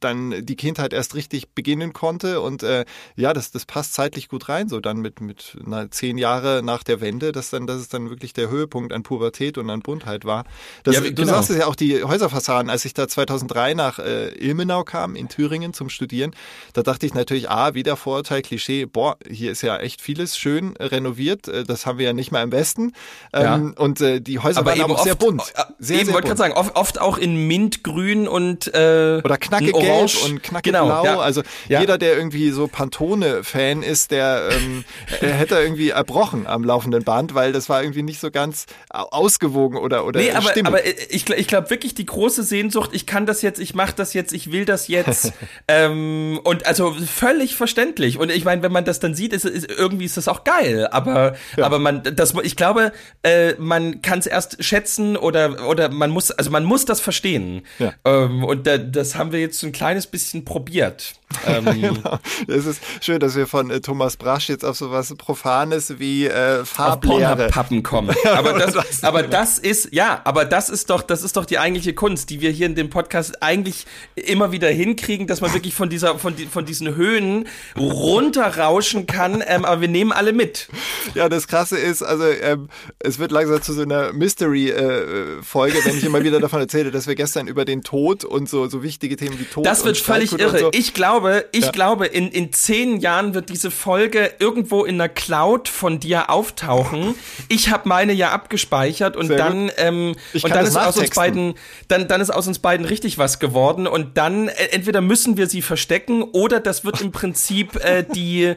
dann 0.00 0.44
die 0.44 0.56
Kindheit 0.56 0.92
erst 0.92 1.14
richtig 1.14 1.50
beginnen 1.54 1.92
konnte 1.92 2.40
und 2.40 2.62
äh, 2.62 2.84
ja, 3.16 3.32
das, 3.32 3.50
das 3.50 3.66
passt 3.66 3.94
zeitlich 3.94 4.28
gut 4.28 4.48
rein, 4.48 4.68
so 4.68 4.80
dann 4.80 4.98
mit, 4.98 5.20
mit 5.20 5.56
na, 5.64 5.90
zehn 5.90 6.18
Jahre 6.18 6.62
nach 6.62 6.82
der 6.82 7.00
Wende, 7.00 7.32
dass 7.32 7.50
dann, 7.50 7.66
dass 7.66 7.80
es 7.80 7.88
dann 7.88 8.10
wirklich 8.10 8.32
der 8.32 8.48
Höhepunkt 8.48 8.92
an 8.92 9.02
Pubertät 9.02 9.58
und 9.58 9.70
an 9.70 9.80
Buntheit 9.80 10.24
war. 10.24 10.44
Das, 10.84 10.96
ja, 10.96 11.00
du 11.00 11.14
genau. 11.14 11.32
sagst 11.32 11.50
es 11.50 11.58
ja 11.58 11.66
auch, 11.66 11.74
die 11.76 12.02
Häuserfassaden, 12.02 12.70
als 12.70 12.84
ich 12.84 12.94
da 12.94 13.08
2003 13.08 13.74
nach 13.74 13.98
äh, 13.98 14.28
Ilmenau 14.38 14.84
kam, 14.84 15.16
in 15.16 15.28
Thüringen 15.28 15.72
zum 15.72 15.88
Studieren, 15.88 16.34
da 16.72 16.82
dachte 16.82 17.06
ich 17.06 17.14
natürlich, 17.14 17.50
ah, 17.50 17.74
wieder 17.74 17.96
Vorurteil, 17.96 18.42
Klischee, 18.42 18.86
boah, 18.86 19.16
hier 19.28 19.52
ist 19.52 19.62
ja 19.62 19.78
echt 19.78 20.00
vieles 20.00 20.36
schön 20.36 20.76
renoviert, 20.78 21.48
äh, 21.48 21.64
das 21.64 21.86
haben 21.86 21.98
wir 21.98 22.06
ja 22.06 22.12
nicht 22.12 22.32
mal 22.32 22.42
im 22.42 22.52
Westen. 22.52 22.92
Ähm, 23.32 23.74
ja. 23.76 23.82
Und 23.82 24.00
äh, 24.00 24.20
die 24.20 24.38
Häuser 24.38 24.60
aber 24.60 24.72
waren 24.72 24.80
aber 24.82 25.02
sehr 25.02 25.14
bunt. 25.14 25.52
Äh, 25.54 25.62
sehr, 25.78 26.00
eben 26.00 26.12
wollte 26.12 26.28
gerade 26.28 26.38
sagen, 26.38 26.54
oft, 26.54 26.76
oft, 26.76 27.00
auch 27.00 27.18
in 27.18 27.46
Mintgrün 27.46 28.28
und 28.28 28.72
äh, 28.74 29.20
Oder 29.24 29.36
knackig 29.38 29.74
gelb 29.86 30.24
und 30.24 30.42
knackig 30.42 30.72
genau, 30.72 30.86
blau. 30.86 31.04
Ja. 31.04 31.18
Also 31.18 31.42
ja. 31.68 31.80
jeder, 31.80 31.98
der 31.98 32.16
irgendwie 32.16 32.50
so 32.50 32.66
Pantone-Fan 32.66 33.82
ist, 33.82 34.10
der 34.10 34.50
ähm, 34.52 34.84
hätte 35.20 35.56
irgendwie 35.56 35.90
erbrochen 35.90 36.46
am 36.46 36.64
laufenden 36.64 37.04
Band, 37.04 37.34
weil 37.34 37.52
das 37.52 37.68
war 37.68 37.82
irgendwie 37.82 38.02
nicht 38.02 38.20
so 38.20 38.30
ganz 38.30 38.66
ausgewogen 38.90 39.78
oder 39.78 40.04
oder 40.04 40.20
Nee, 40.20 40.32
aber, 40.32 40.50
stimmig. 40.50 40.66
aber 40.66 40.86
ich, 40.86 41.28
ich 41.28 41.46
glaube 41.46 41.70
wirklich 41.70 41.94
die 41.94 42.06
große 42.06 42.42
Sehnsucht, 42.42 42.90
ich 42.92 43.06
kann 43.06 43.26
das 43.26 43.42
jetzt, 43.42 43.58
ich 43.58 43.74
mache 43.74 43.94
das 43.96 44.14
jetzt, 44.14 44.32
ich 44.32 44.52
will 44.52 44.64
das 44.64 44.88
jetzt. 44.88 45.32
ähm, 45.68 46.40
und 46.44 46.66
also 46.66 46.92
völlig 46.92 47.56
verständlich. 47.56 48.18
Und 48.18 48.30
ich 48.30 48.44
meine, 48.44 48.62
wenn 48.62 48.72
man 48.72 48.84
das 48.84 49.00
dann 49.00 49.14
sieht, 49.14 49.32
ist, 49.32 49.44
ist 49.44 49.70
irgendwie 49.70 50.04
ist 50.04 50.16
das 50.16 50.28
auch 50.28 50.44
geil. 50.44 50.88
Aber 50.90 51.34
ja. 51.56 51.64
aber 51.64 51.78
man, 51.78 52.02
das, 52.02 52.34
ich 52.42 52.56
glaube, 52.56 52.92
äh, 53.22 53.54
man 53.58 54.02
kann 54.02 54.18
es 54.18 54.26
erst 54.26 54.62
schätzen 54.62 55.16
oder 55.16 55.68
oder 55.68 55.90
man 55.90 56.10
muss, 56.10 56.30
also 56.30 56.50
man 56.50 56.64
muss 56.64 56.84
das 56.84 57.00
verstehen. 57.00 57.62
Ja. 57.78 57.92
Ähm, 58.04 58.44
und 58.44 58.66
da, 58.66 58.78
das 58.78 59.16
haben 59.16 59.32
wir 59.32 59.40
jetzt 59.40 59.58
so 59.58 59.66
ein 59.66 59.72
kleines 59.76 60.06
bisschen 60.06 60.44
probiert. 60.44 61.14
Ähm, 61.44 61.64
genau. 61.64 62.18
Es 62.46 62.66
ist 62.66 62.80
schön, 63.00 63.18
dass 63.18 63.34
wir 63.36 63.46
von 63.46 63.70
äh, 63.70 63.80
Thomas 63.80 64.16
Brasch 64.16 64.48
jetzt 64.48 64.64
auf 64.64 64.76
sowas 64.76 65.12
Profanes 65.18 65.98
wie 65.98 66.26
äh, 66.26 66.64
Farblehre 66.64 67.48
Pappen 67.48 67.82
kommen. 67.82 68.14
Aber 68.24 68.52
das, 68.52 69.02
aber 69.02 69.24
das 69.24 69.58
ist 69.58 69.88
ja, 69.92 70.20
aber 70.24 70.44
das 70.44 70.68
ist 70.70 70.88
doch, 70.88 71.02
das 71.02 71.22
ist 71.22 71.36
doch 71.36 71.44
die 71.44 71.58
eigentliche 71.58 71.94
Kunst, 71.94 72.30
die 72.30 72.40
wir 72.40 72.50
hier 72.50 72.66
in 72.66 72.74
dem 72.74 72.90
Podcast 72.90 73.42
eigentlich 73.42 73.86
immer 74.14 74.52
wieder 74.52 74.68
hinkriegen, 74.68 75.26
dass 75.26 75.40
man 75.40 75.52
wirklich 75.52 75.74
von 75.74 75.90
dieser, 75.90 76.18
von, 76.18 76.36
die, 76.36 76.46
von 76.46 76.64
diesen 76.64 76.94
Höhen 76.94 77.48
runterrauschen 77.76 79.06
kann. 79.06 79.42
Ähm, 79.46 79.64
aber 79.64 79.80
wir 79.80 79.88
nehmen 79.88 80.12
alle 80.12 80.32
mit. 80.32 80.68
Ja, 81.14 81.28
das 81.28 81.48
Krasse 81.48 81.76
ist, 81.76 82.02
also 82.02 82.24
ähm, 82.24 82.68
es 83.00 83.18
wird 83.18 83.32
langsam 83.32 83.60
zu 83.62 83.72
so 83.72 83.82
einer 83.82 84.12
Mystery-Folge, 84.12 85.78
äh, 85.78 85.84
wenn 85.84 85.98
ich 85.98 86.04
immer 86.04 86.22
wieder 86.22 86.40
davon 86.40 86.60
erzähle, 86.60 86.92
dass 86.92 87.06
wir 87.06 87.16
gestern 87.16 87.48
über 87.48 87.64
den 87.64 87.82
Tod 87.82 88.24
und 88.24 88.48
so 88.48 88.68
so 88.68 88.82
wichtige 88.82 89.16
Themen 89.16 89.38
wie 89.38 89.44
Tod 89.44 89.65
Das 89.66 89.84
wird 89.84 89.98
völlig 89.98 90.32
irre. 90.38 90.58
So. 90.58 90.70
Ich 90.72 90.94
glaube, 90.94 91.44
ich 91.52 91.64
Ja. 91.66 91.70
glaube, 91.70 92.06
in, 92.06 92.28
in 92.30 92.52
zehn 92.52 93.00
Jahren 93.00 93.34
wird 93.34 93.48
diese 93.48 93.70
Folge 93.70 94.32
irgendwo 94.38 94.84
in 94.84 94.94
einer 94.96 95.08
Cloud 95.08 95.68
von 95.68 96.00
dir 96.00 96.30
auftauchen. 96.30 97.14
Ich 97.48 97.70
habe 97.70 97.88
meine 97.88 98.12
ja 98.12 98.30
abgespeichert 98.30 99.16
und 99.16 99.26
Sehr 99.28 99.36
dann, 99.36 99.70
ähm, 99.76 100.14
und 100.34 100.48
dann 100.54 100.66
ist 100.66 100.76
aus 100.76 100.96
uns 100.96 101.10
beiden, 101.10 101.54
dann, 101.88 102.08
dann 102.08 102.20
ist 102.20 102.30
aus 102.30 102.46
uns 102.46 102.58
beiden 102.58 102.86
richtig 102.86 103.18
was 103.18 103.38
geworden 103.38 103.86
und 103.86 104.16
dann 104.16 104.48
äh, 104.48 104.52
entweder 104.72 105.00
müssen 105.00 105.36
wir 105.36 105.46
sie 105.48 105.62
verstecken 105.62 106.22
oder 106.22 106.60
das 106.60 106.84
wird 106.84 107.00
im 107.00 107.12
Prinzip 107.12 107.76
äh, 107.84 108.04
die 108.14 108.54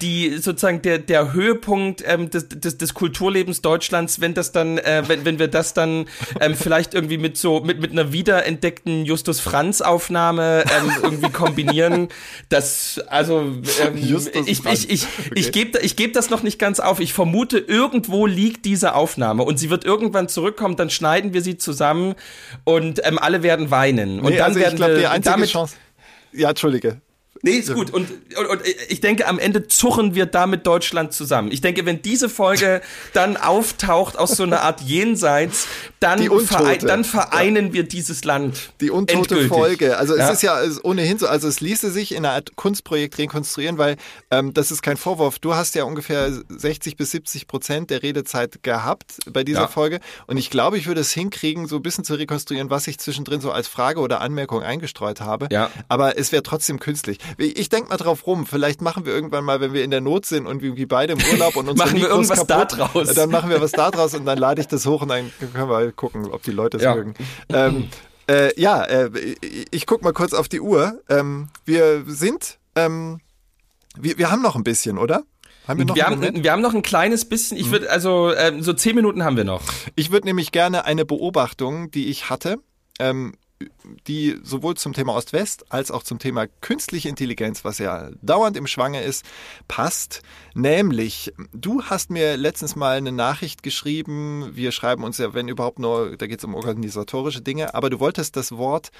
die 0.00 0.36
sozusagen 0.38 0.82
der 0.82 0.98
der 0.98 1.32
Höhepunkt 1.32 2.04
ähm, 2.06 2.30
des, 2.30 2.48
des, 2.48 2.78
des 2.78 2.94
Kulturlebens 2.94 3.60
Deutschlands, 3.60 4.20
wenn 4.20 4.32
das 4.32 4.52
dann, 4.52 4.78
äh, 4.78 5.02
wenn, 5.08 5.24
wenn 5.24 5.40
wir 5.40 5.48
das 5.48 5.74
dann 5.74 6.06
ähm, 6.40 6.54
vielleicht 6.54 6.94
irgendwie 6.94 7.18
mit 7.18 7.36
so 7.36 7.58
mit 7.60 7.80
mit 7.80 7.90
einer 7.90 8.12
wiederentdeckten 8.12 9.04
Justus 9.04 9.40
Franz 9.40 9.80
Aufnahme 9.80 10.33
ähm, 10.38 10.92
irgendwie 11.02 11.30
kombinieren, 11.30 12.08
das 12.48 13.00
also 13.08 13.40
ähm, 13.40 13.96
ich 13.96 14.64
ich 14.64 14.90
ich 14.90 15.06
Okay. 15.24 15.32
ich 15.34 15.52
gebe 15.52 15.78
ich 15.80 15.96
gebe 15.96 16.12
das 16.12 16.30
noch 16.30 16.42
nicht 16.42 16.58
ganz 16.58 16.80
auf. 16.80 17.00
Ich 17.00 17.12
vermute 17.12 17.58
irgendwo 17.58 18.26
liegt 18.26 18.64
diese 18.64 18.94
Aufnahme 18.94 19.42
und 19.42 19.58
sie 19.58 19.70
wird 19.70 19.84
irgendwann 19.84 20.28
zurückkommen, 20.28 20.76
dann 20.76 20.90
schneiden 20.90 21.32
wir 21.32 21.42
sie 21.42 21.56
zusammen 21.56 22.14
und 22.64 23.00
ähm, 23.04 23.18
alle 23.18 23.42
werden 23.42 23.70
weinen 23.70 24.20
und 24.20 24.30
Nee, 24.30 24.36
dann 24.36 24.46
also 24.48 24.60
werden 24.60 24.72
ich 24.72 24.76
glaube, 24.76 24.92
wir 24.94 25.00
die 25.00 25.06
einzige 25.06 25.32
damit 25.32 25.50
Chance. 25.50 25.76
Ja, 26.32 26.50
Entschuldige. 26.50 27.00
Nee, 27.44 27.58
ist 27.58 27.74
gut. 27.74 27.90
Und, 27.92 28.08
und, 28.38 28.46
und 28.46 28.62
ich 28.88 29.00
denke, 29.02 29.26
am 29.26 29.38
Ende 29.38 29.68
zuchen 29.68 30.14
wir 30.14 30.24
damit 30.24 30.66
Deutschland 30.66 31.12
zusammen. 31.12 31.52
Ich 31.52 31.60
denke, 31.60 31.84
wenn 31.84 32.00
diese 32.00 32.30
Folge 32.30 32.80
dann 33.12 33.36
auftaucht 33.36 34.18
aus 34.18 34.30
so 34.36 34.44
einer 34.44 34.62
Art 34.62 34.80
Jenseits, 34.80 35.66
dann, 36.00 36.22
verein, 36.46 36.78
dann 36.80 37.04
vereinen 37.04 37.72
wir 37.74 37.82
dieses 37.82 38.24
Land. 38.24 38.72
Die 38.80 38.90
untote 38.90 39.18
Endgültig. 39.18 39.48
Folge. 39.48 39.96
Also 39.98 40.16
Ja. 40.16 40.28
es 40.28 40.36
ist 40.36 40.42
ja 40.42 40.58
ohnehin 40.84 41.18
so, 41.18 41.26
also 41.26 41.46
es 41.46 41.60
ließe 41.60 41.90
sich 41.90 42.12
in 42.12 42.24
einer 42.24 42.34
Art 42.34 42.56
Kunstprojekt 42.56 43.18
rekonstruieren, 43.18 43.76
weil 43.76 43.96
ähm, 44.30 44.54
das 44.54 44.70
ist 44.70 44.80
kein 44.80 44.96
Vorwurf. 44.96 45.38
Du 45.38 45.54
hast 45.54 45.74
ja 45.74 45.84
ungefähr 45.84 46.32
60 46.48 46.96
bis 46.96 47.10
70 47.10 47.46
Prozent 47.46 47.90
der 47.90 48.02
Redezeit 48.02 48.62
gehabt 48.62 49.18
bei 49.30 49.44
dieser 49.44 49.60
Ja. 49.60 49.68
Folge 49.68 50.00
und 50.26 50.38
ich 50.38 50.48
glaube, 50.48 50.78
ich 50.78 50.86
würde 50.86 51.02
es 51.02 51.12
hinkriegen, 51.12 51.66
so 51.68 51.76
ein 51.76 51.82
bisschen 51.82 52.04
zu 52.04 52.14
rekonstruieren, 52.14 52.70
was 52.70 52.86
ich 52.86 52.98
zwischendrin 52.98 53.42
so 53.42 53.52
als 53.52 53.68
Frage 53.68 54.00
oder 54.00 54.22
Anmerkung 54.22 54.62
eingestreut 54.62 55.20
habe. 55.20 55.48
Ja. 55.52 55.70
Aber 55.88 56.16
es 56.18 56.32
wäre 56.32 56.42
trotzdem 56.42 56.78
künstlich. 56.80 57.18
Ich 57.38 57.68
denke 57.68 57.88
mal 57.90 57.96
drauf 57.96 58.26
rum. 58.26 58.46
Vielleicht 58.46 58.80
machen 58.80 59.06
wir 59.06 59.12
irgendwann 59.12 59.44
mal, 59.44 59.60
wenn 59.60 59.72
wir 59.72 59.84
in 59.84 59.90
der 59.90 60.00
Not 60.00 60.26
sind 60.26 60.46
und 60.46 60.62
irgendwie 60.62 60.86
beide 60.86 61.14
im 61.14 61.18
Urlaub 61.32 61.56
und 61.56 61.68
unsere 61.68 61.88
Machen 61.88 62.00
wir 62.00 62.08
irgendwas 62.08 62.46
da 62.46 62.64
kaputt, 62.64 62.78
draus. 62.94 63.14
Dann 63.14 63.30
machen 63.30 63.50
wir 63.50 63.60
was 63.60 63.72
da 63.72 63.90
draus 63.90 64.14
und 64.14 64.24
dann 64.26 64.38
lade 64.38 64.60
ich 64.60 64.68
das 64.68 64.86
hoch 64.86 65.02
und 65.02 65.08
dann 65.08 65.30
können 65.52 65.68
wir 65.68 65.92
gucken, 65.92 66.26
ob 66.30 66.42
die 66.42 66.50
Leute 66.52 66.76
es 66.78 66.82
Ja. 66.82 66.94
mögen. 66.94 67.14
Ähm, 67.50 67.88
äh, 68.28 68.58
ja, 68.60 68.82
äh, 68.84 69.10
ich, 69.18 69.66
ich 69.70 69.86
guck 69.86 70.02
mal 70.02 70.12
kurz 70.12 70.32
auf 70.32 70.48
die 70.48 70.60
Uhr. 70.60 71.00
Ähm, 71.08 71.48
wir 71.64 72.04
sind, 72.06 72.58
ähm, 72.74 73.20
wir, 73.96 74.18
wir 74.18 74.30
haben 74.30 74.42
noch 74.42 74.56
ein 74.56 74.64
bisschen, 74.64 74.98
oder? 74.98 75.24
Haben 75.68 75.78
wir 75.78 75.86
noch 75.86 75.94
Wir 75.96 76.06
haben, 76.06 76.20
wir 76.44 76.52
haben 76.52 76.62
noch 76.62 76.74
ein 76.74 76.82
kleines 76.82 77.24
bisschen, 77.26 77.56
ich 77.56 77.70
würde, 77.70 77.90
also 77.90 78.32
ähm, 78.34 78.62
so 78.62 78.72
zehn 78.74 78.94
Minuten 78.94 79.24
haben 79.24 79.36
wir 79.36 79.44
noch. 79.44 79.62
Ich 79.96 80.10
würde 80.10 80.26
nämlich 80.26 80.52
gerne 80.52 80.84
eine 80.84 81.04
Beobachtung, 81.06 81.90
die 81.90 82.08
ich 82.08 82.28
hatte, 82.28 82.56
ähm, 82.98 83.34
die 84.06 84.38
sowohl 84.42 84.76
zum 84.76 84.92
Thema 84.92 85.14
Ost-West 85.14 85.72
als 85.72 85.90
auch 85.90 86.02
zum 86.02 86.18
Thema 86.18 86.46
künstliche 86.60 87.08
Intelligenz, 87.08 87.64
was 87.64 87.78
ja 87.78 88.10
dauernd 88.22 88.56
im 88.56 88.66
Schwange 88.66 89.02
ist, 89.02 89.24
passt. 89.68 90.22
Nämlich, 90.54 91.32
du 91.52 91.82
hast 91.82 92.10
mir 92.10 92.36
letztens 92.36 92.76
mal 92.76 92.96
eine 92.96 93.12
Nachricht 93.12 93.62
geschrieben, 93.62 94.50
wir 94.54 94.72
schreiben 94.72 95.04
uns 95.04 95.18
ja, 95.18 95.34
wenn 95.34 95.48
überhaupt 95.48 95.78
nur, 95.78 96.16
da 96.16 96.26
geht 96.26 96.38
es 96.38 96.44
um 96.44 96.54
organisatorische 96.54 97.40
Dinge, 97.40 97.74
aber 97.74 97.90
du 97.90 98.00
wolltest 98.00 98.36
das 98.36 98.52
Wort, 98.52 98.90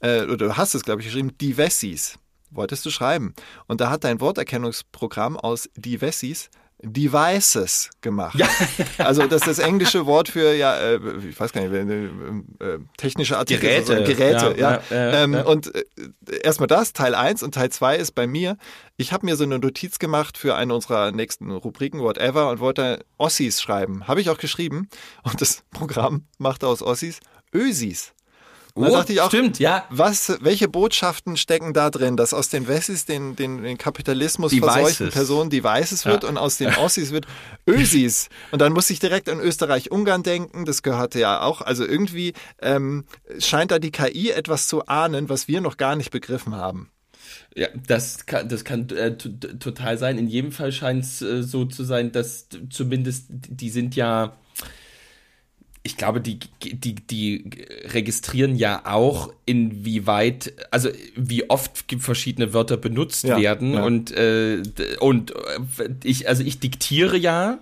äh, 0.00 0.22
oder 0.22 0.36
du 0.36 0.56
hast 0.56 0.74
es, 0.74 0.82
glaube 0.82 1.00
ich, 1.00 1.06
geschrieben, 1.06 1.36
Divessis, 1.38 2.18
wolltest 2.50 2.84
du 2.84 2.90
schreiben. 2.90 3.34
Und 3.66 3.80
da 3.80 3.90
hat 3.90 4.04
dein 4.04 4.20
Worterkennungsprogramm 4.20 5.36
aus 5.36 5.68
Divessis 5.76 6.50
Devices 6.82 7.90
gemacht. 8.00 8.38
Ja. 8.38 8.48
Also 8.98 9.26
das 9.26 9.42
ist 9.42 9.58
das 9.58 9.58
englische 9.58 10.06
Wort 10.06 10.28
für 10.28 10.54
ja, 10.54 10.76
äh, 10.76 11.00
ich 11.28 11.38
weiß 11.38 11.52
gar 11.52 11.62
nicht, 11.62 11.72
äh, 11.72 12.04
äh, 12.64 12.78
technische 12.96 13.36
Artikel, 13.36 13.62
Geräte. 13.62 13.86
sozusagen, 13.86 14.04
Geräte, 14.04 14.60
ja. 14.60 14.80
Ja, 14.90 14.96
ja, 14.96 15.24
ähm. 15.24 15.34
Und 15.34 15.74
äh, 15.74 15.84
erstmal 16.42 16.66
das, 16.66 16.92
Teil 16.92 17.14
1 17.14 17.42
und 17.42 17.54
Teil 17.54 17.70
2 17.70 17.96
ist 17.96 18.12
bei 18.12 18.26
mir. 18.26 18.56
Ich 18.96 19.12
habe 19.12 19.26
mir 19.26 19.36
so 19.36 19.44
eine 19.44 19.58
Notiz 19.58 19.98
gemacht 19.98 20.38
für 20.38 20.54
eine 20.54 20.74
unserer 20.74 21.12
nächsten 21.12 21.50
Rubriken, 21.50 22.00
whatever, 22.00 22.50
und 22.50 22.60
wollte 22.60 23.04
Ossis 23.18 23.60
schreiben. 23.60 24.06
Habe 24.06 24.20
ich 24.20 24.30
auch 24.30 24.38
geschrieben. 24.38 24.88
Und 25.22 25.40
das 25.40 25.62
Programm 25.70 26.24
machte 26.38 26.66
aus 26.66 26.82
Ossis 26.82 27.20
Ösis. 27.52 28.12
Und 28.74 28.84
da 28.84 28.90
Oh, 28.90 28.92
dachte 28.96 29.12
ich 29.12 29.20
auch, 29.20 29.28
stimmt, 29.28 29.58
ja. 29.58 29.84
Was, 29.90 30.32
welche 30.40 30.68
Botschaften 30.68 31.36
stecken 31.36 31.72
da 31.74 31.90
drin, 31.90 32.16
dass 32.16 32.32
aus 32.32 32.48
den 32.48 32.68
Wessis 32.68 33.04
den, 33.04 33.36
den, 33.36 33.62
den 33.62 33.78
Kapitalismus 33.78 34.50
Devices. 34.52 34.72
verseuchten 34.74 35.10
Personen 35.10 35.50
Devices 35.50 36.06
wird 36.06 36.22
Ja. 36.22 36.28
und 36.28 36.38
aus 36.38 36.56
den 36.58 36.74
Ossis 36.76 37.10
wird 37.10 37.26
Ösis. 37.66 38.28
Und 38.52 38.60
dann 38.60 38.72
muss 38.72 38.88
ich 38.90 38.98
direkt 39.00 39.28
an 39.28 39.40
Österreich-Ungarn 39.40 40.22
denken, 40.22 40.64
das 40.64 40.82
gehörte 40.82 41.18
ja 41.20 41.42
auch. 41.42 41.60
Also 41.60 41.84
irgendwie 41.86 42.32
ähm, 42.62 43.04
scheint 43.38 43.70
da 43.70 43.78
die 43.78 43.90
KI 43.90 44.30
etwas 44.30 44.66
zu 44.68 44.86
ahnen, 44.86 45.28
was 45.28 45.48
wir 45.48 45.60
noch 45.60 45.76
gar 45.76 45.96
nicht 45.96 46.10
begriffen 46.10 46.54
haben. 46.54 46.90
Ja, 47.54 47.68
das 47.86 48.26
kann, 48.26 48.48
das 48.48 48.64
kann 48.64 48.88
äh, 48.90 49.16
total 49.16 49.98
sein. 49.98 50.18
In 50.18 50.28
jedem 50.28 50.52
Fall 50.52 50.72
scheint 50.72 51.04
es 51.04 51.20
äh, 51.22 51.42
so 51.42 51.64
zu 51.64 51.84
sein, 51.84 52.12
dass 52.12 52.46
zumindest 52.70 53.26
die 53.30 53.70
sind 53.70 53.96
ja, 53.96 54.36
ich 55.90 55.96
glaube, 55.96 56.20
die, 56.20 56.38
die, 56.62 56.94
die 56.94 57.50
registrieren 57.86 58.54
ja 58.54 58.82
auch, 58.84 59.32
inwieweit, 59.44 60.52
also 60.70 60.88
wie 61.16 61.50
oft 61.50 61.84
verschiedene 61.98 62.54
Wörter 62.54 62.76
benutzt 62.76 63.24
Ja, 63.24 63.40
werden 63.40 63.74
ja. 63.74 63.82
und 63.82 64.12
äh, 64.12 64.62
und 65.00 65.32
äh, 65.32 65.88
ich, 66.04 66.28
also 66.28 66.44
ich 66.44 66.60
diktiere 66.60 67.16
ja. 67.16 67.58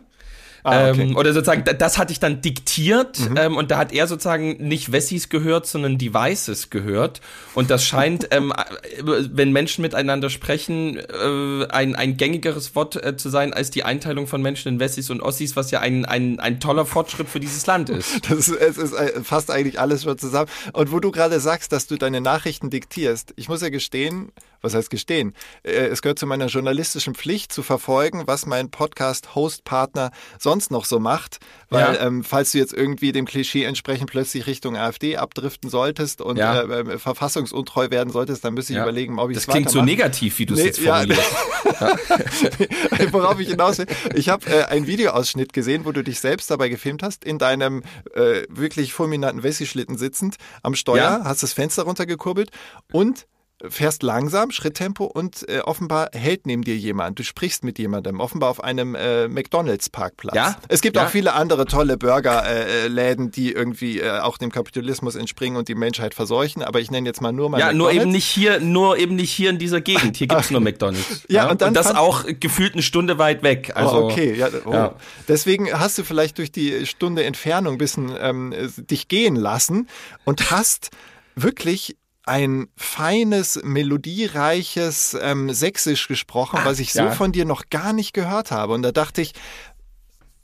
Ah, 0.64 0.90
okay. 0.90 1.04
Mhm. 1.04 1.10
Ähm, 1.10 1.16
oder 1.16 1.32
sozusagen, 1.32 1.64
da- 1.64 1.72
das 1.72 1.98
hatte 1.98 2.12
ich 2.12 2.20
dann 2.20 2.40
diktiert 2.40 3.18
ähm, 3.36 3.56
und 3.56 3.70
da 3.70 3.78
hat 3.78 3.92
er 3.92 4.06
sozusagen 4.06 4.56
nicht 4.58 4.92
Wessis 4.92 5.28
gehört, 5.28 5.66
sondern 5.66 5.98
Devices 5.98 6.70
gehört. 6.70 7.20
Und 7.54 7.70
das 7.70 7.84
scheint, 7.84 8.28
ähm, 8.32 8.52
äh, 8.52 9.02
wenn 9.02 9.52
Menschen 9.52 9.82
miteinander 9.82 10.30
sprechen, 10.30 10.96
äh, 10.98 11.66
ein, 11.70 11.94
ein 11.96 12.16
gängigeres 12.16 12.74
Wort 12.74 12.96
äh, 13.02 13.16
zu 13.16 13.28
sein 13.28 13.52
als 13.52 13.70
die 13.70 13.84
Einteilung 13.84 14.26
von 14.26 14.42
Menschen 14.42 14.68
in 14.68 14.80
Wessis 14.80 15.10
und 15.10 15.20
Ossis, 15.22 15.56
was 15.56 15.70
ja 15.70 15.80
ein, 15.80 16.04
ein, 16.04 16.40
ein 16.40 16.60
toller 16.60 16.86
Fortschritt 16.86 17.28
für 17.28 17.40
dieses 17.40 17.66
Land 17.66 17.90
ist. 17.90 18.08
Das 18.28 18.48
ist, 18.48 18.60
es 18.60 18.76
ist 18.76 18.92
äh, 18.92 19.22
fast 19.22 19.50
eigentlich 19.50 19.80
alles 19.80 20.02
schon 20.02 20.18
zusammen. 20.18 20.48
Und 20.72 20.92
wo 20.92 21.00
du 21.00 21.10
gerade 21.10 21.40
sagst, 21.40 21.72
dass 21.72 21.86
du 21.86 21.96
deine 21.96 22.20
Nachrichten 22.20 22.68
diktierst, 22.70 23.32
ich 23.36 23.48
muss 23.48 23.62
ja 23.62 23.68
gestehen, 23.70 24.32
was 24.60 24.74
heißt 24.74 24.90
gestehen? 24.90 25.34
Äh, 25.62 25.70
Es 25.88 26.02
gehört 26.02 26.18
zu 26.18 26.26
meiner 26.26 26.46
journalistischen 26.46 27.14
Pflicht 27.14 27.52
zu 27.52 27.62
verfolgen, 27.62 28.24
was 28.26 28.46
mein 28.46 28.70
Podcast-Host-Partner 28.70 30.10
sonst 30.38 30.70
noch 30.70 30.84
so 30.84 30.98
macht. 30.98 31.38
Weil, 31.70 31.94
Ja. 31.94 32.06
ähm, 32.06 32.24
falls 32.24 32.52
du 32.52 32.58
jetzt 32.58 32.72
irgendwie 32.72 33.12
dem 33.12 33.26
Klischee 33.26 33.64
entsprechend 33.64 34.10
plötzlich 34.10 34.46
Richtung 34.46 34.76
AfD 34.76 35.16
abdriften 35.16 35.70
solltest 35.70 36.20
und 36.20 36.36
Ja. 36.36 36.60
äh, 36.62 36.80
äh, 36.80 36.98
verfassungsuntreu 36.98 37.90
werden 37.90 38.10
solltest, 38.10 38.44
dann 38.44 38.54
müsste 38.54 38.72
ich 38.72 38.76
Ja. 38.78 38.82
überlegen, 38.82 39.18
ob 39.18 39.30
ich 39.30 39.36
Das 39.36 39.44
es 39.46 39.50
klingt 39.52 39.70
so 39.70 39.82
negativ, 39.82 40.38
wie 40.38 40.46
du 40.46 40.54
es 40.54 40.60
Nee, 40.60 40.66
jetzt 40.66 40.80
ja, 40.80 40.94
formulierst. 40.96 41.32
Worauf 43.12 43.38
ich 43.40 43.48
hinaus 43.48 43.78
will. 43.78 43.86
Ich 44.14 44.28
habe 44.28 44.46
äh, 44.50 44.64
einen 44.64 44.86
Videoausschnitt 44.86 45.52
gesehen, 45.52 45.84
wo 45.84 45.92
du 45.92 46.02
dich 46.02 46.20
selbst 46.20 46.50
dabei 46.50 46.68
gefilmt 46.68 47.02
hast, 47.02 47.24
in 47.24 47.38
deinem 47.38 47.82
äh, 48.14 48.42
wirklich 48.48 48.92
fulminanten 48.92 49.42
Wessi-Schlitten 49.42 49.96
sitzend 49.98 50.36
am 50.62 50.74
Steuer, 50.74 51.22
hast 51.24 51.42
das 51.42 51.52
Fenster 51.52 51.82
runtergekurbelt 51.84 52.50
und 52.92 53.26
fährst 53.66 54.02
langsam, 54.04 54.50
Schritttempo 54.52 55.04
und 55.04 55.48
äh, 55.48 55.58
offenbar 55.60 56.10
hält 56.12 56.46
neben 56.46 56.62
dir 56.62 56.76
jemand. 56.76 57.18
Du 57.18 57.24
sprichst 57.24 57.64
mit 57.64 57.78
jemandem, 57.78 58.20
offenbar 58.20 58.50
auf 58.50 58.62
einem 58.62 58.94
äh, 58.94 59.26
McDonalds-Parkplatz. 59.28 60.36
Ja, 60.36 60.56
Es 60.68 60.80
gibt 60.80 60.96
ja. 60.96 61.04
auch 61.06 61.08
viele 61.10 61.32
andere 61.32 61.66
tolle 61.66 61.96
Burgerläden, 61.96 63.30
die 63.30 63.52
irgendwie 63.52 64.00
äh, 64.00 64.20
auch 64.20 64.38
dem 64.38 64.52
Kapitalismus 64.52 65.14
entspringen 65.16 65.58
und 65.58 65.68
die 65.68 65.74
Menschheit 65.74 66.14
verseuchen, 66.14 66.62
aber 66.62 66.80
ich 66.80 66.90
nenne 66.90 67.08
jetzt 67.08 67.20
mal 67.20 67.32
nur 67.32 67.48
mal 67.50 67.58
Ja, 67.58 67.72
nur 67.72 67.88
McDonald's. 67.88 68.02
eben 68.02 68.12
nicht 68.12 68.26
hier, 68.26 68.60
nur 68.60 68.96
eben 68.98 69.16
nicht 69.16 69.32
hier 69.32 69.50
in 69.50 69.58
dieser 69.58 69.80
Gegend. 69.80 70.16
Hier 70.16 70.26
gibt's 70.28 70.50
nur 70.50 70.60
McDonalds. 70.60 71.24
Ja, 71.28 71.50
und 71.50 71.60
dann 71.60 71.74
das 71.74 71.88
fand- 71.88 71.98
auch 71.98 72.24
gefühlt 72.40 72.72
eine 72.74 72.82
Stunde 72.82 73.18
weit 73.18 73.42
weg. 73.42 73.72
Also, 73.74 73.96
oh, 74.04 74.10
okay, 74.10 74.34
ja, 74.34 74.48
oh. 74.64 74.72
ja. 74.72 74.94
Deswegen 75.26 75.72
hast 75.78 75.98
du 75.98 76.04
vielleicht 76.04 76.38
durch 76.38 76.50
die 76.52 76.86
Stunde 76.86 77.24
Entfernung 77.24 77.74
ein 77.74 77.78
bisschen 77.78 78.12
ähm, 78.20 78.54
dich 78.76 79.08
gehen 79.08 79.36
lassen 79.36 79.88
und 80.24 80.50
hast 80.50 80.90
wirklich 81.34 81.96
ein 82.28 82.68
feines, 82.76 83.60
melodiereiches 83.64 85.16
ähm, 85.20 85.52
Sächsisch 85.52 86.06
gesprochen, 86.06 86.60
was 86.62 86.78
ich 86.78 86.92
so 86.92 87.00
ja. 87.00 87.10
von 87.10 87.32
dir 87.32 87.44
noch 87.44 87.70
gar 87.70 87.92
nicht 87.92 88.12
gehört 88.12 88.50
habe. 88.50 88.74
Und 88.74 88.82
da 88.82 88.92
dachte 88.92 89.22
ich, 89.22 89.32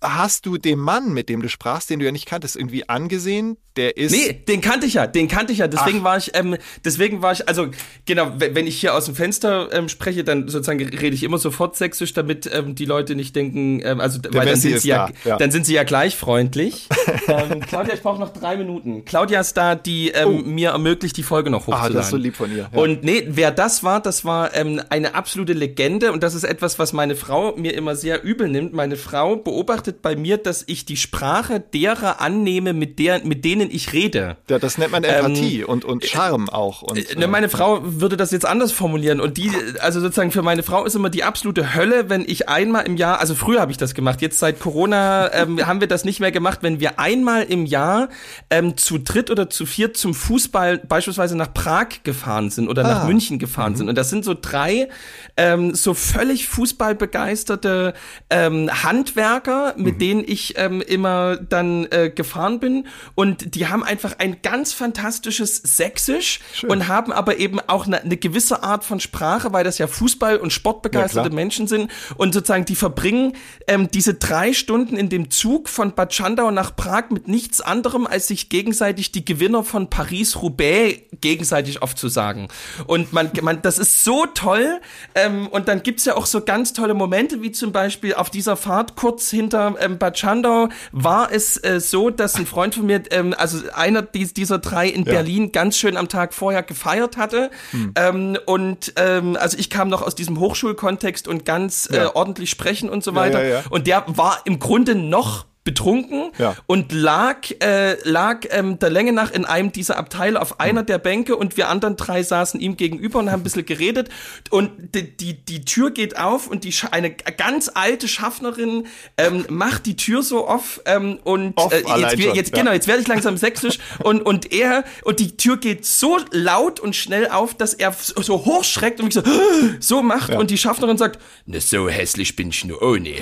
hast 0.04 0.46
du 0.46 0.56
dem 0.56 0.78
Mann, 0.78 1.12
mit 1.12 1.28
dem 1.28 1.42
du 1.42 1.48
sprachst, 1.48 1.90
den 1.90 1.98
du 1.98 2.04
ja 2.04 2.12
nicht 2.12 2.26
kanntest, 2.26 2.54
irgendwie 2.54 2.88
angesehen? 2.88 3.56
Der 3.76 3.96
ist. 3.96 4.12
Nee, 4.12 4.32
den 4.32 4.60
kannte 4.60 4.86
ich 4.86 4.94
ja, 4.94 5.08
den 5.08 5.26
kannte 5.26 5.52
ich 5.52 5.58
ja. 5.58 5.66
Deswegen 5.66 6.00
Ach. 6.00 6.04
war 6.04 6.16
ich, 6.16 6.30
ähm, 6.34 6.56
deswegen 6.84 7.22
war 7.22 7.32
ich, 7.32 7.48
also 7.48 7.70
genau, 8.06 8.32
wenn 8.36 8.68
ich 8.68 8.78
hier 8.78 8.94
aus 8.94 9.06
dem 9.06 9.16
Fenster 9.16 9.72
ähm, 9.72 9.88
spreche, 9.88 10.22
dann 10.22 10.46
sozusagen 10.46 10.80
rede 10.80 11.14
ich 11.16 11.24
immer 11.24 11.38
sofort 11.38 11.74
sächsisch, 11.74 12.12
damit 12.12 12.48
ähm, 12.52 12.76
die 12.76 12.84
Leute 12.84 13.16
nicht 13.16 13.34
denken, 13.34 13.80
ähm, 13.82 13.98
also 13.98 14.20
weil 14.30 14.46
dann 14.46 14.60
sind 14.60 14.78
sie 14.78 14.88
ja, 14.88 15.10
ja. 15.24 15.38
dann 15.38 15.50
sind 15.50 15.66
sie 15.66 15.74
ja 15.74 15.82
gleich 15.82 16.14
freundlich. 16.14 16.88
ähm, 17.26 17.60
Claudia, 17.60 17.94
ich 17.94 18.02
brauche 18.02 18.20
noch 18.20 18.32
drei 18.32 18.56
Minuten. 18.56 19.04
Claudia 19.04 19.40
ist 19.40 19.56
da, 19.56 19.74
die 19.74 20.10
ähm, 20.10 20.54
mir 20.54 20.70
ermöglicht, 20.70 21.16
die 21.16 21.24
Folge 21.24 21.50
noch 21.50 21.64
Oh. 21.66 21.72
Ah, 21.72 21.76
hochzuladen. 21.76 21.96
das 21.96 22.06
ist 22.06 22.10
so 22.10 22.16
lieb 22.16 22.36
von 22.36 22.50
ihr. 22.50 22.68
Ja. 22.72 22.78
Und 22.78 23.04
nee, 23.04 23.24
wer 23.28 23.50
das 23.50 23.82
war, 23.82 24.00
das 24.00 24.24
war 24.24 24.54
ähm, 24.54 24.80
eine 24.90 25.14
absolute 25.14 25.52
Legende 25.52 26.12
und 26.12 26.22
das 26.22 26.34
ist 26.34 26.44
etwas, 26.44 26.78
was 26.78 26.92
meine 26.92 27.16
Frau 27.16 27.56
mir 27.56 27.74
immer 27.74 27.96
sehr 27.96 28.22
übel 28.22 28.48
nimmt. 28.48 28.72
Meine 28.72 28.96
Frau 28.96 29.36
beobachtet 29.36 29.93
bei 30.02 30.16
mir, 30.16 30.36
dass 30.38 30.64
ich 30.66 30.84
die 30.84 30.96
Sprache 30.96 31.60
derer 31.60 32.20
annehme, 32.20 32.72
mit 32.72 32.98
der, 32.98 33.24
mit 33.24 33.44
denen 33.44 33.70
ich 33.70 33.92
rede. 33.92 34.36
ja, 34.48 34.58
das 34.58 34.78
nennt 34.78 34.92
man 34.92 35.04
Empathie 35.04 35.64
und, 35.64 35.84
und 35.84 36.04
Charme 36.04 36.48
auch. 36.48 36.82
Und, 36.82 36.98
Ähm, 36.98 37.04
Ne, 37.18 37.26
meine 37.28 37.48
Frau 37.48 37.80
würde 37.82 38.16
das 38.16 38.30
jetzt 38.32 38.46
anders 38.46 38.72
formulieren 38.72 39.20
und 39.20 39.36
die, 39.36 39.50
also 39.80 40.00
sozusagen 40.00 40.30
für 40.30 40.42
meine 40.42 40.62
Frau 40.62 40.84
ist 40.84 40.94
immer 40.94 41.10
die 41.10 41.22
absolute 41.24 41.74
Hölle, 41.74 42.10
wenn 42.10 42.24
ich 42.26 42.48
einmal 42.48 42.86
im 42.86 42.96
Jahr, 42.96 43.20
also 43.20 43.34
früher 43.34 43.60
habe 43.60 43.70
ich 43.70 43.78
das 43.78 43.94
gemacht, 43.94 44.20
jetzt 44.22 44.38
seit 44.38 44.60
Corona 44.60 45.32
ähm, 45.32 45.64
haben 45.66 45.80
wir 45.80 45.86
das 45.88 46.04
nicht 46.04 46.20
mehr 46.20 46.32
gemacht, 46.32 46.58
wenn 46.62 46.80
wir 46.80 46.98
einmal 46.98 47.44
im 47.44 47.66
Jahr 47.66 48.08
ähm, 48.50 48.76
zu 48.76 48.98
dritt 48.98 49.30
oder 49.30 49.48
zu 49.50 49.64
viert 49.66 49.96
zum 49.96 50.14
Fußball 50.14 50.78
beispielsweise 50.78 51.36
nach 51.36 51.52
Prag 51.54 51.88
gefahren 52.02 52.50
sind 52.50 52.68
oder 52.68 52.82
nach 52.82 53.02
Ah. 53.02 53.06
München 53.06 53.38
gefahren 53.38 53.74
sind 53.76 53.88
und 53.88 53.96
das 53.96 54.10
sind 54.10 54.24
so 54.24 54.34
drei 54.40 54.88
ähm, 55.36 55.74
so 55.74 55.94
völlig 55.94 56.46
fußballbegeisterte 56.48 57.94
ähm, 58.30 58.70
Handwerker, 58.82 59.73
mit 59.76 60.00
denen 60.00 60.24
ich 60.26 60.54
ähm, 60.56 60.80
immer 60.80 61.36
dann 61.36 61.86
äh, 61.90 62.10
gefahren 62.14 62.60
bin 62.60 62.86
und 63.14 63.54
die 63.54 63.66
haben 63.66 63.84
einfach 63.84 64.18
ein 64.18 64.42
ganz 64.42 64.72
fantastisches 64.72 65.56
Sächsisch 65.56 66.40
und 66.66 66.88
haben 66.88 67.12
aber 67.12 67.38
eben 67.38 67.60
auch 67.60 67.86
eine, 67.86 68.00
eine 68.02 68.16
gewisse 68.16 68.62
Art 68.62 68.84
von 68.84 69.00
Sprache, 69.00 69.52
weil 69.52 69.64
das 69.64 69.78
ja 69.78 69.86
Fußball- 69.86 70.38
und 70.38 70.52
sportbegeisterte 70.52 71.28
Ja. 71.28 71.34
Menschen 71.34 71.66
sind 71.66 71.90
und 72.16 72.34
sozusagen 72.34 72.64
die 72.64 72.76
verbringen 72.76 73.34
ähm, 73.66 73.90
diese 73.90 74.14
drei 74.14 74.52
Stunden 74.52 74.96
in 74.96 75.08
dem 75.08 75.30
Zug 75.30 75.68
von 75.68 75.94
Bad 75.94 76.14
Schandau 76.14 76.50
nach 76.50 76.74
Prag 76.76 77.10
mit 77.10 77.28
nichts 77.28 77.60
anderem, 77.60 78.06
als 78.06 78.28
sich 78.28 78.48
gegenseitig 78.48 79.12
die 79.12 79.24
Gewinner 79.24 79.64
von 79.64 79.90
Paris-Roubaix 79.90 81.00
gegenseitig 81.20 81.82
aufzusagen. 81.82 82.48
Und 82.86 83.12
man, 83.12 83.30
man, 83.42 83.62
das 83.62 83.78
ist 83.78 84.04
so 84.04 84.26
toll. 84.26 84.80
Ähm, 85.14 85.48
und 85.48 85.68
dann 85.68 85.82
gibt's 85.82 86.04
ja 86.04 86.16
auch 86.16 86.26
so 86.26 86.40
ganz 86.40 86.72
tolle 86.72 86.94
Momente, 86.94 87.42
wie 87.42 87.52
zum 87.52 87.72
Beispiel 87.72 88.14
auf 88.14 88.30
dieser 88.30 88.56
Fahrt 88.56 88.96
kurz 88.96 89.30
hinter 89.30 89.63
ähm, 89.80 89.98
Schandau 90.14 90.68
war 90.92 91.32
es 91.32 91.56
äh, 91.62 91.80
so, 91.80 92.10
dass 92.10 92.34
ein 92.36 92.46
Freund 92.46 92.74
von 92.74 92.86
mir, 92.86 93.02
ähm, 93.10 93.34
also 93.36 93.58
einer 93.74 94.02
dies, 94.02 94.34
dieser 94.34 94.58
drei 94.58 94.88
in 94.88 95.04
Berlin 95.04 95.52
ganz 95.52 95.76
schön 95.76 95.96
am 95.96 96.08
Tag 96.08 96.34
vorher 96.34 96.62
gefeiert 96.62 97.16
hatte. 97.16 97.50
Hm. 97.70 97.92
Ähm, 97.96 98.38
und 98.46 98.92
ähm, 98.96 99.36
also 99.40 99.58
ich 99.58 99.70
kam 99.70 99.88
noch 99.88 100.02
aus 100.02 100.14
diesem 100.14 100.38
Hochschulkontext 100.38 101.28
und 101.28 101.44
ganz 101.44 101.88
äh, 101.90 101.96
Ja. 101.96 102.14
ordentlich 102.14 102.50
sprechen 102.50 102.88
und 102.88 103.02
so 103.04 103.14
weiter. 103.14 103.42
ja, 103.42 103.54
ja. 103.60 103.62
Und 103.70 103.86
der 103.86 104.04
war 104.06 104.38
im 104.44 104.58
Grunde 104.58 104.94
noch 104.94 105.46
betrunken 105.64 106.30
Ja. 106.38 106.54
und 106.66 106.92
lag 106.92 107.38
äh, 107.62 107.96
lag 108.08 108.40
ähm, 108.50 108.78
der 108.78 108.90
Länge 108.90 109.12
nach 109.12 109.32
in 109.32 109.46
einem 109.46 109.72
dieser 109.72 109.96
Abteile 109.96 110.40
auf 110.40 110.60
einer 110.60 110.80
Hm. 110.80 110.86
der 110.86 110.98
Bänke 110.98 111.36
und 111.36 111.56
wir 111.56 111.68
anderen 111.70 111.96
drei 111.96 112.22
saßen 112.22 112.60
ihm 112.60 112.76
gegenüber 112.76 113.18
und 113.18 113.32
haben 113.32 113.40
ein 113.40 113.44
bisschen 113.44 113.64
geredet 113.64 114.10
und 114.50 114.70
die, 114.94 115.16
die, 115.16 115.32
die 115.44 115.64
Tür 115.64 115.90
geht 115.90 116.18
auf 116.18 116.48
und 116.48 116.64
die 116.64 116.74
eine 116.90 117.10
ganz 117.10 117.70
alte 117.72 118.08
Schaffnerin 118.08 118.86
ähm, 119.16 119.46
macht 119.48 119.86
die 119.86 119.96
Tür 119.96 120.22
so 120.22 120.46
off 120.46 120.82
ähm, 120.84 121.18
und 121.24 121.56
Off 121.56 121.72
äh, 121.72 121.78
jetzt, 121.98 122.22
schon, 122.22 122.34
jetzt 122.34 122.50
ja. 122.54 122.62
genau 122.62 122.72
jetzt 122.72 122.86
werde 122.86 123.00
ich 123.00 123.08
langsam 123.08 123.38
sächsisch 123.38 123.78
und 124.02 124.20
und 124.20 124.52
er 124.52 124.84
und 125.04 125.18
die 125.18 125.36
Tür 125.38 125.56
geht 125.56 125.86
so 125.86 126.18
laut 126.30 126.78
und 126.78 126.94
schnell 126.94 127.28
auf, 127.28 127.54
dass 127.54 127.72
er 127.72 127.92
so, 127.98 128.20
so 128.20 128.44
hochschreckt 128.44 129.00
und 129.00 129.06
mich 129.06 129.14
so 129.14 129.22
so 129.80 130.02
macht 130.02 130.28
Ja. 130.30 130.38
und 130.38 130.50
die 130.50 130.58
Schaffnerin 130.58 130.98
sagt, 130.98 131.18
ne 131.46 131.60
so 131.60 131.88
hässlich 131.88 132.36
bin 132.36 132.50
ich 132.50 132.64
nur 132.66 132.82
ohne. 132.82 133.14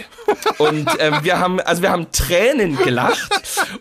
Und 0.58 0.88
ähm, 0.98 1.18
wir 1.22 1.38
haben, 1.38 1.60
also 1.60 1.82
wir 1.82 1.90
haben 1.90 2.10
Tränen 2.10 2.31
gelacht 2.36 3.28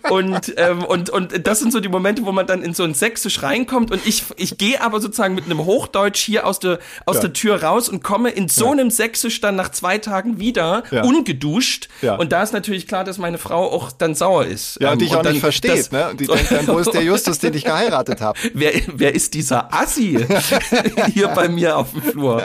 und 0.09 0.53
ähm, 0.57 0.83
und 0.83 1.09
und 1.09 1.47
das 1.47 1.59
sind 1.59 1.71
so 1.71 1.79
die 1.79 1.87
Momente, 1.89 2.25
wo 2.25 2.31
man 2.31 2.45
dann 2.47 2.61
in 2.63 2.73
so 2.73 2.83
ein 2.83 2.93
Sächsisch 2.93 3.41
reinkommt 3.43 3.91
und 3.91 4.05
ich 4.05 4.23
ich 4.37 4.57
gehe 4.57 4.81
aber 4.81 4.99
sozusagen 4.99 5.35
mit 5.35 5.45
einem 5.45 5.59
Hochdeutsch 5.65 6.19
hier 6.19 6.45
aus 6.45 6.59
der 6.59 6.79
aus 7.05 7.15
Ja. 7.17 7.21
der 7.23 7.33
Tür 7.33 7.63
raus 7.63 7.87
und 7.89 8.03
komme 8.03 8.29
in 8.29 8.49
so 8.49 8.71
einem 8.71 8.89
Sächsisch 8.91 9.41
dann 9.41 9.55
nach 9.55 9.69
zwei 9.69 9.97
Tagen 9.97 10.39
wieder 10.39 10.83
Ja. 10.91 11.03
ungeduscht 11.03 11.87
Ja. 12.01 12.15
und 12.15 12.31
da 12.31 12.43
ist 12.43 12.53
natürlich 12.53 12.87
klar, 12.87 13.03
dass 13.03 13.17
meine 13.17 13.37
Frau 13.37 13.71
auch 13.71 13.91
dann 13.91 14.15
sauer 14.15 14.45
ist. 14.45 14.77
ja, 14.81 14.87
Ähm, 14.87 14.93
und 14.93 15.01
dich 15.01 15.15
auch 15.15 15.21
dann 15.21 15.33
nicht 15.33 15.41
versteht, 15.41 15.71
das- 15.71 15.91
ne? 15.91 16.09
Und 16.09 16.19
die 16.19 16.27
denkt 16.27 16.51
dann, 16.51 16.67
wo 16.67 16.77
ist 16.79 16.93
der 16.93 17.03
Justus, 17.03 17.39
den 17.39 17.53
ich 17.53 17.63
geheiratet 17.63 18.21
habe? 18.21 18.37
wer, 18.53 18.71
wer 18.93 19.15
ist 19.15 19.33
dieser 19.33 19.73
Assi 19.73 20.19
hier 21.13 21.27
bei 21.29 21.47
mir 21.49 21.77
auf 21.77 21.91
dem 21.91 22.01
Flur? 22.01 22.43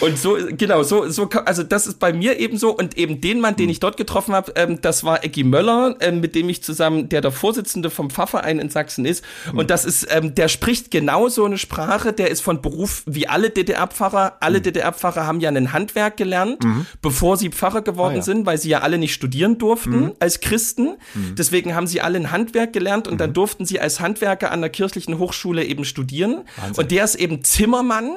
Und 0.00 0.18
so, 0.18 0.36
genau, 0.50 0.82
so, 0.82 1.08
so, 1.10 1.28
also 1.44 1.62
das 1.62 1.86
ist 1.86 1.98
bei 1.98 2.12
mir 2.12 2.38
eben 2.38 2.56
so 2.58 2.70
und 2.70 2.96
eben 2.96 3.20
den 3.20 3.40
Mann, 3.40 3.56
den 3.56 3.68
ich 3.68 3.80
dort 3.80 3.96
getroffen 3.96 4.34
habe, 4.34 4.52
ähm, 4.56 4.80
das 4.80 5.04
war 5.04 5.24
Eggy 5.34 5.42
Möller, 5.44 5.96
ähm, 6.00 6.20
mit 6.20 6.34
dem 6.36 6.48
ich 6.48 6.62
zusammen, 6.62 7.08
der 7.08 7.20
der 7.20 7.32
Vorsitzende 7.32 7.90
vom 7.90 8.08
Pfarrverein 8.10 8.60
in 8.60 8.70
Sachsen 8.70 9.04
ist. 9.04 9.24
Und 9.52 9.70
das 9.70 9.84
ist, 9.84 10.06
ähm, 10.10 10.34
der 10.36 10.46
spricht 10.48 10.92
genau 10.92 11.28
so 11.28 11.44
eine 11.44 11.58
Sprache, 11.58 12.12
der 12.12 12.30
ist 12.30 12.40
von 12.40 12.62
Beruf 12.62 13.02
wie 13.06 13.26
alle 13.26 13.50
DDR-Pfarrer. 13.50 14.36
Alle 14.40 14.60
DDR-Pfarrer 14.60 15.26
haben 15.26 15.40
ja 15.40 15.50
ein 15.50 15.72
Handwerk 15.72 16.16
gelernt, 16.16 16.64
bevor 17.02 17.36
sie 17.36 17.48
Pfarrer 17.50 17.82
geworden 17.82 18.14
Ah, 18.14 18.16
ja. 18.18 18.22
sind, 18.22 18.46
weil 18.46 18.58
sie 18.58 18.68
ja 18.68 18.80
alle 18.80 18.98
nicht 18.98 19.14
studieren 19.14 19.58
durften 19.58 20.12
als 20.20 20.40
Christen. 20.40 20.96
Deswegen 21.36 21.74
haben 21.74 21.86
sie 21.86 22.00
alle 22.00 22.18
ein 22.18 22.30
Handwerk 22.30 22.72
gelernt 22.72 23.08
und 23.08 23.18
dann 23.20 23.32
durften 23.32 23.64
sie 23.66 23.80
als 23.80 23.98
Handwerker 24.00 24.52
an 24.52 24.60
der 24.60 24.70
kirchlichen 24.70 25.18
Hochschule 25.18 25.64
eben 25.64 25.84
studieren. 25.84 26.42
Und 26.76 26.90
der 26.90 27.04
ist 27.04 27.14
eben 27.16 27.42
Zimmermann 27.42 28.10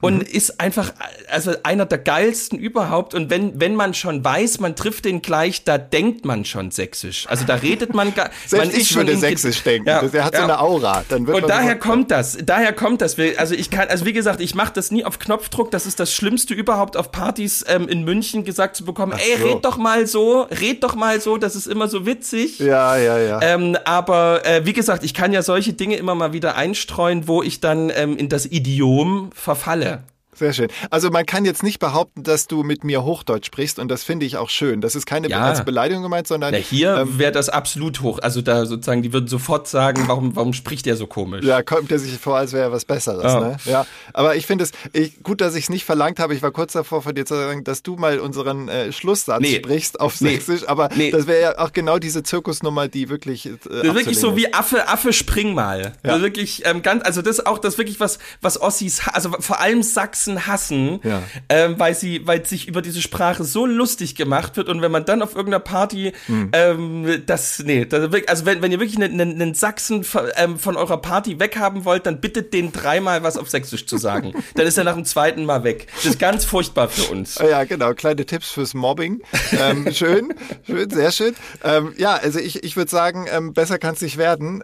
und 0.00 0.22
ist 0.22 0.60
einfach 0.60 0.94
also 1.28 1.52
einer 1.64 1.84
der 1.86 1.98
geilsten 1.98 2.58
überhaupt. 2.58 3.14
Und 3.14 3.28
wenn, 3.30 3.60
wenn 3.60 3.74
man 3.74 3.92
schon 3.94 4.24
weiß, 4.24 4.60
man 4.60 4.76
trifft 4.76 5.04
den 5.04 5.20
gleich, 5.22 5.64
da 5.64 5.76
denkt 5.76 6.24
man 6.24 6.44
schon 6.44 6.61
sächsisch. 6.70 7.26
Also 7.28 7.44
da 7.44 7.54
redet 7.54 7.94
man 7.94 8.14
gar. 8.14 8.30
Selbst 8.46 8.72
man 8.72 8.80
ich 8.80 8.88
schon 8.88 9.06
würde 9.06 9.16
sächsisch 9.16 9.62
denken. 9.62 9.88
Ja, 9.88 10.02
der 10.02 10.24
hat 10.24 10.34
so 10.34 10.42
ja. 10.42 10.44
eine 10.44 10.60
Aura. 10.60 11.04
Und 11.10 11.48
daher 11.48 11.74
so- 11.74 11.78
kommt 11.78 12.10
das, 12.10 12.38
daher 12.44 12.72
kommt 12.72 13.00
das. 13.00 13.16
Also 13.36 13.54
ich 13.54 13.70
kann, 13.70 13.88
also 13.88 14.04
wie 14.06 14.12
gesagt, 14.12 14.40
ich 14.40 14.54
mache 14.54 14.72
das 14.74 14.90
nie 14.90 15.04
auf 15.04 15.18
Knopfdruck. 15.18 15.70
Das 15.70 15.86
ist 15.86 16.00
das 16.00 16.12
Schlimmste 16.12 16.54
überhaupt 16.54 16.96
auf 16.96 17.10
Partys 17.12 17.64
ähm, 17.68 17.88
in 17.88 18.04
München 18.04 18.44
gesagt 18.44 18.76
zu 18.76 18.84
bekommen. 18.84 19.12
Ey, 19.12 19.38
so. 19.38 19.46
red 19.46 19.64
doch 19.64 19.76
mal 19.76 20.06
so, 20.06 20.42
red 20.42 20.82
doch 20.84 20.94
mal 20.94 21.20
so. 21.20 21.36
Das 21.36 21.56
ist 21.56 21.66
immer 21.66 21.88
so 21.88 22.06
witzig. 22.06 22.58
Ja, 22.58 22.96
ja, 22.96 23.18
ja. 23.18 23.40
Ähm, 23.42 23.76
aber 23.84 24.44
äh, 24.46 24.64
wie 24.64 24.72
gesagt, 24.72 25.04
ich 25.04 25.14
kann 25.14 25.32
ja 25.32 25.42
solche 25.42 25.72
Dinge 25.72 25.96
immer 25.96 26.14
mal 26.14 26.32
wieder 26.32 26.56
einstreuen, 26.56 27.26
wo 27.28 27.42
ich 27.42 27.60
dann 27.60 27.90
ähm, 27.94 28.16
in 28.16 28.28
das 28.28 28.46
Idiom 28.46 29.30
verfalle. 29.34 30.02
Sehr 30.42 30.52
schön. 30.52 30.68
Also 30.90 31.10
man 31.10 31.24
kann 31.24 31.44
jetzt 31.44 31.62
nicht 31.62 31.78
behaupten, 31.78 32.24
dass 32.24 32.48
du 32.48 32.64
mit 32.64 32.82
mir 32.82 33.04
Hochdeutsch 33.04 33.46
sprichst 33.46 33.78
und 33.78 33.86
das 33.88 34.02
finde 34.02 34.26
ich 34.26 34.36
auch 34.38 34.50
schön. 34.50 34.80
Das 34.80 34.96
ist 34.96 35.06
keine 35.06 35.28
Ja. 35.28 35.40
als 35.42 35.64
Beleidigung 35.64 36.02
gemeint, 36.02 36.26
sondern 36.26 36.52
Na, 36.52 36.58
hier 36.58 36.96
ähm, 36.96 37.16
wäre 37.18 37.30
das 37.30 37.48
absolut 37.48 38.00
hoch. 38.00 38.18
Also 38.20 38.42
da 38.42 38.66
sozusagen, 38.66 39.02
die 39.02 39.12
würden 39.12 39.28
sofort 39.28 39.68
sagen, 39.68 40.02
warum, 40.08 40.34
warum 40.34 40.52
spricht 40.52 40.86
der 40.86 40.96
so 40.96 41.06
komisch? 41.06 41.44
ja, 41.44 41.62
kommt 41.62 41.92
der 41.92 42.00
sich 42.00 42.18
vor, 42.18 42.36
als 42.38 42.52
wäre 42.52 42.64
er 42.64 42.72
was 42.72 42.84
Besseres. 42.84 43.22
Ja. 43.22 43.40
Ne? 43.40 43.56
Ja, 43.66 43.86
aber 44.12 44.34
ich 44.34 44.46
finde 44.46 44.64
es 44.64 44.72
ich, 44.92 45.22
gut, 45.22 45.40
dass 45.40 45.54
ich 45.54 45.64
es 45.64 45.70
nicht 45.70 45.84
verlangt 45.84 46.18
habe. 46.18 46.34
Ich 46.34 46.42
war 46.42 46.50
kurz 46.50 46.72
davor, 46.72 47.02
von 47.02 47.14
dir 47.14 47.24
zu 47.24 47.34
sagen, 47.36 47.62
dass 47.62 47.84
du 47.84 47.94
mal 47.94 48.18
unseren 48.18 48.68
äh, 48.68 48.90
Schlusssatz 48.92 49.40
Nee. 49.40 49.56
sprichst 49.58 50.00
auf 50.00 50.20
Nee. 50.20 50.30
Sächsisch. 50.30 50.68
Aber 50.68 50.88
Nee. 50.96 51.12
das 51.12 51.28
wäre 51.28 51.40
ja 51.40 51.58
auch 51.58 51.72
genau 51.72 51.98
diese 52.00 52.24
Zirkusnummer, 52.24 52.88
die 52.88 53.08
wirklich. 53.08 53.46
Äh, 53.46 53.52
Das 53.62 53.84
ist 53.84 53.94
wirklich 53.94 54.18
so 54.18 54.36
wie 54.36 54.52
Affe, 54.52 54.88
Affe, 54.88 55.12
spring 55.12 55.54
mal. 55.54 55.92
Ja. 56.04 56.10
Also 56.12 56.22
wirklich 56.24 56.62
ähm, 56.66 56.82
ganz, 56.82 57.04
also 57.04 57.22
das 57.22 57.38
ist 57.38 57.46
auch 57.46 57.58
das 57.58 57.78
wirklich 57.78 58.00
was, 58.00 58.18
was 58.40 58.60
Ossis, 58.60 59.02
also 59.12 59.30
vor 59.38 59.60
allem 59.60 59.82
Sachsen 59.82 60.31
hassen, 60.46 61.00
Ja. 61.02 61.22
ähm, 61.48 61.74
weil 61.78 61.94
sie, 61.94 62.26
weil 62.26 62.44
sich 62.46 62.68
über 62.68 62.82
diese 62.82 63.02
Sprache 63.02 63.44
so 63.44 63.66
lustig 63.66 64.14
gemacht 64.14 64.56
wird 64.56 64.68
und 64.68 64.82
wenn 64.82 64.92
man 64.92 65.04
dann 65.04 65.22
auf 65.22 65.34
irgendeiner 65.34 65.60
Party, 65.60 66.12
Hm. 66.26 66.50
ähm, 66.52 67.22
das, 67.26 67.62
nee, 67.64 67.84
das 67.84 68.10
also 68.26 68.46
wenn, 68.46 68.62
wenn 68.62 68.72
ihr 68.72 68.80
wirklich 68.80 69.02
einen, 69.02 69.20
einen, 69.20 69.54
Sachsen 69.54 70.04
von, 70.04 70.24
ähm, 70.36 70.58
von 70.58 70.76
eurer 70.76 70.98
Party 70.98 71.38
weghaben 71.38 71.84
wollt, 71.84 72.06
dann 72.06 72.20
bittet 72.20 72.52
den 72.52 72.72
dreimal 72.72 73.22
was 73.22 73.36
auf 73.36 73.48
Sächsisch 73.50 73.86
zu 73.86 73.98
sagen. 73.98 74.32
dann 74.54 74.66
ist 74.66 74.78
er 74.78 74.84
nach 74.84 74.94
dem 74.94 75.04
zweiten 75.04 75.44
Mal 75.44 75.64
weg. 75.64 75.86
Das 75.96 76.06
ist 76.06 76.18
ganz 76.18 76.44
furchtbar 76.44 76.88
für 76.88 77.10
uns. 77.12 77.38
Ja, 77.38 77.64
genau. 77.64 77.94
Kleine 77.94 78.24
Tipps 78.26 78.50
fürs 78.50 78.74
Mobbing. 78.74 79.22
Ähm, 79.52 79.88
schön, 79.92 80.34
schön, 80.66 80.90
sehr 80.90 81.12
schön. 81.12 81.34
Ähm, 81.64 81.94
ja, 81.98 82.14
also 82.14 82.38
ich, 82.38 82.64
ich 82.64 82.76
würde 82.76 82.90
sagen, 82.90 83.26
ähm, 83.30 83.52
besser 83.52 83.78
kann 83.78 83.94
es 83.94 84.00
nicht 84.00 84.16
werden. 84.18 84.62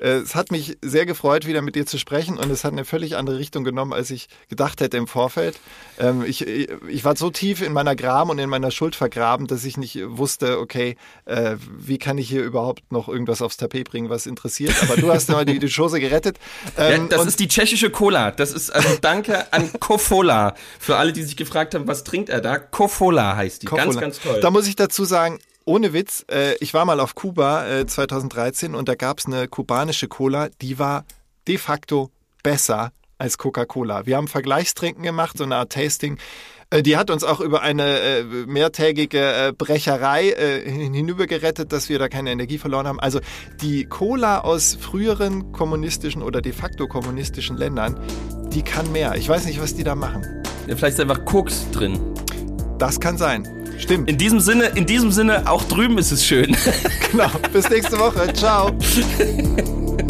Äh, 0.00 0.08
es 0.18 0.34
hat 0.34 0.50
mich 0.50 0.76
sehr 0.82 1.06
gefreut, 1.06 1.46
wieder 1.46 1.62
mit 1.62 1.74
dir 1.74 1.86
zu 1.86 1.98
sprechen 1.98 2.38
und 2.38 2.50
es 2.50 2.64
hat 2.64 2.72
eine 2.72 2.84
völlig 2.84 3.16
andere 3.16 3.38
Richtung 3.38 3.64
genommen, 3.64 3.92
als 3.92 4.10
ich 4.10 4.28
gedacht 4.48 4.80
hätte 4.80 4.96
im 4.96 5.06
Vorfeld. 5.06 5.58
Ähm, 5.98 6.22
ich, 6.26 6.46
ich 6.46 7.04
war 7.04 7.16
so 7.16 7.30
tief 7.30 7.62
in 7.62 7.72
meiner 7.72 7.96
Gram 7.96 8.28
und 8.30 8.38
in 8.38 8.48
meiner 8.50 8.70
Schuld 8.70 8.94
vergraben, 8.94 9.46
dass 9.46 9.64
ich 9.64 9.76
nicht 9.76 9.98
wusste, 10.04 10.58
okay, 10.58 10.96
äh, 11.24 11.56
wie 11.78 11.98
kann 11.98 12.18
ich 12.18 12.28
hier 12.28 12.42
überhaupt 12.44 12.92
noch 12.92 13.08
irgendwas 13.08 13.40
aufs 13.42 13.56
Tapet 13.56 13.88
bringen, 13.90 14.10
was 14.10 14.26
interessiert. 14.26 14.74
Aber 14.82 14.96
du 14.96 15.10
hast 15.12 15.30
mal 15.30 15.44
die, 15.46 15.58
die 15.58 15.70
Chose 15.70 15.98
gerettet. 16.00 16.38
Ja, 16.76 16.90
Ähm, 16.90 17.08
das 17.08 17.20
und- 17.22 17.28
ist 17.28 17.40
die 17.40 17.48
tschechische 17.48 17.90
Cola. 17.90 18.30
Das 18.30 18.52
ist 18.52 18.70
also 18.70 18.88
danke 19.00 19.52
an 19.52 19.70
Kofola. 19.80 20.54
Für 20.78 20.96
alle, 20.96 21.12
die 21.12 21.22
sich 21.22 21.36
gefragt 21.36 21.74
haben, 21.74 21.86
was 21.88 22.04
trinkt 22.04 22.28
er 22.28 22.40
da? 22.40 22.58
Kofola 22.58 23.36
heißt 23.36 23.62
die. 23.62 23.66
Ganz, 23.66 23.84
Kofola. 23.86 24.00
ganz 24.00 24.20
toll. 24.20 24.40
Da 24.40 24.50
muss 24.50 24.66
ich 24.66 24.76
dazu 24.76 25.04
sagen, 25.04 25.38
ohne 25.66 25.92
Witz, 25.92 26.24
äh, 26.30 26.54
ich 26.60 26.72
war 26.72 26.84
mal 26.84 27.00
auf 27.00 27.14
Kuba 27.14 27.66
äh, 27.68 27.86
2013 27.86 28.74
und 28.74 28.88
da 28.88 28.94
gab 28.94 29.18
es 29.18 29.26
eine 29.26 29.48
kubanische 29.48 30.08
Cola, 30.08 30.48
die 30.62 30.78
war 30.78 31.04
de 31.48 31.58
facto 31.58 32.10
besser 32.42 32.92
als 33.18 33.36
Coca-Cola. 33.36 34.06
Wir 34.06 34.16
haben 34.16 34.28
Vergleichstrinken 34.28 35.02
gemacht, 35.02 35.36
so 35.36 35.44
eine 35.44 35.56
Art 35.56 35.72
Tasting. 35.72 36.18
Äh, 36.70 36.82
Die 36.82 36.96
hat 36.96 37.10
uns 37.10 37.24
auch 37.24 37.40
über 37.40 37.62
eine 37.62 37.98
äh, 37.98 38.22
mehrtägige 38.46 39.18
äh, 39.48 39.52
Brecherei 39.52 40.30
äh, 40.30 40.70
hinübergerettet, 40.70 41.72
dass 41.72 41.88
wir 41.88 41.98
da 41.98 42.08
keine 42.08 42.30
Energie 42.30 42.58
verloren 42.58 42.86
haben. 42.86 43.00
Also 43.00 43.20
die 43.60 43.86
Cola 43.86 44.40
aus 44.40 44.78
früheren 44.80 45.50
kommunistischen 45.50 46.22
oder 46.22 46.40
de 46.40 46.52
facto 46.52 46.86
kommunistischen 46.86 47.56
Ländern, 47.56 47.98
die 48.52 48.62
kann 48.62 48.92
mehr. 48.92 49.16
Ich 49.16 49.28
weiß 49.28 49.46
nicht, 49.46 49.60
was 49.60 49.74
die 49.74 49.84
da 49.84 49.96
machen. 49.96 50.22
Ja, 50.68 50.76
vielleicht 50.76 50.94
ist 50.94 51.00
einfach 51.00 51.24
Koks 51.24 51.66
drin. 51.72 51.98
Das 52.78 53.00
kann 53.00 53.18
sein. 53.18 53.48
Stimmt. 53.78 54.08
In 54.08 54.18
diesem 54.18 54.40
Sinne, 54.40 54.66
in 54.74 54.86
diesem 54.86 55.12
Sinne, 55.12 55.50
auch 55.50 55.64
drüben 55.64 55.98
ist 55.98 56.12
es 56.12 56.24
schön. 56.24 56.56
Genau. 57.10 57.30
Bis 57.52 57.68
nächste 57.70 57.98
Woche. 57.98 58.32
Ciao. 58.32 58.72